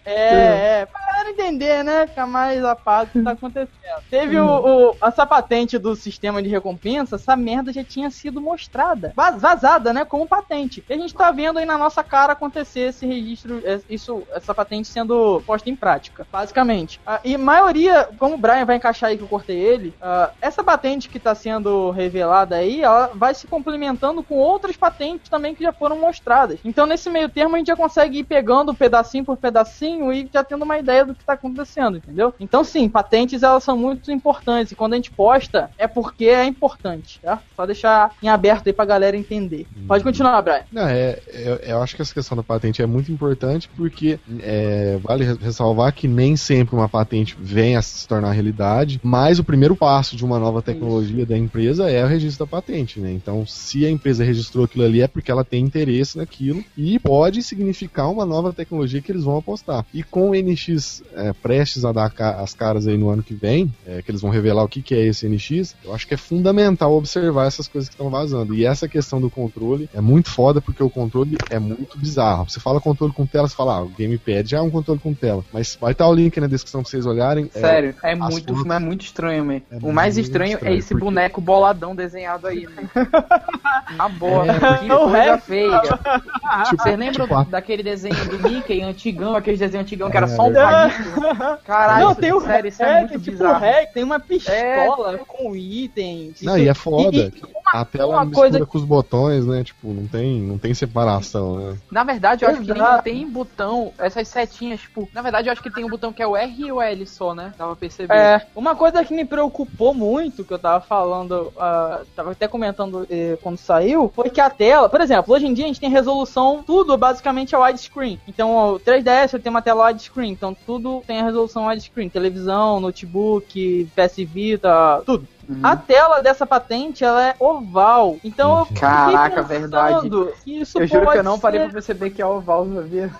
É, 0.05 0.81
é, 0.81 0.87
pra 0.87 1.00
galera 1.07 1.31
entender, 1.31 1.85
né? 1.85 2.07
Ficar 2.07 2.26
mais 2.26 2.64
a 2.64 2.74
paz 2.74 3.09
do 3.09 3.12
que 3.12 3.22
tá 3.22 3.31
acontecendo. 3.33 3.70
Teve 4.11 4.38
o, 4.38 4.90
o, 4.90 4.96
essa 5.03 5.24
patente 5.24 5.79
do 5.79 5.89
sistema 5.96 6.42
de 6.42 6.48
recompensa, 6.48 7.16
essa 7.16 7.37
merda 7.37 7.72
já 7.72 7.85
tinha 7.85 8.11
sido 8.11 8.40
mostrada, 8.40 9.12
vazada, 9.14 9.92
né? 9.92 10.05
Como 10.05 10.26
patente. 10.26 10.85
E 10.88 10.92
a 10.92 10.96
gente 10.96 11.14
tá 11.14 11.31
vendo 11.31 11.59
aí 11.59 11.64
na 11.64 11.79
nossa 11.79 12.03
cara 12.03 12.33
acontecer 12.33 12.81
esse 12.81 13.07
registro, 13.07 13.61
é, 13.64 13.81
isso, 13.88 14.22
essa 14.33 14.55
patente 14.55 14.88
sendo 14.88 15.42
posta 15.46 15.68
em 15.70 15.76
prática, 15.76 16.26
basicamente. 16.31 17.00
Uh, 17.07 17.20
e 17.24 17.37
maioria, 17.37 18.09
como 18.18 18.35
o 18.35 18.38
Brian 18.38 18.64
vai 18.64 18.76
encaixar 18.76 19.11
aí 19.11 19.16
que 19.16 19.22
eu 19.22 19.29
cortei 19.29 19.57
ele, 19.57 19.94
uh, 20.00 20.33
essa 20.40 20.62
patente 20.62 21.09
que 21.09 21.18
tá 21.18 21.35
sendo 21.35 21.90
revelada 21.90 22.57
aí, 22.57 22.83
ela 22.83 23.11
vai 23.14 23.35
se 23.35 23.46
complementando 23.46 24.22
com 24.22 24.37
outras 24.37 24.76
patentes 24.76 25.29
também 25.29 25.55
que 25.55 25.62
já 25.62 25.72
foram 25.72 25.98
mostradas. 25.98 26.59
Então, 26.64 26.87
nesse 26.87 27.11
meio 27.11 27.29
termo, 27.29 27.55
a 27.55 27.59
gente 27.59 27.68
já 27.68 27.76
consegue 27.76 28.18
ir 28.18 28.24
pegando 28.24 28.74
pedacinho 28.74 29.24
por 29.24 29.37
pedacinho 29.37 30.12
e 30.12 30.29
já 30.33 30.42
tendo 30.42 30.62
uma 30.62 30.79
ideia 30.79 31.05
do 31.05 31.14
que 31.14 31.24
tá 31.24 31.35
acontecendo, 31.35 31.98
entendeu? 31.98 32.35
Então 32.40 32.64
sim, 32.64 32.88
patentes 32.88 33.42
elas 33.42 33.62
são 33.62 33.76
muito 33.76 34.11
importantes 34.11 34.72
e 34.72 34.76
quando 34.76 34.94
a 34.94 34.96
gente 34.96 35.11
posta 35.11 35.69
é 35.78 35.87
porque 35.87 36.26
é 36.26 36.44
importante, 36.44 37.20
tá? 37.20 37.42
Só 37.54 37.66
deixar 37.66 38.12
em 38.22 38.28
aberto 38.28 38.66
aí 38.66 38.72
pra 38.72 38.85
galera 38.85 39.16
entender. 39.16 39.66
Pode 39.87 40.04
continuar, 40.04 40.40
Brian. 40.42 40.62
Não, 40.72 40.87
é, 40.88 41.18
é- 41.28 41.61
eu 41.72 41.83
acho 41.83 41.96
que 41.96 42.02
essa 42.02 42.14
questão 42.14 42.37
da 42.37 42.42
patente 42.42 42.83
é 42.83 42.87
muito 42.87 43.11
importante 43.12 43.68
porque 43.76 44.18
é, 44.40 44.98
vale 45.02 45.24
re- 45.24 45.38
ressalvar 45.40 45.92
que 45.94 46.06
nem 46.09 46.37
sempre 46.37 46.74
uma 46.74 46.88
patente 46.88 47.37
vem 47.38 47.76
a 47.76 47.83
se 47.83 48.06
tornar 48.06 48.33
realidade, 48.33 49.00
mas 49.02 49.38
o 49.38 49.44
primeiro 49.44 49.74
passo 49.76 50.16
de 50.16 50.24
uma 50.24 50.38
nova 50.38 50.62
tecnologia 50.62 51.26
da 51.26 51.37
empresa 51.37 51.90
é 51.90 52.04
o 52.04 52.09
registro 52.09 52.44
da 52.46 52.50
patente, 52.50 53.00
né? 53.00 53.12
Então, 53.12 53.44
se 53.46 53.85
a 53.87 53.90
empresa 53.90 54.24
registrou 54.24 54.64
aquilo 54.64 54.85
ali 54.85 55.00
é 55.02 55.09
porque 55.09 55.30
ela 55.30 55.44
tem 55.44 55.64
interesse 55.64 56.16
naquilo 56.16 56.64
e 56.76 56.98
pode 56.98 57.42
significar 57.42 58.11
uma 58.11 58.24
nova 58.24 58.52
tecnologia 58.52 59.00
que 59.02 59.11
eles 59.12 59.24
vão 59.24 59.37
apostar. 59.37 59.85
E 59.92 60.02
com 60.02 60.30
o 60.30 60.35
NX 60.35 61.02
é, 61.14 61.33
prestes 61.33 61.85
a 61.85 61.92
dar 61.92 62.12
as 62.18 62.54
caras 62.54 62.87
aí 62.87 62.96
no 62.96 63.09
ano 63.11 63.22
que 63.22 63.35
vem, 63.35 63.72
é, 63.87 64.02
que 64.02 64.11
eles 64.11 64.20
vão 64.20 64.30
revelar 64.30 64.62
o 64.64 64.68
que, 64.68 64.83
que 64.83 64.94
é 64.94 65.06
esse 65.06 65.26
NX, 65.28 65.60
eu 65.85 65.94
acho 65.94 66.07
que 66.07 66.14
é 66.14 66.16
fundamental 66.16 66.92
observar 66.92 67.46
essas 67.46 67.68
coisas 67.68 67.88
que 67.88 67.94
estão 67.94 68.11
vazando. 68.11 68.55
E 68.55 68.64
essa 68.66 68.88
questão 68.88 69.20
do 69.20 69.31
controle 69.31 69.88
é 69.94 70.01
muito 70.01 70.31
foda 70.31 70.61
porque 70.61 70.83
o 70.83 70.90
controle 70.90 71.37
é 71.51 71.59
muito 71.59 71.99
bizarro. 71.99 72.49
Você 72.49 72.61
fala 72.61 72.81
controle 72.81 73.12
com 73.12 73.27
tela, 73.27 73.49
você 73.49 73.55
fala, 73.57 73.77
ah, 73.77 73.83
o 73.83 73.88
gamepad 73.88 74.49
já 74.49 74.59
é 74.59 74.61
um 74.61 74.70
controle 74.70 75.01
com 75.01 75.14
tela. 75.14 75.44
Mas 75.53 75.77
vai 75.81 75.92
estar 75.92 76.07
o 76.09 76.14
link 76.14 76.38
na 76.40 76.46
descrição 76.46 76.83
pra 76.83 76.90
vocês 76.90 77.07
olharem. 77.07 77.51
É, 77.55 77.61
Sério, 77.61 77.94
é 78.03 78.12
as 78.12 78.18
muito, 78.18 78.55
fotos- 78.55 78.70
é 78.73 78.79
muito 78.79 79.05
estranho, 79.05 79.44
man. 79.44 79.61
É 79.70 79.79
o 79.83 79.92
mais 79.92 80.16
estranho, 80.18 80.55
estranho, 80.55 80.75
é 80.75 80.79
esse 80.79 80.88
porque- 80.88 81.05
boneco 81.05 81.40
boladão 81.40 81.94
desenhado 81.94 82.46
aí, 82.46 82.66
né? 82.66 82.88
Na 83.96 84.09
boa, 84.09 84.46
É, 84.46 84.59
que 84.79 84.88
coisa 84.88 85.07
resto- 85.09 85.46
feia. 85.46 85.81
tipo, 85.81 86.83
Vocês 86.83 86.99
lembram 86.99 87.27
tipo, 87.27 87.35
a- 87.35 87.44
daquele 87.44 87.83
desenho 87.83 88.14
do 88.29 88.49
Mickey 88.49 88.83
antigão, 88.83 89.35
aquele 89.35 89.57
desenho 89.57 89.83
antigão 89.83 90.11
que 90.11 90.16
era 90.16 90.27
É, 90.27 90.29
só 90.29 90.44
um 90.46 90.53
palito? 90.53 91.59
Caralho, 91.66 92.05
não, 92.07 92.14
tem 92.14 92.33
o 92.33 92.40
sério, 92.40 92.68
isso 92.68 92.83
é 92.83 93.01
muito 93.01 93.18
tipo 93.18 93.31
bizarro. 93.33 93.55
o 93.57 93.59
hack, 93.59 93.92
tem 93.92 94.05
uma 94.05 94.20
pistola 94.20 95.18
com 95.27 95.49
itens. 95.56 96.40
Não, 96.42 96.56
isso- 96.56 96.64
e 96.66 96.68
é 96.68 96.74
foda. 96.74 97.16
e- 97.16 97.30
que 97.30 97.42
a 97.72 97.84
tela 97.84 98.14
uma 98.14 98.24
mistura 98.24 98.50
coisa- 98.50 98.66
com 98.66 98.78
os 98.78 98.84
botões, 98.84 99.46
né? 99.46 99.62
Tipo, 99.62 99.92
não 99.92 100.06
tem, 100.08 100.40
não 100.40 100.58
tem 100.58 100.74
separação, 100.74 101.56
né? 101.56 101.78
Na 101.90 102.02
verdade, 102.02 102.44
eu 102.44 102.48
acho 102.50 102.60
que 102.62 102.66
nem 102.72 102.76
Exato. 102.82 103.04
tem 103.04 103.28
botão, 103.28 103.92
essas 103.98 104.26
setinhas, 104.28 104.80
tipo. 104.80 105.08
Na 105.14 105.22
verdade, 105.22 105.48
eu 105.48 105.52
acho 105.52 105.62
que 105.62 105.70
tem 105.70 105.84
um 105.84 105.88
botão 105.88 106.12
que 106.12 106.20
é 106.22 106.26
o 106.26 106.36
R 106.36 106.52
e 106.66 106.72
o 106.72 106.80
L 106.82 107.06
só, 107.06 107.32
né? 107.34 107.52
Dava 107.56 107.76
pra 107.76 107.80
perceber. 107.80 108.12
É, 108.14 108.44
uma 108.56 108.74
coisa 108.74 109.04
que 109.04 109.14
me 109.14 109.24
preocupou 109.24 109.94
muito, 109.94 110.44
que 110.44 110.52
eu 110.52 110.58
tava 110.58 110.80
falando, 110.84 111.52
ah, 111.58 112.00
tava 112.16 112.32
até 112.32 112.48
comentando 112.48 113.06
eh, 113.08 113.38
quando 113.40 113.56
saiu, 113.56 114.10
foi 114.14 114.30
que 114.30 114.40
a 114.40 114.50
tela, 114.50 114.88
por 114.88 115.00
exemplo, 115.00 115.32
hoje 115.32 115.46
em 115.46 115.54
dia 115.54 115.64
a 115.64 115.68
gente 115.68 115.80
tem 115.80 115.90
resolução, 115.90 116.64
tudo 116.66 116.96
basicamente 116.96 117.54
é 117.54 117.58
widescreen. 117.58 118.18
Então 118.26 118.74
o 118.74 118.80
3DS 118.80 119.38
tem 119.40 119.50
uma 119.50 119.62
tela 119.62 119.86
widescreen, 119.86 120.32
então 120.32 120.56
tudo 120.66 121.02
tem 121.06 121.20
a 121.20 121.24
resolução 121.24 121.66
widescreen, 121.68 122.08
televisão, 122.08 122.80
notebook, 122.80 123.88
PS 123.94 124.24
Vita, 124.24 125.02
tudo. 125.06 125.26
Uhum. 125.50 125.60
A 125.62 125.74
tela 125.76 126.22
dessa 126.22 126.46
patente, 126.46 127.02
ela 127.04 127.26
é 127.28 127.34
oval. 127.40 128.16
Então 128.22 128.60
eu 128.60 128.64
fiquei 128.66 128.80
Caraca, 128.80 129.42
pensando 129.42 130.32
que 130.44 130.60
isso 130.60 130.80
Eu 130.80 130.86
juro 130.86 131.00
que 131.00 131.06
pode 131.06 131.18
eu 131.18 131.24
não 131.24 131.38
parei 131.40 131.58
ser- 131.60 131.64
pra 131.66 131.72
perceber 131.74 132.10
que 132.10 132.22
é 132.22 132.26
oval, 132.26 132.66
sabia? 132.72 133.10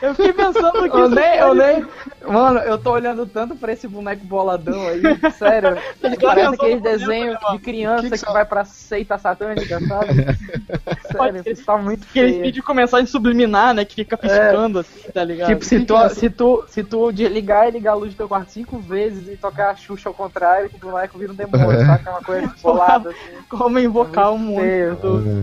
Eu 0.00 0.14
fiquei 0.14 0.32
pensando 0.32 0.72
que 0.72 0.96
Eu 0.96 1.06
isso 1.06 1.14
nem, 1.14 1.36
eu 1.38 1.54
nem. 1.54 1.86
Mano, 2.26 2.58
eu 2.60 2.78
tô 2.78 2.92
olhando 2.92 3.26
tanto 3.26 3.54
pra 3.56 3.72
esse 3.72 3.86
boneco 3.86 4.24
boladão 4.24 4.80
aí, 4.88 5.02
sério. 5.32 5.76
Ele 6.02 6.16
parece 6.16 6.50
pensando 6.50 6.54
aquele 6.54 6.80
desenho 6.80 7.38
de 7.52 7.58
criança 7.58 8.02
Que 8.02 8.10
que, 8.18 8.24
que 8.26 8.32
vai 8.32 8.44
pra 8.44 8.64
seita 8.64 9.18
satânica, 9.18 9.78
sabe? 9.86 10.24
Pode 11.12 11.32
Sério, 11.32 11.42
ser. 11.42 11.50
isso 11.52 11.64
tá 11.66 11.76
muito 11.76 12.06
Aqueles 12.08 12.30
feio. 12.32 12.42
vídeos 12.44 12.64
começarem 12.64 13.04
a 13.04 13.06
subliminar, 13.06 13.74
né? 13.74 13.84
Que 13.84 13.96
fica 13.96 14.16
piscando 14.16 14.78
assim, 14.78 15.10
tá 15.12 15.22
ligado? 15.22 15.48
Tipo, 15.48 15.64
se 15.64 15.80
tu, 15.84 16.08
se, 16.08 16.30
tu, 16.30 16.64
se 16.68 16.82
tu 16.84 17.12
de- 17.12 17.28
ligar 17.28 17.68
e 17.68 17.72
ligar 17.72 17.92
a 17.92 17.94
luz 17.94 18.14
do 18.14 18.16
teu 18.16 18.28
quarto 18.28 18.50
cinco 18.50 18.78
vezes 18.78 19.28
e 19.28 19.36
tocar 19.36 19.70
a 19.70 19.76
Xuxa 19.76 20.08
ao 20.08 20.14
contrário, 20.14 20.70
o 20.72 20.78
boneco 20.78 21.18
vira 21.18 21.32
um 21.32 21.36
demônio, 21.46 21.80
É. 21.80 21.86
saca? 21.86 22.10
Uma 22.10 22.22
coisa 22.22 22.54
bolada, 22.62 23.10
assim. 23.10 23.18
Como 23.48 23.78
invocar 23.78 24.32
o 24.32 24.38
mundo 24.38 24.60
É. 24.62 24.92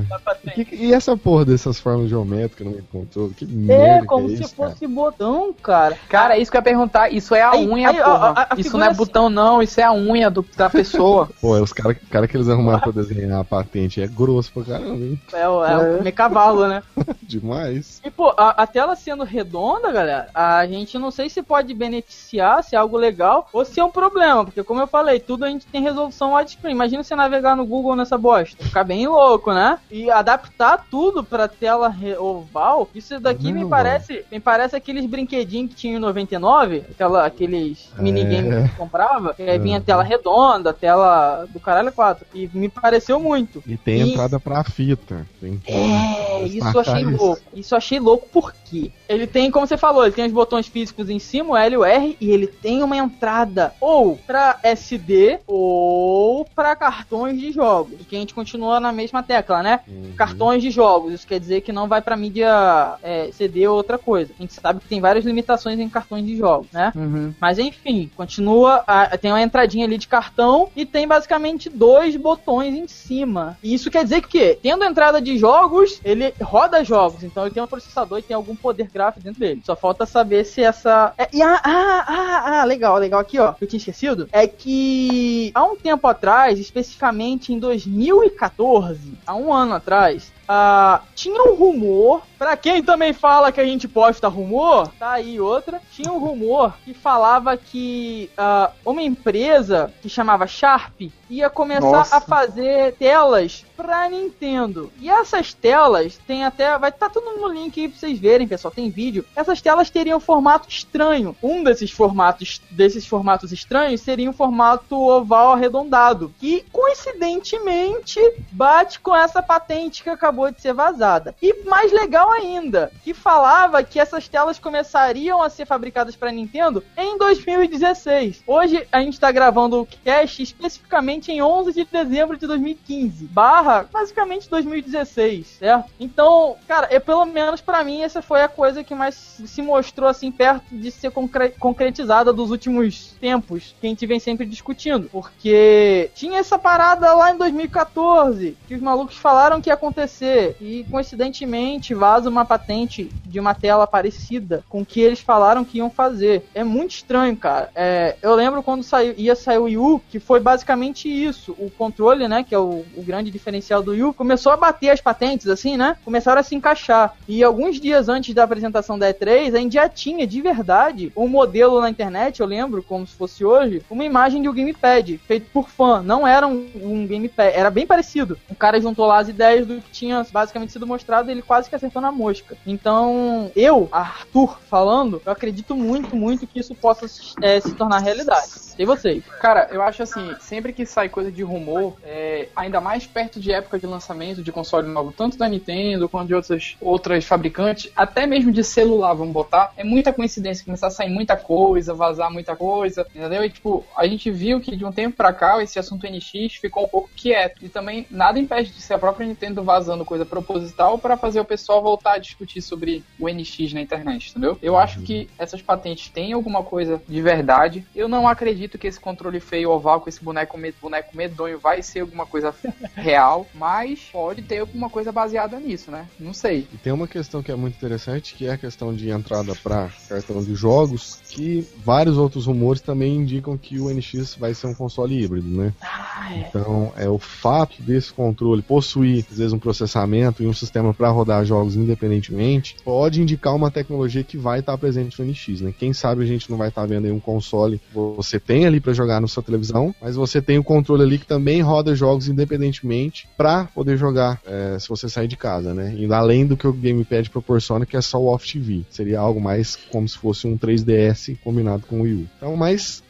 da 0.09 0.19
patente. 0.19 0.65
Que- 0.65 0.75
e 0.75 0.93
essa 0.93 1.15
porra 1.15 1.45
dessas 1.45 1.79
formas 1.79 2.09
geométricas 2.09 2.65
no 2.67 2.81
controle? 2.83 3.33
Que 3.33 3.45
É, 3.45 3.47
merda 3.47 4.05
como 4.07 4.27
que 4.27 4.33
é 4.33 4.37
se 4.37 4.43
isso, 4.43 4.55
cara? 4.55 4.69
fosse 4.71 4.87
botão, 4.87 5.53
cara. 5.61 5.97
Cara, 6.09 6.37
isso 6.37 6.49
que 6.49 6.57
eu 6.57 6.59
ia 6.59 6.63
perguntar, 6.63 7.09
isso 7.13 7.35
é 7.35 7.41
a 7.41 7.51
Aí- 7.51 7.67
unha, 7.67 7.89
aí, 7.89 7.97
porra. 7.97 8.33
a- 8.35 8.47
a 8.49 8.53
isso 8.55 8.63
figura 8.63 8.77
não 8.79 8.85
é 8.85 8.89
assim- 8.89 8.97
botão, 8.97 9.29
não, 9.29 9.61
isso 9.61 9.79
é 9.79 9.83
a 9.83 9.93
unha 9.93 10.29
do, 10.29 10.45
da 10.55 10.69
pessoa. 10.69 11.29
Pô, 11.41 11.55
é 11.57 11.61
os 11.61 11.71
caras 11.73 11.97
cara 12.09 12.27
que 12.27 12.35
eles 12.35 12.49
arrumaram 12.49 12.79
pra 12.79 12.91
desenhar 12.91 13.39
a 13.39 13.43
patente 13.43 14.01
é 14.01 14.07
grosso 14.07 14.51
pra 14.53 14.63
caramba, 14.63 15.03
hein? 15.05 15.21
É, 15.33 15.47
o- 15.47 15.63
é 15.63 15.97
comer 15.97 16.11
cavalo, 16.11 16.67
né? 16.67 16.81
Demais. 17.21 18.01
E, 18.03 18.09
pô, 18.09 18.33
a, 18.35 18.63
a 18.63 18.67
tela 18.67 18.95
sendo 18.95 19.23
redonda, 19.23 19.91
galera, 19.91 20.27
a 20.33 20.65
gente 20.65 20.97
não 20.97 21.11
sei 21.11 21.29
se 21.29 21.41
pode 21.43 21.73
beneficiar, 21.73 22.63
se 22.63 22.75
é 22.75 22.79
algo 22.79 22.97
legal, 22.97 23.47
ou 23.53 23.63
se 23.63 23.79
é 23.79 23.83
um 23.83 23.91
problema, 23.91 24.43
porque 24.45 24.63
como 24.63 24.79
eu 24.81 24.87
falei, 24.87 25.19
tudo 25.19 25.45
a 25.45 25.49
gente 25.49 25.65
tem 25.67 25.78
resolução 25.81 26.33
widescreen. 26.33 26.73
Imagina 26.73 27.03
você 27.03 27.15
navegar 27.15 27.55
no 27.55 27.65
Google 27.65 27.95
nessa 27.95 28.17
bosta. 28.17 28.63
Ficar 28.63 28.83
bem 28.83 29.07
louco, 29.07 29.53
né? 29.53 29.79
E 29.91 30.09
adaptar 30.09 30.85
tudo 30.89 31.23
pra 31.23 31.47
tela 31.47 31.93
oval, 32.19 32.89
isso 32.93 33.19
daqui 33.19 33.51
me 33.51 33.61
Não, 33.61 33.69
parece 33.69 34.23
me 34.31 34.39
parece 34.39 34.75
aqueles 34.75 35.05
brinquedinhos 35.05 35.69
que 35.71 35.75
tinha 35.75 35.95
em 35.95 35.99
99, 35.99 36.83
aquela, 36.91 37.25
aqueles 37.25 37.89
minigames 37.97 38.53
que 38.53 38.69
você 38.71 38.77
comprava, 38.77 39.33
que 39.33 39.43
aí 39.43 39.59
vinha 39.59 39.77
Uhum. 39.77 39.83
tela 39.83 40.03
redonda, 40.03 40.73
tela 40.73 41.45
do 41.51 41.59
caralho 41.59 41.91
4. 41.91 42.25
E 42.33 42.49
me 42.53 42.69
pareceu 42.69 43.19
muito. 43.19 43.63
E 43.65 43.77
tem 43.77 44.01
E- 44.01 44.11
entrada 44.11 44.39
pra 44.39 44.63
fita. 44.63 45.25
Tem 45.39 45.59
É, 45.67 46.43
isso 46.43 46.65
eu 46.67 46.79
achei 46.81 46.93
Destacar 47.05 47.21
louco. 47.21 47.41
Isso 47.53 47.73
eu 47.73 47.77
achei 47.77 47.99
louco 47.99 48.27
porque 48.31 48.91
ele 49.09 49.25
tem, 49.27 49.49
como 49.51 49.65
você 49.67 49.75
falou, 49.75 50.03
ele 50.05 50.13
tem 50.13 50.25
os 50.25 50.31
botões 50.31 50.67
físicos 50.67 51.09
em 51.09 51.19
cima, 51.19 51.49
o 51.49 51.57
L 51.57 51.73
e 51.73 51.77
o 51.77 51.83
R, 51.83 52.17
e 52.21 52.29
ele 52.31 52.47
tem 52.47 52.83
uma 52.83 52.95
entrada 52.95 53.73
ou 53.81 54.15
pra 54.15 54.59
SD 54.63 55.39
ou 55.47 56.45
pra 56.55 56.75
cartões 56.75 57.39
de 57.39 57.51
jogos. 57.51 58.05
Que 58.07 58.15
a 58.15 58.19
gente 58.19 58.33
continua 58.33 58.79
na 58.79 58.91
mesma 58.91 59.21
tecla, 59.23 59.61
né? 59.63 59.79
Uhum. 59.87 60.13
Cartões 60.15 60.61
de 60.61 60.69
jogos, 60.71 61.13
isso 61.13 61.27
quer 61.27 61.39
dizer 61.39 61.61
que 61.61 61.71
não 61.71 61.87
vai 61.87 62.01
pra 62.01 62.15
mídia 62.15 62.97
é, 63.03 63.29
CD 63.31 63.67
ou 63.67 63.75
outra 63.77 63.97
coisa. 63.97 64.31
A 64.37 64.41
gente 64.41 64.53
sabe 64.53 64.79
que 64.79 64.87
tem 64.87 65.01
várias 65.01 65.25
limitações 65.25 65.79
em 65.79 65.89
cartões 65.89 66.25
de 66.25 66.37
jogos, 66.37 66.67
né? 66.71 66.91
Uhum. 66.95 67.33
Mas 67.39 67.57
enfim, 67.59 68.09
continua. 68.15 68.83
a- 68.87 69.17
tem 69.17 69.31
uma 69.31 69.41
entradinha 69.41 69.85
ali 69.85 69.97
de 69.97 70.07
cartão 70.07 70.69
e 70.75 70.85
tem 70.85 71.07
basicamente 71.07 71.69
dois 71.69 72.15
botões 72.15 72.75
em 72.75 72.87
cima. 72.87 73.57
E 73.63 73.73
isso 73.73 73.89
quer 73.89 74.03
dizer 74.03 74.21
que, 74.27 74.57
tendo 74.61 74.83
entrada 74.83 75.21
de 75.21 75.37
jogos, 75.37 75.99
ele 76.03 76.33
roda 76.41 76.83
jogos. 76.83 77.23
Então 77.23 77.43
ele 77.45 77.53
tem 77.53 77.63
um 77.63 77.67
processador 77.67 78.19
e 78.19 78.21
tem 78.21 78.35
algum 78.35 78.55
poder 78.55 78.89
dentro 79.21 79.39
dele. 79.39 79.61
Só 79.63 79.75
falta 79.75 80.05
saber 80.05 80.43
se 80.45 80.61
essa. 80.61 81.13
É, 81.17 81.29
e 81.33 81.41
ah, 81.41 81.59
ah, 81.63 82.61
ah, 82.61 82.63
legal, 82.65 82.97
legal 82.97 83.19
aqui, 83.19 83.39
ó. 83.39 83.53
Que 83.53 83.63
eu 83.63 83.67
tinha 83.67 83.77
esquecido. 83.77 84.27
É 84.31 84.47
que 84.47 85.51
há 85.53 85.63
um 85.63 85.75
tempo 85.75 86.07
atrás, 86.07 86.59
especificamente 86.59 87.53
em 87.53 87.59
2014, 87.59 89.13
há 89.25 89.35
um 89.35 89.53
ano 89.53 89.75
atrás, 89.75 90.31
ah, 90.51 91.03
tinha 91.13 91.43
um 91.43 91.53
rumor, 91.53 92.23
pra 92.35 92.57
quem 92.57 92.81
também 92.81 93.13
fala 93.13 93.51
que 93.51 93.61
a 93.61 93.65
gente 93.65 93.87
posta 93.87 94.27
rumor, 94.27 94.87
tá 94.97 95.11
aí 95.11 95.39
outra, 95.39 95.79
tinha 95.91 96.11
um 96.11 96.17
rumor 96.17 96.73
que 96.83 96.91
falava 96.91 97.55
que 97.55 98.31
ah, 98.35 98.71
uma 98.83 99.03
empresa 99.03 99.93
que 100.01 100.09
chamava 100.09 100.47
Sharp 100.47 101.01
ia 101.29 101.49
começar 101.49 101.91
Nossa. 101.91 102.17
a 102.17 102.21
fazer 102.21 102.95
telas 102.95 103.63
pra 103.77 104.09
Nintendo. 104.09 104.91
E 104.99 105.09
essas 105.09 105.53
telas 105.53 106.17
tem 106.25 106.43
até, 106.43 106.77
vai 106.77 106.89
estar 106.89 107.09
tudo 107.09 107.39
no 107.39 107.47
link 107.47 107.79
aí 107.79 107.87
pra 107.87 107.99
vocês 107.99 108.17
verem, 108.17 108.47
pessoal, 108.47 108.73
tem 108.73 108.89
vídeo. 108.89 109.23
Essas 109.35 109.61
telas 109.61 109.89
teriam 109.89 110.19
formato 110.19 110.67
estranho. 110.67 111.35
Um 111.41 111.63
desses 111.63 111.91
formatos, 111.91 112.59
desses 112.71 113.05
formatos 113.05 113.51
estranhos 113.51 114.01
seria 114.01 114.29
um 114.29 114.33
formato 114.33 114.99
oval 114.99 115.53
arredondado, 115.53 116.33
que 116.39 116.65
coincidentemente 116.71 118.19
bate 118.51 118.99
com 118.99 119.15
essa 119.15 119.43
patente 119.43 120.01
que 120.03 120.09
acabou 120.09 120.38
de 120.47 120.61
ser 120.61 120.73
vazada. 120.73 121.35
E 121.41 121.63
mais 121.65 121.91
legal 121.91 122.31
ainda, 122.31 122.91
que 123.03 123.13
falava 123.13 123.83
que 123.83 123.99
essas 123.99 124.27
telas 124.27 124.57
começariam 124.59 125.41
a 125.41 125.49
ser 125.49 125.65
fabricadas 125.65 126.15
para 126.15 126.31
Nintendo 126.31 126.83
em 126.97 127.17
2016. 127.17 128.43
Hoje 128.47 128.87
a 128.91 129.01
gente 129.01 129.13
está 129.13 129.31
gravando 129.31 129.81
o 129.81 129.85
cast 129.85 130.41
especificamente 130.41 131.31
em 131.31 131.41
11 131.41 131.73
de 131.73 131.85
dezembro 131.85 132.37
de 132.37 132.47
2015, 132.47 133.25
barra 133.25 133.87
basicamente 133.91 134.49
2016, 134.49 135.47
certo? 135.59 135.89
Então, 135.99 136.55
cara, 136.67 136.87
é 136.89 136.99
pelo 136.99 137.25
menos 137.25 137.61
para 137.61 137.83
mim 137.83 138.01
essa 138.01 138.21
foi 138.21 138.41
a 138.41 138.47
coisa 138.47 138.83
que 138.83 138.95
mais 138.95 139.15
se 139.15 139.61
mostrou 139.61 140.09
assim 140.09 140.31
perto 140.31 140.63
de 140.71 140.91
ser 140.91 141.11
concre- 141.11 141.49
concretizada 141.59 142.31
dos 142.31 142.51
últimos 142.51 143.13
tempos 143.19 143.75
que 143.79 143.87
a 143.87 143.89
gente 143.89 144.05
vem 144.05 144.19
sempre 144.19 144.45
discutindo, 144.45 145.09
porque 145.11 146.11
tinha 146.15 146.39
essa 146.39 146.57
parada 146.57 147.13
lá 147.13 147.31
em 147.33 147.37
2014 147.37 148.57
que 148.67 148.75
os 148.75 148.81
malucos 148.81 149.17
falaram 149.17 149.61
que 149.61 149.69
ia 149.69 149.73
acontecer 149.73 150.28
E 150.59 150.85
coincidentemente 150.89 151.93
vaza 151.93 152.29
uma 152.29 152.45
patente 152.45 153.09
de 153.25 153.39
uma 153.39 153.53
tela 153.53 153.87
parecida 153.87 154.63
com 154.69 154.81
o 154.81 154.85
que 154.85 155.01
eles 155.01 155.19
falaram 155.19 155.65
que 155.65 155.77
iam 155.77 155.89
fazer. 155.89 156.43
É 156.53 156.63
muito 156.63 156.91
estranho, 156.91 157.35
cara. 157.35 157.69
É, 157.75 158.15
eu 158.21 158.35
lembro 158.35 158.63
quando 158.63 158.83
saiu, 158.83 159.13
ia 159.17 159.35
sair 159.35 159.57
o 159.57 159.63
Wii 159.63 159.77
U, 159.77 160.01
que 160.09 160.19
foi 160.19 160.39
basicamente 160.39 161.07
isso. 161.07 161.55
O 161.57 161.69
controle, 161.69 162.27
né, 162.27 162.43
que 162.43 162.53
é 162.53 162.59
o, 162.59 162.85
o 162.95 163.03
grande 163.03 163.31
diferencial 163.31 163.81
do 163.81 163.91
Wii 163.91 164.03
U, 164.03 164.13
começou 164.13 164.51
a 164.51 164.57
bater 164.57 164.89
as 164.89 165.01
patentes, 165.01 165.47
assim, 165.47 165.77
né? 165.77 165.97
Começaram 166.03 166.39
a 166.39 166.43
se 166.43 166.55
encaixar. 166.55 167.15
E 167.27 167.43
alguns 167.43 167.79
dias 167.79 168.09
antes 168.09 168.33
da 168.33 168.43
apresentação 168.43 168.97
da 168.97 169.13
E3, 169.13 169.55
a 169.55 169.69
já 169.69 169.87
tinha, 169.87 170.25
de 170.25 170.41
verdade, 170.41 171.11
um 171.15 171.27
modelo 171.27 171.79
na 171.79 171.89
internet, 171.89 172.39
eu 172.39 172.47
lembro, 172.47 172.81
como 172.81 173.05
se 173.05 173.13
fosse 173.13 173.45
hoje, 173.45 173.81
uma 173.89 174.03
imagem 174.03 174.41
de 174.41 174.49
um 174.49 174.53
gamepad, 174.53 175.17
feito 175.27 175.49
por 175.51 175.69
fã. 175.69 176.01
Não 176.01 176.27
era 176.27 176.47
um, 176.47 176.67
um 176.75 177.07
gamepad, 177.07 177.53
era 177.55 177.69
bem 177.69 177.85
parecido. 177.85 178.37
O 178.49 178.55
cara 178.55 178.81
juntou 178.81 179.05
lá 179.05 179.19
as 179.19 179.29
ideias 179.29 179.67
do 179.67 179.79
que 179.81 179.91
tinha 179.91 180.08
basicamente 180.31 180.71
sido 180.71 180.87
mostrado 180.87 181.29
ele 181.29 181.41
quase 181.41 181.69
que 181.69 181.75
acertou 181.75 182.01
na 182.01 182.11
mosca. 182.11 182.57
Então, 182.65 183.51
eu, 183.55 183.87
Arthur, 183.91 184.59
falando, 184.69 185.21
eu 185.25 185.31
acredito 185.31 185.75
muito, 185.75 186.15
muito 186.15 186.47
que 186.47 186.59
isso 186.59 186.75
possa 186.75 187.05
é, 187.41 187.59
se 187.59 187.73
tornar 187.73 187.99
realidade. 187.99 188.68
E 188.79 188.85
vocês? 188.85 189.25
Cara, 189.41 189.67
eu 189.71 189.81
acho 189.81 190.01
assim, 190.01 190.33
sempre 190.39 190.71
que 190.71 190.85
sai 190.85 191.09
coisa 191.09 191.29
de 191.29 191.43
rumor, 191.43 191.97
é, 192.01 192.47
ainda 192.55 192.79
mais 192.79 193.05
perto 193.05 193.37
de 193.37 193.51
época 193.51 193.77
de 193.77 193.85
lançamento 193.85 194.41
de 194.41 194.53
console 194.53 194.87
novo, 194.87 195.11
tanto 195.11 195.37
da 195.37 195.49
Nintendo 195.49 196.07
quanto 196.07 196.29
de 196.29 196.33
outras, 196.33 196.77
outras 196.79 197.25
fabricantes, 197.25 197.91
até 197.93 198.25
mesmo 198.25 198.53
de 198.53 198.63
celular, 198.63 199.13
vamos 199.13 199.33
botar, 199.33 199.73
é 199.75 199.83
muita 199.83 200.13
coincidência 200.13 200.63
começar 200.63 200.87
a 200.87 200.91
sair 200.91 201.09
muita 201.09 201.35
coisa, 201.35 201.93
vazar 201.93 202.31
muita 202.31 202.55
coisa, 202.55 203.05
entendeu? 203.13 203.43
E 203.43 203.49
tipo, 203.49 203.85
a 203.97 204.07
gente 204.07 204.31
viu 204.31 204.61
que 204.61 204.77
de 204.77 204.85
um 204.85 204.93
tempo 204.93 205.17
pra 205.17 205.33
cá 205.33 205.61
esse 205.61 205.77
assunto 205.77 206.07
NX 206.07 206.55
ficou 206.55 206.85
um 206.85 206.87
pouco 206.87 207.09
quieto. 207.13 207.65
E 207.65 207.67
também 207.67 208.07
nada 208.09 208.39
impede 208.39 208.71
de 208.71 208.81
ser 208.81 208.93
a 208.93 208.97
própria 208.97 209.27
Nintendo 209.27 209.61
vazando 209.61 210.05
coisa 210.05 210.25
proposital 210.25 210.97
para 210.97 211.17
fazer 211.17 211.41
o 211.41 211.45
pessoal 211.45 211.81
voltar 211.81 212.13
a 212.13 212.17
discutir 212.17 212.61
sobre 212.61 213.03
o 213.19 213.27
NX 213.27 213.73
na 213.73 213.81
internet, 213.81 214.29
entendeu? 214.29 214.57
Eu 214.61 214.77
acho 214.77 215.01
que 215.01 215.29
essas 215.37 215.61
patentes 215.61 216.07
têm 216.07 216.31
alguma 216.31 216.63
coisa 216.63 217.01
de 217.05 217.21
verdade. 217.21 217.85
Eu 217.93 218.07
não 218.07 218.25
acredito 218.25 218.68
acredito 218.69 218.77
que 218.77 218.87
esse 218.87 218.99
controle 218.99 219.39
feio 219.39 219.71
oval 219.71 220.01
com 220.01 220.09
esse 220.09 220.23
boneco, 220.23 220.57
boneco 220.81 221.17
medonho 221.17 221.59
vai 221.59 221.81
ser 221.81 222.01
alguma 222.01 222.25
coisa 222.25 222.53
real, 222.95 223.47
mas 223.53 224.09
pode 224.11 224.41
ter 224.43 224.59
alguma 224.59 224.89
coisa 224.89 225.11
baseada 225.11 225.59
nisso, 225.59 225.89
né? 225.89 226.07
Não 226.19 226.33
sei. 226.33 226.67
E 226.73 226.77
tem 226.77 226.93
uma 226.93 227.07
questão 227.07 227.41
que 227.41 227.51
é 227.51 227.55
muito 227.55 227.75
interessante, 227.75 228.35
que 228.35 228.45
é 228.45 228.51
a 228.51 228.57
questão 228.57 228.93
de 228.93 229.09
entrada 229.09 229.55
para 229.55 229.89
cartão 230.07 230.43
de 230.43 230.53
jogos, 230.53 231.19
que 231.29 231.67
vários 231.83 232.17
outros 232.17 232.45
rumores 232.45 232.81
também 232.81 233.15
indicam 233.15 233.57
que 233.57 233.79
o 233.79 233.89
NX 233.89 234.35
vai 234.35 234.53
ser 234.53 234.67
um 234.67 234.73
console 234.73 235.23
híbrido, 235.23 235.47
né? 235.47 235.73
Ah, 235.81 236.33
é. 236.33 236.39
Então, 236.39 236.93
é 236.95 237.09
o 237.09 237.17
fato 237.17 237.81
desse 237.81 238.13
controle 238.13 238.61
possuir, 238.61 239.25
às 239.31 239.37
vezes, 239.37 239.53
um 239.53 239.59
processamento 239.59 240.43
e 240.43 240.47
um 240.47 240.53
sistema 240.53 240.93
para 240.93 241.09
rodar 241.09 241.43
jogos 241.45 241.75
independentemente, 241.75 242.75
pode 242.83 243.21
indicar 243.21 243.55
uma 243.55 243.71
tecnologia 243.71 244.23
que 244.23 244.37
vai 244.37 244.59
estar 244.59 244.77
presente 244.77 245.19
no 245.19 245.25
NX, 245.25 245.61
né? 245.61 245.73
Quem 245.77 245.93
sabe 245.93 246.23
a 246.23 246.27
gente 246.27 246.49
não 246.49 246.57
vai 246.57 246.69
estar 246.69 246.85
vendo 246.85 247.05
aí 247.05 247.11
um 247.11 247.19
console, 247.19 247.79
você 247.93 248.39
tem 248.39 248.58
tem 248.59 248.65
ali 248.65 248.81
para 248.81 248.91
jogar 248.91 249.21
na 249.21 249.27
sua 249.27 249.41
televisão, 249.41 249.95
mas 250.01 250.17
você 250.17 250.41
tem 250.41 250.57
o 250.59 250.63
controle 250.63 251.01
ali 251.01 251.17
que 251.17 251.25
também 251.25 251.61
roda 251.61 251.95
jogos 251.95 252.27
independentemente 252.27 253.25
para 253.37 253.63
poder 253.63 253.95
jogar 253.95 254.41
é, 254.45 254.77
se 254.77 254.89
você 254.89 255.07
sair 255.07 255.29
de 255.29 255.37
casa, 255.37 255.73
né? 255.73 255.95
Indo 255.97 256.13
além 256.13 256.45
do 256.45 256.57
que 256.57 256.67
o 256.67 256.73
Gamepad 256.73 257.29
proporciona, 257.29 257.85
que 257.85 257.95
é 257.95 258.01
só 258.01 258.19
o 258.19 258.25
Off 258.25 258.51
TV. 258.51 258.81
Seria 258.89 259.21
algo 259.21 259.39
mais 259.39 259.77
como 259.89 260.07
se 260.09 260.17
fosse 260.17 260.45
um 260.45 260.57
3DS 260.57 261.37
combinado 261.41 261.83
com 261.87 262.01
o 262.01 262.01
Wii 262.01 262.13
U. 262.15 262.27
Então, 262.35 262.57
mas 262.57 263.01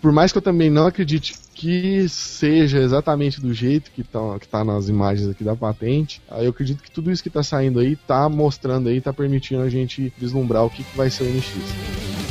por 0.00 0.12
mais 0.12 0.30
que 0.30 0.38
eu 0.38 0.42
também 0.42 0.70
não 0.70 0.86
acredite 0.86 1.34
que 1.52 2.08
seja 2.08 2.78
exatamente 2.78 3.40
do 3.40 3.52
jeito 3.52 3.90
que 3.90 4.04
tá, 4.04 4.38
que 4.38 4.46
tá 4.46 4.64
nas 4.64 4.88
imagens 4.88 5.28
aqui 5.28 5.42
da 5.42 5.56
patente, 5.56 6.22
eu 6.38 6.50
acredito 6.50 6.80
que 6.80 6.92
tudo 6.92 7.10
isso 7.10 7.22
que 7.22 7.28
está 7.28 7.42
saindo 7.42 7.80
aí 7.80 7.96
tá 7.96 8.28
mostrando 8.28 8.88
aí, 8.88 9.00
tá 9.00 9.12
permitindo 9.12 9.62
a 9.62 9.68
gente 9.68 10.12
vislumbrar 10.16 10.64
o 10.64 10.70
que, 10.70 10.84
que 10.84 10.96
vai 10.96 11.10
ser 11.10 11.24
o 11.24 11.26
NX. 11.26 12.29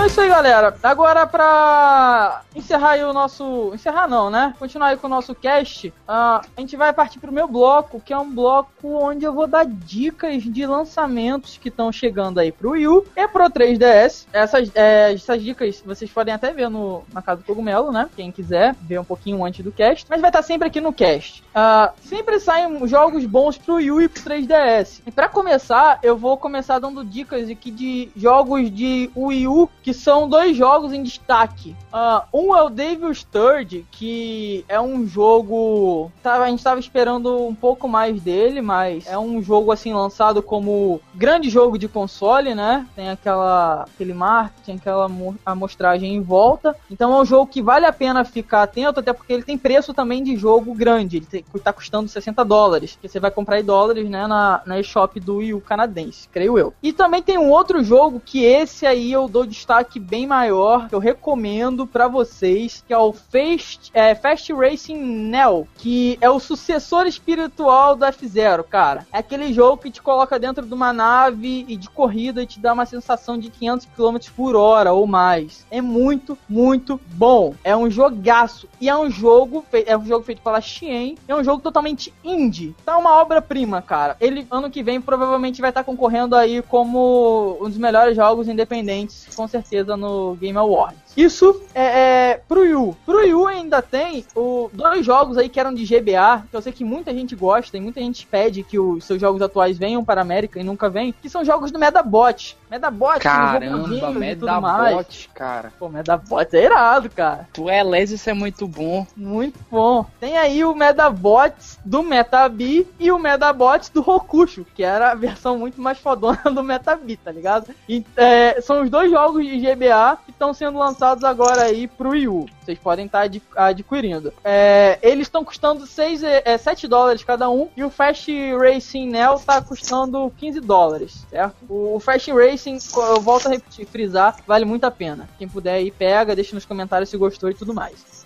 Então 0.00 0.08
é 0.08 0.12
isso 0.12 0.20
aí, 0.22 0.28
galera. 0.30 0.74
Agora, 0.82 1.26
pra 1.26 2.40
encerrar 2.56 2.92
aí 2.92 3.04
o 3.04 3.12
nosso. 3.12 3.70
Encerrar 3.74 4.08
não, 4.08 4.30
né? 4.30 4.54
Continuar 4.58 4.86
aí 4.86 4.96
com 4.96 5.06
o 5.06 5.10
nosso 5.10 5.34
cast, 5.34 5.88
uh, 5.88 5.92
a 6.08 6.42
gente 6.56 6.74
vai 6.74 6.90
partir 6.90 7.18
pro 7.18 7.30
meu 7.30 7.46
bloco, 7.46 8.00
que 8.00 8.10
é 8.10 8.16
um 8.16 8.30
bloco 8.34 8.70
onde 8.82 9.26
eu 9.26 9.34
vou 9.34 9.46
dar 9.46 9.66
dicas 9.66 10.42
de 10.42 10.64
lançamentos 10.64 11.58
que 11.58 11.68
estão 11.68 11.92
chegando 11.92 12.40
aí 12.40 12.50
pro 12.50 12.70
Wii 12.70 12.88
U 12.88 13.06
e 13.14 13.28
pro 13.28 13.50
3DS. 13.50 14.26
Essas, 14.32 14.74
é, 14.74 15.12
essas 15.12 15.42
dicas 15.42 15.82
vocês 15.84 16.10
podem 16.10 16.32
até 16.32 16.50
ver 16.50 16.70
no, 16.70 17.04
na 17.12 17.20
Casa 17.20 17.42
do 17.42 17.44
Cogumelo, 17.44 17.92
né? 17.92 18.08
Quem 18.16 18.32
quiser 18.32 18.74
ver 18.80 19.00
um 19.00 19.04
pouquinho 19.04 19.44
antes 19.44 19.62
do 19.62 19.70
cast. 19.70 20.06
Mas 20.08 20.22
vai 20.22 20.30
estar 20.30 20.42
sempre 20.42 20.68
aqui 20.68 20.80
no 20.80 20.94
cast. 20.94 21.44
Uh, 21.50 21.92
sempre 22.00 22.38
saem 22.38 22.86
jogos 22.86 23.26
bons 23.26 23.58
pro 23.58 23.74
Wii 23.74 23.90
U 23.90 24.00
e 24.00 24.08
pro 24.08 24.22
3DS. 24.22 25.00
E 25.06 25.10
pra 25.10 25.28
começar, 25.28 25.98
eu 26.02 26.16
vou 26.16 26.36
começar 26.36 26.78
dando 26.78 27.04
dicas 27.04 27.50
aqui 27.50 27.70
de 27.70 28.08
jogos 28.14 28.70
de 28.70 29.10
Wii 29.16 29.48
U 29.48 29.68
que 29.82 29.92
são 29.92 30.28
dois 30.28 30.56
jogos 30.56 30.92
em 30.92 31.02
destaque. 31.02 31.74
Uh, 31.92 32.22
um 32.32 32.56
é 32.56 32.62
o 32.62 32.70
Devil's 32.70 33.24
Third, 33.24 33.84
que 33.90 34.64
é 34.68 34.80
um 34.80 35.06
jogo. 35.06 36.10
A 36.24 36.48
gente 36.48 36.58
estava 36.58 36.78
esperando 36.78 37.44
um 37.46 37.54
pouco 37.54 37.88
mais 37.88 38.22
dele, 38.22 38.60
mas 38.60 39.06
é 39.06 39.18
um 39.18 39.42
jogo 39.42 39.72
assim 39.72 39.92
lançado 39.92 40.42
como 40.42 41.00
grande 41.14 41.50
jogo 41.50 41.76
de 41.76 41.88
console, 41.88 42.54
né? 42.54 42.86
Tem 42.94 43.10
aquela 43.10 43.82
aquele 43.94 44.14
marketing, 44.14 44.76
aquela 44.76 45.10
amostragem 45.44 46.14
em 46.14 46.20
volta. 46.20 46.76
Então 46.90 47.12
é 47.12 47.20
um 47.20 47.24
jogo 47.24 47.50
que 47.50 47.60
vale 47.60 47.86
a 47.86 47.92
pena 47.92 48.24
ficar 48.24 48.62
atento, 48.62 49.00
até 49.00 49.12
porque 49.12 49.32
ele 49.32 49.42
tem 49.42 49.58
preço 49.58 49.92
também 49.92 50.22
de 50.22 50.36
jogo 50.36 50.72
grande. 50.74 51.16
Ele 51.16 51.26
está 51.54 51.72
custando 51.72 52.08
60 52.08 52.44
dólares, 52.44 52.98
que 53.00 53.08
você 53.08 53.20
vai 53.20 53.30
comprar 53.30 53.60
em 53.60 53.64
dólares, 53.64 54.08
né, 54.08 54.26
na, 54.26 54.62
na 54.66 54.80
eShop 54.80 55.18
do 55.20 55.36
Wii 55.36 55.54
U 55.54 55.60
canadense, 55.60 56.28
creio 56.28 56.58
eu. 56.58 56.74
E 56.82 56.92
também 56.92 57.22
tem 57.22 57.38
um 57.38 57.50
outro 57.50 57.82
jogo 57.82 58.20
que 58.24 58.44
esse 58.44 58.86
aí 58.86 59.12
eu 59.12 59.28
dou 59.28 59.46
destaque 59.46 59.98
bem 59.98 60.26
maior 60.26 60.88
que 60.88 60.94
eu 60.94 60.98
recomendo 60.98 61.86
para 61.86 62.08
vocês, 62.08 62.84
que 62.86 62.92
é 62.92 62.98
o 62.98 63.12
Fast, 63.12 63.90
é, 63.94 64.14
Fast 64.14 64.52
Racing 64.52 64.96
Neo, 64.96 65.66
que 65.76 66.18
é 66.20 66.30
o 66.30 66.40
sucessor 66.40 67.06
espiritual 67.06 67.96
do 67.96 68.04
F-Zero, 68.04 68.64
cara. 68.64 69.06
É 69.12 69.18
aquele 69.18 69.52
jogo 69.52 69.82
que 69.82 69.90
te 69.90 70.02
coloca 70.02 70.38
dentro 70.38 70.66
de 70.66 70.74
uma 70.74 70.92
nave 70.92 71.64
e 71.68 71.76
de 71.76 71.88
corrida 71.88 72.42
e 72.42 72.46
te 72.46 72.60
dá 72.60 72.72
uma 72.72 72.86
sensação 72.86 73.38
de 73.38 73.50
500 73.50 73.86
km 73.86 74.16
por 74.36 74.56
hora 74.56 74.92
ou 74.92 75.06
mais. 75.06 75.66
É 75.70 75.80
muito, 75.80 76.36
muito 76.48 77.00
bom. 77.12 77.54
É 77.62 77.76
um 77.76 77.90
jogaço. 77.90 78.68
E 78.80 78.88
é 78.88 78.96
um 78.96 79.10
jogo, 79.10 79.64
é 79.72 79.96
um 79.96 80.04
jogo 80.04 80.24
feito 80.24 80.42
pela 80.42 80.60
Shein. 80.60 81.16
É 81.30 81.34
um 81.36 81.44
jogo 81.44 81.62
totalmente 81.62 82.12
indie. 82.24 82.74
Tá 82.84 82.98
uma 82.98 83.20
obra-prima, 83.20 83.80
cara. 83.80 84.16
Ele, 84.20 84.44
ano 84.50 84.68
que 84.68 84.82
vem, 84.82 85.00
provavelmente 85.00 85.60
vai 85.60 85.70
estar 85.70 85.84
concorrendo 85.84 86.34
aí 86.34 86.60
como 86.60 87.56
um 87.60 87.68
dos 87.68 87.78
melhores 87.78 88.16
jogos 88.16 88.48
independentes, 88.48 89.28
com 89.36 89.46
certeza 89.46 89.96
no 89.96 90.34
Game 90.34 90.58
Awards. 90.58 91.09
Isso 91.16 91.60
é, 91.74 92.30
é 92.30 92.40
pro 92.48 92.64
Yu. 92.64 92.96
Pro 93.04 93.24
Yu 93.24 93.46
ainda 93.46 93.82
tem 93.82 94.24
o, 94.34 94.70
dois 94.72 95.04
jogos 95.04 95.36
aí 95.36 95.48
que 95.48 95.58
eram 95.58 95.74
de 95.74 95.84
GBA, 95.84 96.44
que 96.50 96.56
eu 96.56 96.62
sei 96.62 96.72
que 96.72 96.84
muita 96.84 97.12
gente 97.12 97.34
gosta 97.34 97.76
e 97.76 97.80
muita 97.80 98.00
gente 98.00 98.26
pede 98.26 98.62
que 98.62 98.78
os 98.78 99.04
seus 99.04 99.20
jogos 99.20 99.42
atuais 99.42 99.76
venham 99.76 100.04
para 100.04 100.20
a 100.20 100.22
América 100.22 100.60
e 100.60 100.64
nunca 100.64 100.88
vêm, 100.88 101.12
que 101.12 101.28
são 101.28 101.44
jogos 101.44 101.70
do 101.70 101.78
Medabot. 101.78 102.56
Medabot, 102.70 103.18
Caramba, 103.20 103.88
Medabot, 104.18 105.30
cara. 105.34 105.72
Pô, 105.78 105.88
Medabot 105.88 106.56
é 106.56 106.64
irado, 106.64 107.10
cara. 107.10 107.48
Tu 107.52 107.68
é 107.68 107.82
les, 107.82 108.10
isso 108.12 108.30
é 108.30 108.34
muito 108.34 108.66
bom. 108.66 109.06
Muito 109.16 109.58
bom. 109.70 110.06
Tem 110.20 110.38
aí 110.38 110.64
o 110.64 110.74
Medabot 110.74 111.54
do 111.84 112.02
Metabi 112.02 112.86
e 112.98 113.10
o 113.10 113.18
Medabot 113.18 113.92
do 113.92 114.00
Rokusho, 114.00 114.64
que 114.74 114.82
era 114.82 115.10
a 115.10 115.14
versão 115.14 115.58
muito 115.58 115.80
mais 115.80 115.98
fodona 115.98 116.42
do 116.54 116.62
Metabi, 116.62 117.16
tá 117.16 117.32
ligado? 117.32 117.74
E, 117.88 118.04
é, 118.16 118.60
são 118.60 118.82
os 118.82 118.90
dois 118.90 119.10
jogos 119.10 119.44
de 119.44 119.58
GBA 119.58 120.18
que 120.24 120.30
estão 120.30 120.54
sendo 120.54 120.78
lançados 120.78 120.99
agora 121.02 121.62
aí 121.62 121.86
pro 121.86 122.10
Wii 122.10 122.28
U. 122.28 122.46
Vocês 122.60 122.78
podem 122.78 123.06
estar 123.06 123.28
tá 123.28 123.66
adquirindo. 123.66 124.32
É, 124.44 124.98
eles 125.02 125.26
estão 125.26 125.44
custando 125.44 125.86
6, 125.86 126.22
é, 126.22 126.58
7 126.58 126.86
dólares 126.86 127.24
cada 127.24 127.50
um 127.50 127.68
e 127.76 127.82
o 127.82 127.90
Fast 127.90 128.30
Racing 128.56 129.08
Neo 129.08 129.38
tá 129.38 129.60
custando 129.60 130.32
15 130.36 130.60
dólares, 130.60 131.26
certo? 131.28 131.56
O 131.68 131.98
Fast 132.00 132.30
Racing, 132.32 132.78
eu 132.96 133.20
volto 133.20 133.46
a 133.46 133.50
repetir, 133.50 133.86
frisar, 133.86 134.36
vale 134.46 134.64
muito 134.64 134.84
a 134.84 134.90
pena. 134.90 135.28
Quem 135.38 135.48
puder 135.48 135.74
aí 135.74 135.90
pega, 135.90 136.34
deixa 136.34 136.54
nos 136.54 136.64
comentários 136.64 137.08
se 137.08 137.16
gostou 137.16 137.50
e 137.50 137.54
tudo 137.54 137.74
mais. 137.74 138.19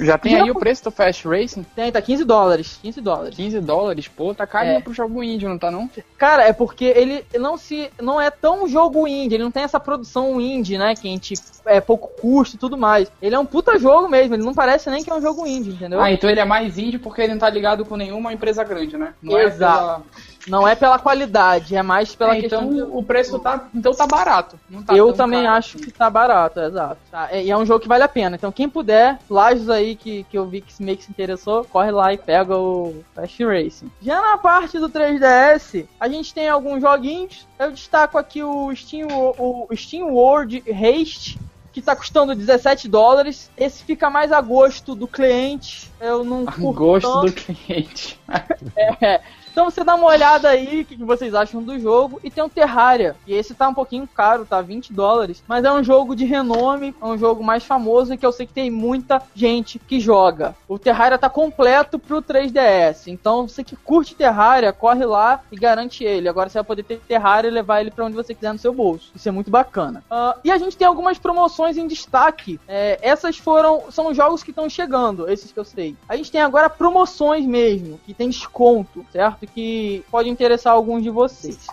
Já 0.00 0.16
tem 0.16 0.32
Já 0.32 0.44
aí 0.44 0.50
o 0.50 0.54
preço 0.54 0.84
do 0.84 0.90
Fast 0.90 1.26
Racing? 1.26 1.64
Tem, 1.74 1.90
tá 1.90 2.00
15 2.00 2.24
dólares. 2.24 2.78
15 2.82 3.00
dólares. 3.00 3.36
15 3.36 3.60
dólares? 3.60 4.08
Pô, 4.08 4.34
tá 4.34 4.46
carinho 4.46 4.78
é. 4.78 4.80
pro 4.80 4.92
jogo 4.92 5.22
indie, 5.22 5.46
não 5.46 5.58
tá 5.58 5.70
não? 5.70 5.90
Cara, 6.16 6.44
é 6.44 6.52
porque 6.52 6.84
ele 6.84 7.24
não 7.38 7.56
se 7.56 7.90
não 8.00 8.20
é 8.20 8.30
tão 8.30 8.68
jogo 8.68 9.06
indie, 9.06 9.36
ele 9.36 9.44
não 9.44 9.50
tem 9.50 9.62
essa 9.62 9.80
produção 9.80 10.40
indie, 10.40 10.78
né, 10.78 10.94
que 10.94 11.08
a 11.08 11.10
gente 11.10 11.34
é 11.66 11.80
pouco 11.80 12.08
custo 12.20 12.56
e 12.56 12.58
tudo 12.58 12.76
mais. 12.76 13.10
Ele 13.20 13.34
é 13.34 13.38
um 13.38 13.46
puta 13.46 13.78
jogo 13.78 14.08
mesmo, 14.08 14.34
ele 14.34 14.44
não 14.44 14.54
parece 14.54 14.90
nem 14.90 15.02
que 15.02 15.10
é 15.10 15.14
um 15.14 15.20
jogo 15.20 15.46
indie, 15.46 15.70
entendeu? 15.70 16.00
Ah, 16.00 16.10
então 16.12 16.28
ele 16.30 16.40
é 16.40 16.44
mais 16.44 16.78
indie 16.78 16.98
porque 16.98 17.22
ele 17.22 17.32
não 17.32 17.40
tá 17.40 17.50
ligado 17.50 17.84
com 17.84 17.96
nenhuma 17.96 18.32
empresa 18.32 18.62
grande, 18.64 18.96
né? 18.96 19.14
Não 19.22 19.38
é 19.38 19.44
Exato. 19.44 20.04
É 20.26 20.27
Não 20.48 20.66
é 20.66 20.74
pela 20.74 20.98
qualidade, 20.98 21.76
é 21.76 21.82
mais 21.82 22.14
pela 22.14 22.36
É, 22.36 22.40
questão. 22.40 22.72
então 22.72 22.96
o 22.96 23.02
preço 23.02 23.38
tá, 23.38 23.68
então 23.74 23.92
tá 23.94 24.06
barato. 24.06 24.58
Não 24.68 24.82
tá 24.82 24.94
eu 24.94 25.12
também 25.12 25.42
caro. 25.42 25.54
acho 25.56 25.78
que 25.78 25.90
tá 25.90 26.08
barato, 26.08 26.60
exato. 26.60 26.98
Tá, 27.10 27.28
é- 27.30 27.44
E 27.44 27.50
é 27.50 27.56
um 27.56 27.66
jogo 27.66 27.80
que 27.80 27.88
vale 27.88 28.02
a 28.04 28.08
pena. 28.08 28.36
Então, 28.36 28.50
quem 28.52 28.68
puder, 28.68 29.18
Lajos 29.28 29.68
aí 29.70 29.94
que, 29.96 30.24
que 30.24 30.36
eu 30.38 30.46
vi 30.46 30.60
que 30.60 30.82
meio 30.82 30.96
que 30.96 31.04
se 31.04 31.10
interessou, 31.10 31.64
corre 31.64 31.90
lá 31.90 32.12
e 32.12 32.18
pega 32.18 32.56
o 32.56 33.02
Fast 33.14 33.44
Racing. 33.44 33.90
Já 34.02 34.20
na 34.20 34.38
parte 34.38 34.78
do 34.78 34.88
3DS, 34.88 35.86
a 36.00 36.08
gente 36.08 36.32
tem 36.34 36.48
alguns 36.48 36.80
joguinhos. 36.80 37.46
Eu 37.58 37.70
destaco 37.72 38.16
aqui 38.18 38.42
o 38.42 38.74
Steam, 38.74 39.08
o, 39.10 39.68
Steam 39.76 40.08
World 40.12 40.62
Haste. 40.70 41.38
Que 41.70 41.82
tá 41.82 41.94
custando 41.94 42.34
17 42.34 42.88
dólares. 42.88 43.50
Esse 43.56 43.84
fica 43.84 44.10
mais 44.10 44.32
a 44.32 44.40
gosto 44.40 44.96
do 44.96 45.06
cliente. 45.06 45.88
Eu 46.00 46.24
não 46.24 46.42
A 46.44 46.50
gosto 46.72 47.08
tanto. 47.08 47.26
do 47.26 47.32
cliente. 47.32 48.18
É. 49.00 49.20
Então 49.58 49.68
você 49.68 49.82
dá 49.82 49.96
uma 49.96 50.06
olhada 50.06 50.50
aí, 50.50 50.82
o 50.82 50.84
que 50.84 50.96
que 50.96 51.04
vocês 51.04 51.34
acham 51.34 51.60
do 51.60 51.76
jogo. 51.80 52.20
E 52.22 52.30
tem 52.30 52.44
o 52.44 52.48
Terraria, 52.48 53.16
e 53.26 53.34
esse 53.34 53.56
tá 53.56 53.68
um 53.68 53.74
pouquinho 53.74 54.06
caro, 54.06 54.46
tá 54.46 54.62
20 54.62 54.92
dólares. 54.92 55.42
Mas 55.48 55.64
é 55.64 55.72
um 55.72 55.82
jogo 55.82 56.14
de 56.14 56.24
renome, 56.24 56.94
é 57.02 57.04
um 57.04 57.18
jogo 57.18 57.42
mais 57.42 57.64
famoso 57.64 58.14
e 58.14 58.16
que 58.16 58.24
eu 58.24 58.30
sei 58.30 58.46
que 58.46 58.52
tem 58.52 58.70
muita 58.70 59.20
gente 59.34 59.80
que 59.80 59.98
joga. 59.98 60.54
O 60.68 60.78
Terraria 60.78 61.18
tá 61.18 61.28
completo 61.28 61.98
pro 61.98 62.22
3DS. 62.22 63.08
Então 63.08 63.48
você 63.48 63.64
que 63.64 63.74
curte 63.74 64.14
Terraria, 64.14 64.72
corre 64.72 65.04
lá 65.04 65.40
e 65.50 65.56
garante 65.56 66.04
ele. 66.04 66.28
Agora 66.28 66.48
você 66.48 66.58
vai 66.58 66.64
poder 66.64 66.84
ter 66.84 67.00
Terraria 67.00 67.50
e 67.50 67.52
levar 67.52 67.80
ele 67.80 67.90
pra 67.90 68.04
onde 68.04 68.14
você 68.14 68.36
quiser 68.36 68.52
no 68.52 68.60
seu 68.60 68.72
bolso. 68.72 69.10
Isso 69.12 69.28
é 69.28 69.32
muito 69.32 69.50
bacana. 69.50 70.04
Ah, 70.08 70.36
e 70.44 70.52
a 70.52 70.58
gente 70.58 70.76
tem 70.76 70.86
algumas 70.86 71.18
promoções 71.18 71.76
em 71.76 71.88
destaque. 71.88 72.60
É, 72.68 72.96
essas 73.02 73.36
foram. 73.36 73.90
São 73.90 74.06
os 74.06 74.16
jogos 74.16 74.44
que 74.44 74.50
estão 74.50 74.70
chegando, 74.70 75.28
esses 75.28 75.50
que 75.50 75.58
eu 75.58 75.64
sei. 75.64 75.96
A 76.08 76.14
gente 76.14 76.30
tem 76.30 76.42
agora 76.42 76.70
promoções 76.70 77.44
mesmo, 77.44 77.98
que 78.06 78.14
tem 78.14 78.28
desconto, 78.28 79.04
certo? 79.10 79.47
Que 79.54 80.04
pode 80.10 80.28
interessar 80.28 80.72
alguns 80.72 81.02
de 81.02 81.10
vocês. 81.10 81.66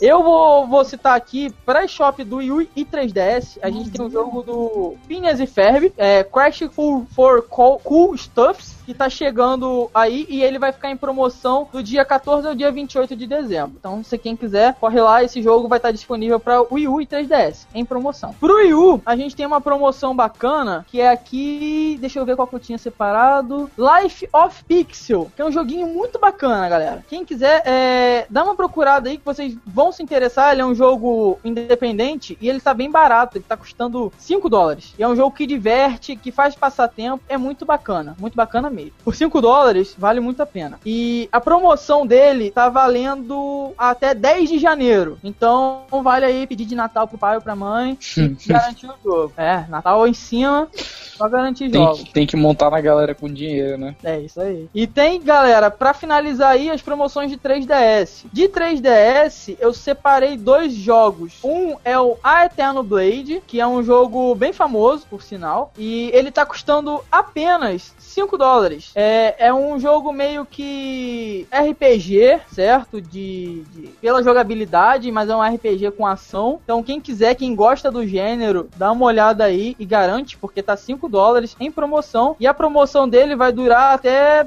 Eu 0.00 0.22
vou, 0.22 0.66
vou 0.66 0.84
citar 0.84 1.16
aqui 1.16 1.52
para 1.64 1.86
shop 1.86 2.22
do 2.24 2.36
Wii 2.36 2.70
e 2.74 2.84
3DS. 2.84 3.58
A 3.62 3.70
gente 3.70 3.90
tem 3.90 4.04
um 4.04 4.10
jogo 4.10 4.42
do 4.42 4.96
Phineas 5.06 5.40
e 5.40 5.46
Ferb, 5.46 5.92
é, 5.96 6.24
Crash 6.24 6.64
for, 6.72 7.04
for 7.14 7.42
Cool, 7.42 7.78
cool 7.80 8.16
Stuffs, 8.16 8.74
que 8.84 8.92
tá 8.92 9.08
chegando 9.08 9.90
aí 9.94 10.26
e 10.28 10.42
ele 10.42 10.58
vai 10.58 10.72
ficar 10.72 10.90
em 10.90 10.96
promoção 10.96 11.68
do 11.72 11.82
dia 11.82 12.04
14 12.04 12.46
ao 12.46 12.54
dia 12.54 12.70
28 12.70 13.16
de 13.16 13.26
dezembro. 13.26 13.76
Então, 13.78 14.02
se 14.04 14.18
quem 14.18 14.36
quiser, 14.36 14.74
corre 14.74 15.00
lá, 15.00 15.22
esse 15.22 15.42
jogo 15.42 15.68
vai 15.68 15.78
estar 15.78 15.90
disponível 15.90 16.38
para 16.38 16.62
Wii 16.62 16.88
U 16.88 17.00
e 17.00 17.06
3DS 17.06 17.66
em 17.74 17.84
promoção. 17.84 18.34
Pro 18.34 18.56
Wii 18.56 18.74
U, 18.74 19.02
a 19.04 19.16
gente 19.16 19.34
tem 19.34 19.46
uma 19.46 19.60
promoção 19.60 20.14
bacana 20.14 20.84
que 20.88 21.00
é 21.00 21.08
aqui, 21.08 21.96
deixa 22.00 22.18
eu 22.18 22.26
ver 22.26 22.36
qual 22.36 22.46
que 22.46 22.54
eu 22.54 22.60
tinha 22.60 22.78
separado, 22.78 23.70
Life 23.78 24.28
of 24.32 24.64
Pixel, 24.64 25.30
que 25.34 25.40
é 25.40 25.44
um 25.44 25.52
joguinho 25.52 25.86
muito 25.86 26.18
bacana, 26.18 26.68
galera. 26.68 27.04
Quem 27.08 27.24
quiser, 27.24 27.62
é, 27.64 28.26
dá 28.28 28.44
uma 28.44 28.54
procurada 28.54 29.08
aí 29.08 29.18
que 29.18 29.24
vocês 29.24 29.56
vão 29.66 29.83
se 29.92 30.02
interessar. 30.02 30.52
Ele 30.52 30.62
é 30.62 30.66
um 30.66 30.74
jogo 30.74 31.38
independente 31.44 32.36
e 32.40 32.48
ele 32.48 32.60
tá 32.60 32.74
bem 32.74 32.90
barato, 32.90 33.38
ele 33.38 33.44
tá 33.46 33.56
custando 33.56 34.12
5 34.18 34.48
dólares. 34.48 34.94
E 34.98 35.02
é 35.02 35.08
um 35.08 35.16
jogo 35.16 35.34
que 35.34 35.46
diverte, 35.46 36.16
que 36.16 36.30
faz 36.30 36.54
passar 36.54 36.88
tempo, 36.88 37.22
é 37.28 37.36
muito 37.36 37.64
bacana, 37.64 38.16
muito 38.18 38.34
bacana 38.34 38.70
mesmo. 38.70 38.92
Por 39.04 39.14
5 39.14 39.40
dólares, 39.40 39.94
vale 39.96 40.20
muito 40.20 40.42
a 40.42 40.46
pena. 40.46 40.78
E 40.84 41.28
a 41.32 41.40
promoção 41.40 42.06
dele 42.06 42.50
tá 42.50 42.68
valendo 42.68 43.72
até 43.76 44.14
10 44.14 44.48
de 44.48 44.58
janeiro. 44.58 45.18
Então, 45.22 45.82
vale 46.02 46.24
aí 46.24 46.46
pedir 46.46 46.64
de 46.64 46.74
Natal 46.74 47.06
pro 47.06 47.18
pai 47.18 47.36
ou 47.36 47.42
pra 47.42 47.56
mãe 47.56 47.98
e 48.16 48.36
garantir 48.48 48.86
o 48.86 48.94
jogo. 49.02 49.32
É, 49.36 49.64
Natal 49.68 50.06
em 50.06 50.14
cima, 50.14 50.68
só 51.16 51.28
garantir 51.28 51.70
Tem 51.70 51.82
jogos. 51.82 52.02
que, 52.02 52.12
tem 52.12 52.26
que 52.26 52.36
montar 52.36 52.70
na 52.70 52.80
galera 52.80 53.14
com 53.14 53.28
dinheiro, 53.28 53.78
né? 53.78 53.94
É 54.02 54.18
isso 54.20 54.40
aí. 54.40 54.68
E 54.74 54.86
tem, 54.86 55.20
galera, 55.22 55.70
pra 55.70 55.94
finalizar 55.94 56.50
aí 56.50 56.70
as 56.70 56.82
promoções 56.82 57.30
de 57.30 57.36
3DS. 57.36 58.24
De 58.32 58.48
3DS, 58.48 59.56
eu 59.60 59.72
separei 59.74 60.36
dois 60.36 60.72
jogos. 60.72 61.38
Um 61.42 61.76
é 61.84 61.98
o 61.98 62.16
A 62.22 62.46
Eterno 62.46 62.82
Blade, 62.82 63.42
que 63.46 63.60
é 63.60 63.66
um 63.66 63.82
jogo 63.82 64.34
bem 64.34 64.52
famoso, 64.52 65.06
por 65.08 65.22
sinal. 65.22 65.72
E 65.76 66.10
ele 66.14 66.30
tá 66.30 66.46
custando 66.46 67.02
apenas 67.10 67.94
5 68.14 68.38
dólares. 68.38 68.90
É, 68.94 69.46
é 69.48 69.52
um 69.54 69.78
jogo 69.78 70.12
meio 70.12 70.46
que 70.46 71.46
RPG, 71.52 72.40
certo? 72.52 73.00
De, 73.00 73.62
de- 73.72 73.88
pela 74.00 74.22
jogabilidade, 74.22 75.10
mas 75.10 75.28
é 75.28 75.36
um 75.36 75.42
RPG 75.42 75.90
com 75.92 76.06
ação. 76.06 76.60
Então, 76.64 76.82
quem 76.82 77.00
quiser, 77.00 77.34
quem 77.34 77.54
gosta 77.54 77.90
do 77.90 78.06
gênero, 78.06 78.68
dá 78.76 78.92
uma 78.92 79.04
olhada 79.06 79.44
aí 79.44 79.74
e 79.78 79.84
garante, 79.84 80.36
porque 80.38 80.62
tá 80.62 80.76
5 80.76 81.08
dólares 81.08 81.56
em 81.58 81.70
promoção. 81.70 82.36
E 82.38 82.46
a 82.46 82.54
promoção 82.54 83.08
dele 83.08 83.34
vai 83.34 83.52
durar 83.52 83.94
até 83.94 84.46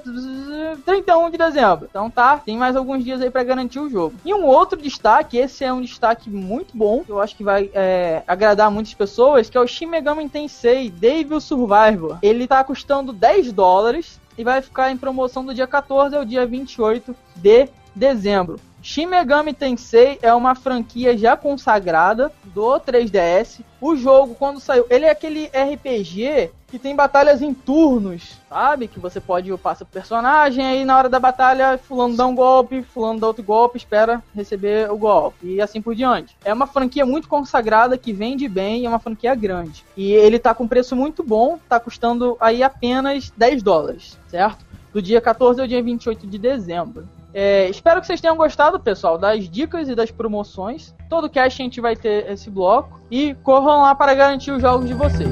31 0.86 1.30
de 1.30 1.38
dezembro. 1.38 1.88
Então 1.90 2.10
tá, 2.10 2.38
tem 2.38 2.58
mais 2.58 2.76
alguns 2.76 3.04
dias 3.04 3.22
aí 3.22 3.30
pra 3.30 3.44
garantir 3.44 3.80
o 3.80 3.90
jogo. 3.90 4.16
E 4.24 4.34
um 4.34 4.46
outro 4.46 4.82
destaque, 4.82 5.38
esse 5.38 5.64
é 5.64 5.72
um 5.74 5.82
destaque 5.82 6.30
muito 6.30 6.76
bom, 6.76 7.04
eu 7.08 7.20
acho 7.20 7.36
que 7.36 7.44
vai 7.44 7.70
é, 7.74 8.24
agradar 8.28 8.72
muitas 8.72 8.94
pessoas, 8.94 9.50
que 9.50 9.58
é 9.58 9.62
o 9.62 9.68
Shin 9.68 9.88
Megami 9.88 10.28
Tensei 10.30 10.90
Devil 10.90 11.40
Survivor. 11.40 12.18
Ele 12.22 12.48
tá 12.48 12.64
custando 12.64 13.12
10 13.14 13.52
dólares 13.58 14.22
e 14.38 14.44
vai 14.44 14.62
ficar 14.62 14.92
em 14.92 14.98
promoção 14.98 15.44
do 15.44 15.54
dia 15.54 15.66
14 15.66 16.16
ao 16.16 16.24
dia 16.24 16.46
28 16.46 17.16
de 17.36 17.68
dezembro. 17.96 18.60
Shin 18.82 19.08
Megami 19.08 19.54
Tensei 19.54 20.20
é 20.22 20.34
uma 20.34 20.56
franquia 20.56 21.18
já 21.18 21.36
consagrada 21.36 22.32
do 22.46 22.80
3DS. 22.80 23.62
O 23.82 23.96
jogo, 23.96 24.36
quando 24.36 24.60
saiu, 24.60 24.86
ele 24.90 25.06
é 25.06 25.10
aquele 25.10 25.46
RPG 25.48 26.52
que 26.68 26.78
tem 26.78 26.96
batalhas 26.96 27.42
em 27.42 27.54
turnos, 27.54 28.38
sabe? 28.50 28.88
Que 28.88 29.00
você 29.00 29.22
pode 29.22 29.56
passa 29.58 29.86
pro 29.86 29.94
personagem, 29.94 30.66
aí 30.66 30.84
na 30.84 30.98
hora 30.98 31.10
da 31.10 31.20
batalha, 31.20 31.78
fulano 31.78 32.16
dá 32.16 32.28
um 32.28 32.36
golpe, 32.36 32.82
fulano 32.82 33.20
dá 33.20 33.28
outro 33.28 33.44
golpe, 33.44 33.78
espera 33.78 34.22
receber 34.36 34.92
o 34.92 34.98
golpe, 34.98 35.48
e 35.48 35.62
assim 35.62 35.82
por 35.82 35.96
diante. 35.96 36.36
É 36.44 36.54
uma 36.54 36.68
franquia 36.68 37.06
muito 37.06 37.30
consagrada, 37.30 37.98
que 37.98 38.12
vende 38.12 38.48
bem, 38.50 38.86
é 38.86 38.90
uma 38.90 39.00
franquia 39.00 39.34
grande. 39.34 39.86
E 39.96 40.12
ele 40.12 40.40
tá 40.40 40.54
com 40.54 40.68
preço 40.68 40.96
muito 40.96 41.24
bom, 41.24 41.58
tá 41.70 41.80
custando 41.80 42.36
aí 42.40 42.62
apenas 42.62 43.32
10 43.36 43.64
dólares, 43.64 44.18
certo? 44.28 44.66
Do 44.92 45.02
dia 45.02 45.22
14 45.22 45.62
ao 45.62 45.68
dia 45.68 45.82
28 45.82 46.28
de 46.28 46.38
dezembro. 46.38 47.08
É, 47.40 47.70
espero 47.70 48.02
que 48.02 48.08
vocês 48.08 48.20
tenham 48.20 48.36
gostado, 48.36 48.80
pessoal, 48.80 49.16
das 49.16 49.48
dicas 49.48 49.88
e 49.88 49.94
das 49.94 50.10
promoções. 50.10 50.96
Todo 51.08 51.30
cast 51.30 51.62
a 51.62 51.66
gente 51.66 51.80
vai 51.80 51.96
ter 51.96 52.28
esse 52.32 52.50
bloco. 52.50 53.00
E 53.12 53.36
corram 53.44 53.84
lá 53.84 53.94
para 53.94 54.16
garantir 54.16 54.50
os 54.50 54.60
jogos 54.60 54.88
de 54.88 54.96
vocês. 54.96 55.30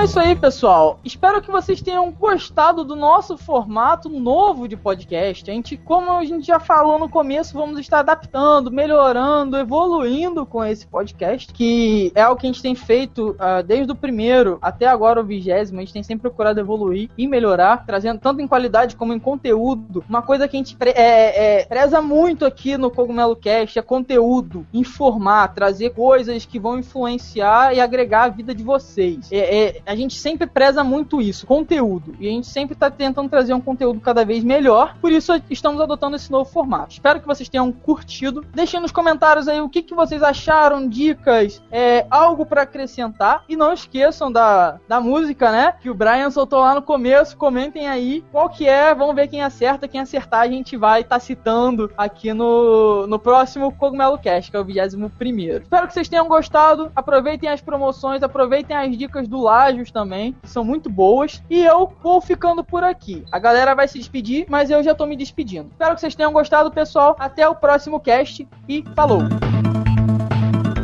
É 0.00 0.04
isso 0.04 0.18
aí, 0.18 0.34
pessoal. 0.34 0.98
Espero 1.04 1.42
que 1.42 1.50
vocês 1.50 1.82
tenham 1.82 2.10
gostado 2.10 2.84
do 2.84 2.96
nosso 2.96 3.36
formato 3.36 4.08
novo 4.08 4.66
de 4.66 4.74
podcast. 4.74 5.50
A 5.50 5.52
gente, 5.52 5.76
como 5.76 6.10
a 6.12 6.24
gente 6.24 6.46
já 6.46 6.58
falou 6.58 6.98
no 6.98 7.06
começo, 7.06 7.52
vamos 7.52 7.78
estar 7.78 7.98
adaptando, 7.98 8.70
melhorando, 8.70 9.58
evoluindo 9.58 10.46
com 10.46 10.64
esse 10.64 10.86
podcast, 10.86 11.52
que 11.52 12.10
é 12.14 12.26
o 12.26 12.34
que 12.34 12.46
a 12.46 12.48
gente 12.50 12.62
tem 12.62 12.74
feito 12.74 13.36
ah, 13.38 13.60
desde 13.60 13.92
o 13.92 13.94
primeiro 13.94 14.56
até 14.62 14.86
agora 14.86 15.20
o 15.20 15.24
vigésimo. 15.24 15.80
A 15.80 15.82
gente 15.82 15.92
tem 15.92 16.02
sempre 16.02 16.22
procurado 16.22 16.58
evoluir 16.58 17.10
e 17.18 17.28
melhorar, 17.28 17.84
trazendo 17.84 18.20
tanto 18.20 18.40
em 18.40 18.48
qualidade 18.48 18.96
como 18.96 19.12
em 19.12 19.20
conteúdo. 19.20 20.02
Uma 20.08 20.22
coisa 20.22 20.48
que 20.48 20.56
a 20.56 20.60
gente 20.60 20.76
pre- 20.76 20.94
é, 20.96 21.58
é, 21.58 21.64
preza 21.66 22.00
muito 22.00 22.46
aqui 22.46 22.78
no 22.78 22.90
Cogumelo 22.90 23.36
Cast 23.36 23.78
é 23.78 23.82
conteúdo, 23.82 24.66
informar, 24.72 25.48
trazer 25.48 25.90
coisas 25.90 26.46
que 26.46 26.58
vão 26.58 26.78
influenciar 26.78 27.76
e 27.76 27.80
agregar 27.82 28.22
a 28.22 28.28
vida 28.28 28.54
de 28.54 28.64
vocês. 28.64 29.30
É, 29.30 29.66
é, 29.66 29.89
a 29.90 29.96
gente 29.96 30.14
sempre 30.14 30.46
preza 30.46 30.84
muito 30.84 31.20
isso, 31.20 31.44
conteúdo. 31.44 32.14
E 32.20 32.28
a 32.28 32.30
gente 32.30 32.46
sempre 32.46 32.74
está 32.74 32.88
tentando 32.88 33.28
trazer 33.28 33.52
um 33.52 33.60
conteúdo 33.60 33.98
cada 34.00 34.24
vez 34.24 34.44
melhor. 34.44 34.94
Por 35.00 35.10
isso 35.10 35.32
estamos 35.50 35.80
adotando 35.80 36.14
esse 36.14 36.30
novo 36.30 36.48
formato. 36.48 36.92
Espero 36.92 37.20
que 37.20 37.26
vocês 37.26 37.48
tenham 37.48 37.72
curtido. 37.72 38.46
Deixem 38.54 38.78
nos 38.78 38.92
comentários 38.92 39.48
aí 39.48 39.60
o 39.60 39.68
que, 39.68 39.82
que 39.82 39.92
vocês 39.92 40.22
acharam, 40.22 40.88
dicas, 40.88 41.60
é, 41.72 42.06
algo 42.08 42.46
para 42.46 42.62
acrescentar. 42.62 43.42
E 43.48 43.56
não 43.56 43.72
esqueçam 43.72 44.30
da, 44.30 44.78
da 44.86 45.00
música, 45.00 45.50
né? 45.50 45.74
Que 45.80 45.90
o 45.90 45.94
Brian 45.94 46.30
soltou 46.30 46.60
lá 46.60 46.72
no 46.72 46.82
começo. 46.82 47.36
Comentem 47.36 47.88
aí 47.88 48.24
qual 48.30 48.48
que 48.48 48.68
é. 48.68 48.94
Vamos 48.94 49.16
ver 49.16 49.26
quem 49.26 49.42
acerta. 49.42 49.88
Quem 49.88 50.00
acertar, 50.00 50.42
a 50.42 50.48
gente 50.48 50.76
vai 50.76 51.00
estar 51.00 51.18
citando 51.18 51.90
aqui 51.98 52.32
no, 52.32 53.08
no 53.08 53.18
próximo 53.18 53.72
Cogumelo 53.72 54.18
Cast, 54.18 54.52
que 54.52 54.56
é 54.56 54.60
o 54.60 54.64
21 54.64 55.08
primeiro. 55.08 55.64
Espero 55.64 55.88
que 55.88 55.94
vocês 55.94 56.08
tenham 56.08 56.28
gostado. 56.28 56.92
Aproveitem 56.94 57.48
as 57.48 57.60
promoções, 57.60 58.22
aproveitem 58.22 58.76
as 58.76 58.96
dicas 58.96 59.26
do 59.26 59.40
Lágios 59.80 59.90
também, 59.90 60.32
que 60.42 60.48
são 60.48 60.62
muito 60.62 60.90
boas. 60.90 61.42
E 61.48 61.60
eu 61.60 61.92
vou 62.02 62.20
ficando 62.20 62.62
por 62.62 62.84
aqui. 62.84 63.24
A 63.32 63.38
galera 63.38 63.74
vai 63.74 63.88
se 63.88 63.98
despedir, 63.98 64.46
mas 64.48 64.70
eu 64.70 64.82
já 64.82 64.94
tô 64.94 65.06
me 65.06 65.16
despedindo. 65.16 65.70
Espero 65.72 65.94
que 65.94 66.00
vocês 66.00 66.14
tenham 66.14 66.32
gostado, 66.32 66.70
pessoal. 66.70 67.16
Até 67.18 67.48
o 67.48 67.54
próximo 67.54 67.98
cast 67.98 68.46
e 68.68 68.84
falou! 68.94 69.20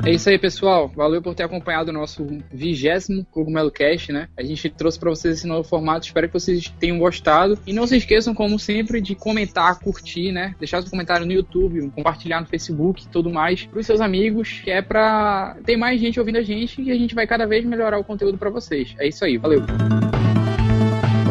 É 0.07 0.12
isso 0.12 0.30
aí, 0.30 0.38
pessoal. 0.38 0.88
Valeu 0.94 1.20
por 1.20 1.34
ter 1.34 1.42
acompanhado 1.42 1.90
o 1.90 1.92
nosso 1.92 2.24
vigésimo 2.52 3.26
Cogumelo 3.28 3.72
Cast, 3.72 4.12
né? 4.12 4.28
A 4.36 4.42
gente 4.44 4.70
trouxe 4.70 5.00
para 5.00 5.11
vocês 5.11 5.38
esse 5.38 5.48
novo 5.48 5.68
formato. 5.68 6.07
Espero 6.07 6.28
que 6.28 6.34
vocês 6.34 6.72
tenham 6.78 6.96
gostado. 6.96 7.59
E 7.66 7.72
não 7.72 7.88
se 7.88 7.96
esqueçam, 7.96 8.32
como 8.32 8.57
sempre, 8.57 9.00
de 9.00 9.16
comentar, 9.16 9.80
curtir, 9.80 10.30
né? 10.30 10.54
Deixar 10.61 10.80
seu 10.80 10.92
comentário 10.92 11.26
no 11.26 11.32
YouTube, 11.32 11.90
compartilhar 11.90 12.40
no 12.40 12.46
Facebook 12.46 13.02
e 13.02 13.09
tudo 13.09 13.30
mais 13.30 13.66
pros 13.66 13.84
seus 13.84 14.00
amigos, 14.00 14.61
que 14.62 14.70
é 14.70 14.80
pra 14.80 15.57
ter 15.66 15.76
mais 15.76 16.00
gente 16.00 16.20
ouvindo 16.20 16.38
a 16.38 16.42
gente 16.42 16.80
e 16.80 16.92
a 16.92 16.94
gente 16.94 17.12
vai 17.12 17.26
cada 17.26 17.44
vez 17.44 17.64
melhorar 17.64 17.98
o 17.98 18.04
conteúdo 18.04 18.38
para 18.38 18.48
vocês. 18.48 18.94
É 19.00 19.09
isso 19.09 19.24
aí, 19.24 19.36
valeu. 19.36 19.64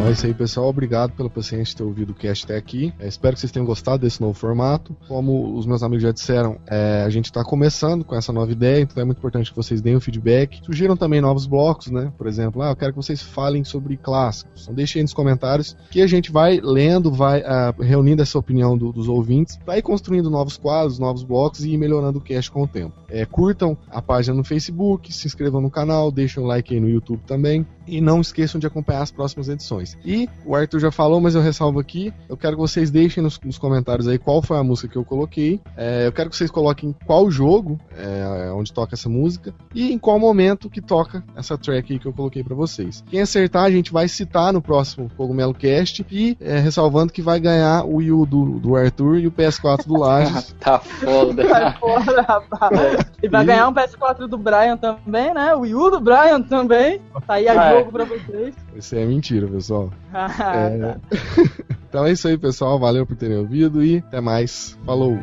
Então 0.06 0.12
é 0.12 0.14
isso 0.14 0.26
aí, 0.26 0.34
pessoal. 0.34 0.68
Obrigado 0.68 1.10
pela 1.14 1.28
paciência 1.28 1.64
de 1.64 1.76
ter 1.78 1.82
ouvido 1.82 2.10
o 2.10 2.14
cast 2.14 2.44
até 2.44 2.56
aqui. 2.56 2.94
É, 2.96 3.08
espero 3.08 3.34
que 3.34 3.40
vocês 3.40 3.50
tenham 3.50 3.66
gostado 3.66 4.02
desse 4.02 4.20
novo 4.20 4.34
formato. 4.34 4.96
Como 5.08 5.58
os 5.58 5.66
meus 5.66 5.82
amigos 5.82 6.04
já 6.04 6.12
disseram, 6.12 6.60
é, 6.68 7.02
a 7.04 7.10
gente 7.10 7.24
está 7.24 7.42
começando 7.42 8.04
com 8.04 8.14
essa 8.14 8.32
nova 8.32 8.52
ideia, 8.52 8.82
então 8.82 9.02
é 9.02 9.04
muito 9.04 9.18
importante 9.18 9.50
que 9.50 9.56
vocês 9.56 9.80
deem 9.80 9.96
o 9.96 10.00
feedback. 10.00 10.60
Sugiram 10.64 10.96
também 10.96 11.20
novos 11.20 11.44
blocos, 11.44 11.88
né? 11.88 12.12
Por 12.16 12.28
exemplo, 12.28 12.62
ah, 12.62 12.70
eu 12.70 12.76
quero 12.76 12.92
que 12.92 12.96
vocês 12.96 13.20
falem 13.20 13.64
sobre 13.64 13.96
clássicos. 13.96 14.62
Então 14.62 14.76
deixem 14.76 15.00
aí 15.00 15.02
nos 15.02 15.12
comentários 15.12 15.76
que 15.90 16.00
a 16.00 16.06
gente 16.06 16.30
vai 16.30 16.60
lendo, 16.62 17.10
vai 17.10 17.40
uh, 17.40 17.82
reunindo 17.82 18.22
essa 18.22 18.38
opinião 18.38 18.78
do, 18.78 18.92
dos 18.92 19.08
ouvintes, 19.08 19.58
vai 19.66 19.82
construindo 19.82 20.30
novos 20.30 20.56
quadros, 20.56 21.00
novos 21.00 21.24
blocos 21.24 21.64
e 21.64 21.76
melhorando 21.76 22.20
o 22.20 22.22
cast 22.22 22.48
com 22.48 22.62
o 22.62 22.68
tempo. 22.68 22.94
É, 23.08 23.26
curtam 23.26 23.76
a 23.90 24.00
página 24.00 24.36
no 24.36 24.44
Facebook, 24.44 25.12
se 25.12 25.26
inscrevam 25.26 25.60
no 25.60 25.70
canal, 25.70 26.12
deixem 26.12 26.40
um 26.40 26.46
like 26.46 26.72
aí 26.72 26.80
no 26.80 26.88
YouTube 26.88 27.22
também. 27.26 27.66
E 27.88 28.00
não 28.00 28.20
esqueçam 28.20 28.60
de 28.60 28.66
acompanhar 28.66 29.02
as 29.02 29.12
próximas 29.12 29.48
edições. 29.48 29.95
E 30.04 30.28
o 30.44 30.54
Arthur 30.54 30.78
já 30.80 30.90
falou, 30.92 31.20
mas 31.20 31.34
eu 31.34 31.40
ressalvo 31.42 31.80
aqui. 31.80 32.12
Eu 32.28 32.36
quero 32.36 32.54
que 32.56 32.60
vocês 32.62 32.90
deixem 32.90 33.22
nos, 33.22 33.40
nos 33.40 33.58
comentários 33.58 34.06
aí 34.06 34.18
qual 34.18 34.40
foi 34.42 34.56
a 34.58 34.62
música 34.62 34.88
que 34.88 34.96
eu 34.96 35.04
coloquei. 35.04 35.60
É, 35.76 36.06
eu 36.06 36.12
quero 36.12 36.30
que 36.30 36.36
vocês 36.36 36.50
coloquem 36.50 36.94
qual 37.06 37.30
jogo 37.30 37.78
é, 37.96 38.50
onde 38.52 38.72
toca 38.72 38.94
essa 38.94 39.08
música 39.08 39.52
e 39.74 39.92
em 39.92 39.98
qual 39.98 40.18
momento 40.18 40.70
que 40.70 40.80
toca 40.80 41.24
essa 41.36 41.58
track 41.58 41.92
aí 41.92 41.98
que 41.98 42.06
eu 42.06 42.12
coloquei 42.12 42.44
para 42.44 42.54
vocês. 42.54 43.02
Quem 43.08 43.20
acertar, 43.20 43.64
a 43.64 43.70
gente 43.70 43.92
vai 43.92 44.06
citar 44.08 44.52
no 44.52 44.62
próximo 44.62 45.10
Cogumelo 45.16 45.52
Cast 45.54 46.06
e 46.10 46.36
é, 46.40 46.58
ressalvando 46.58 47.12
que 47.12 47.22
vai 47.22 47.40
ganhar 47.40 47.84
o 47.84 47.96
Wii 47.96 48.12
U 48.12 48.26
do, 48.26 48.44
do 48.60 48.76
Arthur 48.76 49.18
e 49.18 49.26
o 49.26 49.32
PS4 49.32 49.86
do 49.86 49.98
Lages. 49.98 50.54
tá 50.60 50.78
foda. 50.78 51.46
Vai 51.48 51.72
fora, 51.78 52.22
rapaz. 52.22 53.06
E 53.22 53.28
vai 53.28 53.42
E- 53.42 53.46
ganhar 53.46 53.68
um 53.68 53.72
PS4 53.74 54.26
do 54.28 54.36
Brian 54.38 54.76
também, 54.76 55.32
né? 55.34 55.54
O 55.54 55.60
Wii 55.60 55.74
U 55.74 55.90
do 55.90 56.00
Brian 56.00 56.40
também. 56.42 57.00
Tá 57.26 57.34
aí 57.34 57.48
a 57.48 57.60
Ah, 57.60 57.72
é. 57.72 57.78
jogo 57.78 57.90
pra 57.92 58.04
vocês. 58.04 58.54
Isso 58.76 58.94
é 58.94 59.04
mentira, 59.06 59.48
pessoal. 59.48 59.85
Ah, 60.12 60.54
É. 60.54 60.78
tá. 60.78 60.96
Então 61.88 62.04
é 62.04 62.12
isso 62.12 62.28
aí, 62.28 62.36
pessoal. 62.36 62.78
Valeu 62.78 63.06
por 63.06 63.16
terem 63.16 63.38
ouvido 63.38 63.82
e 63.82 63.98
até 63.98 64.20
mais. 64.20 64.76
Falou! 64.84 65.16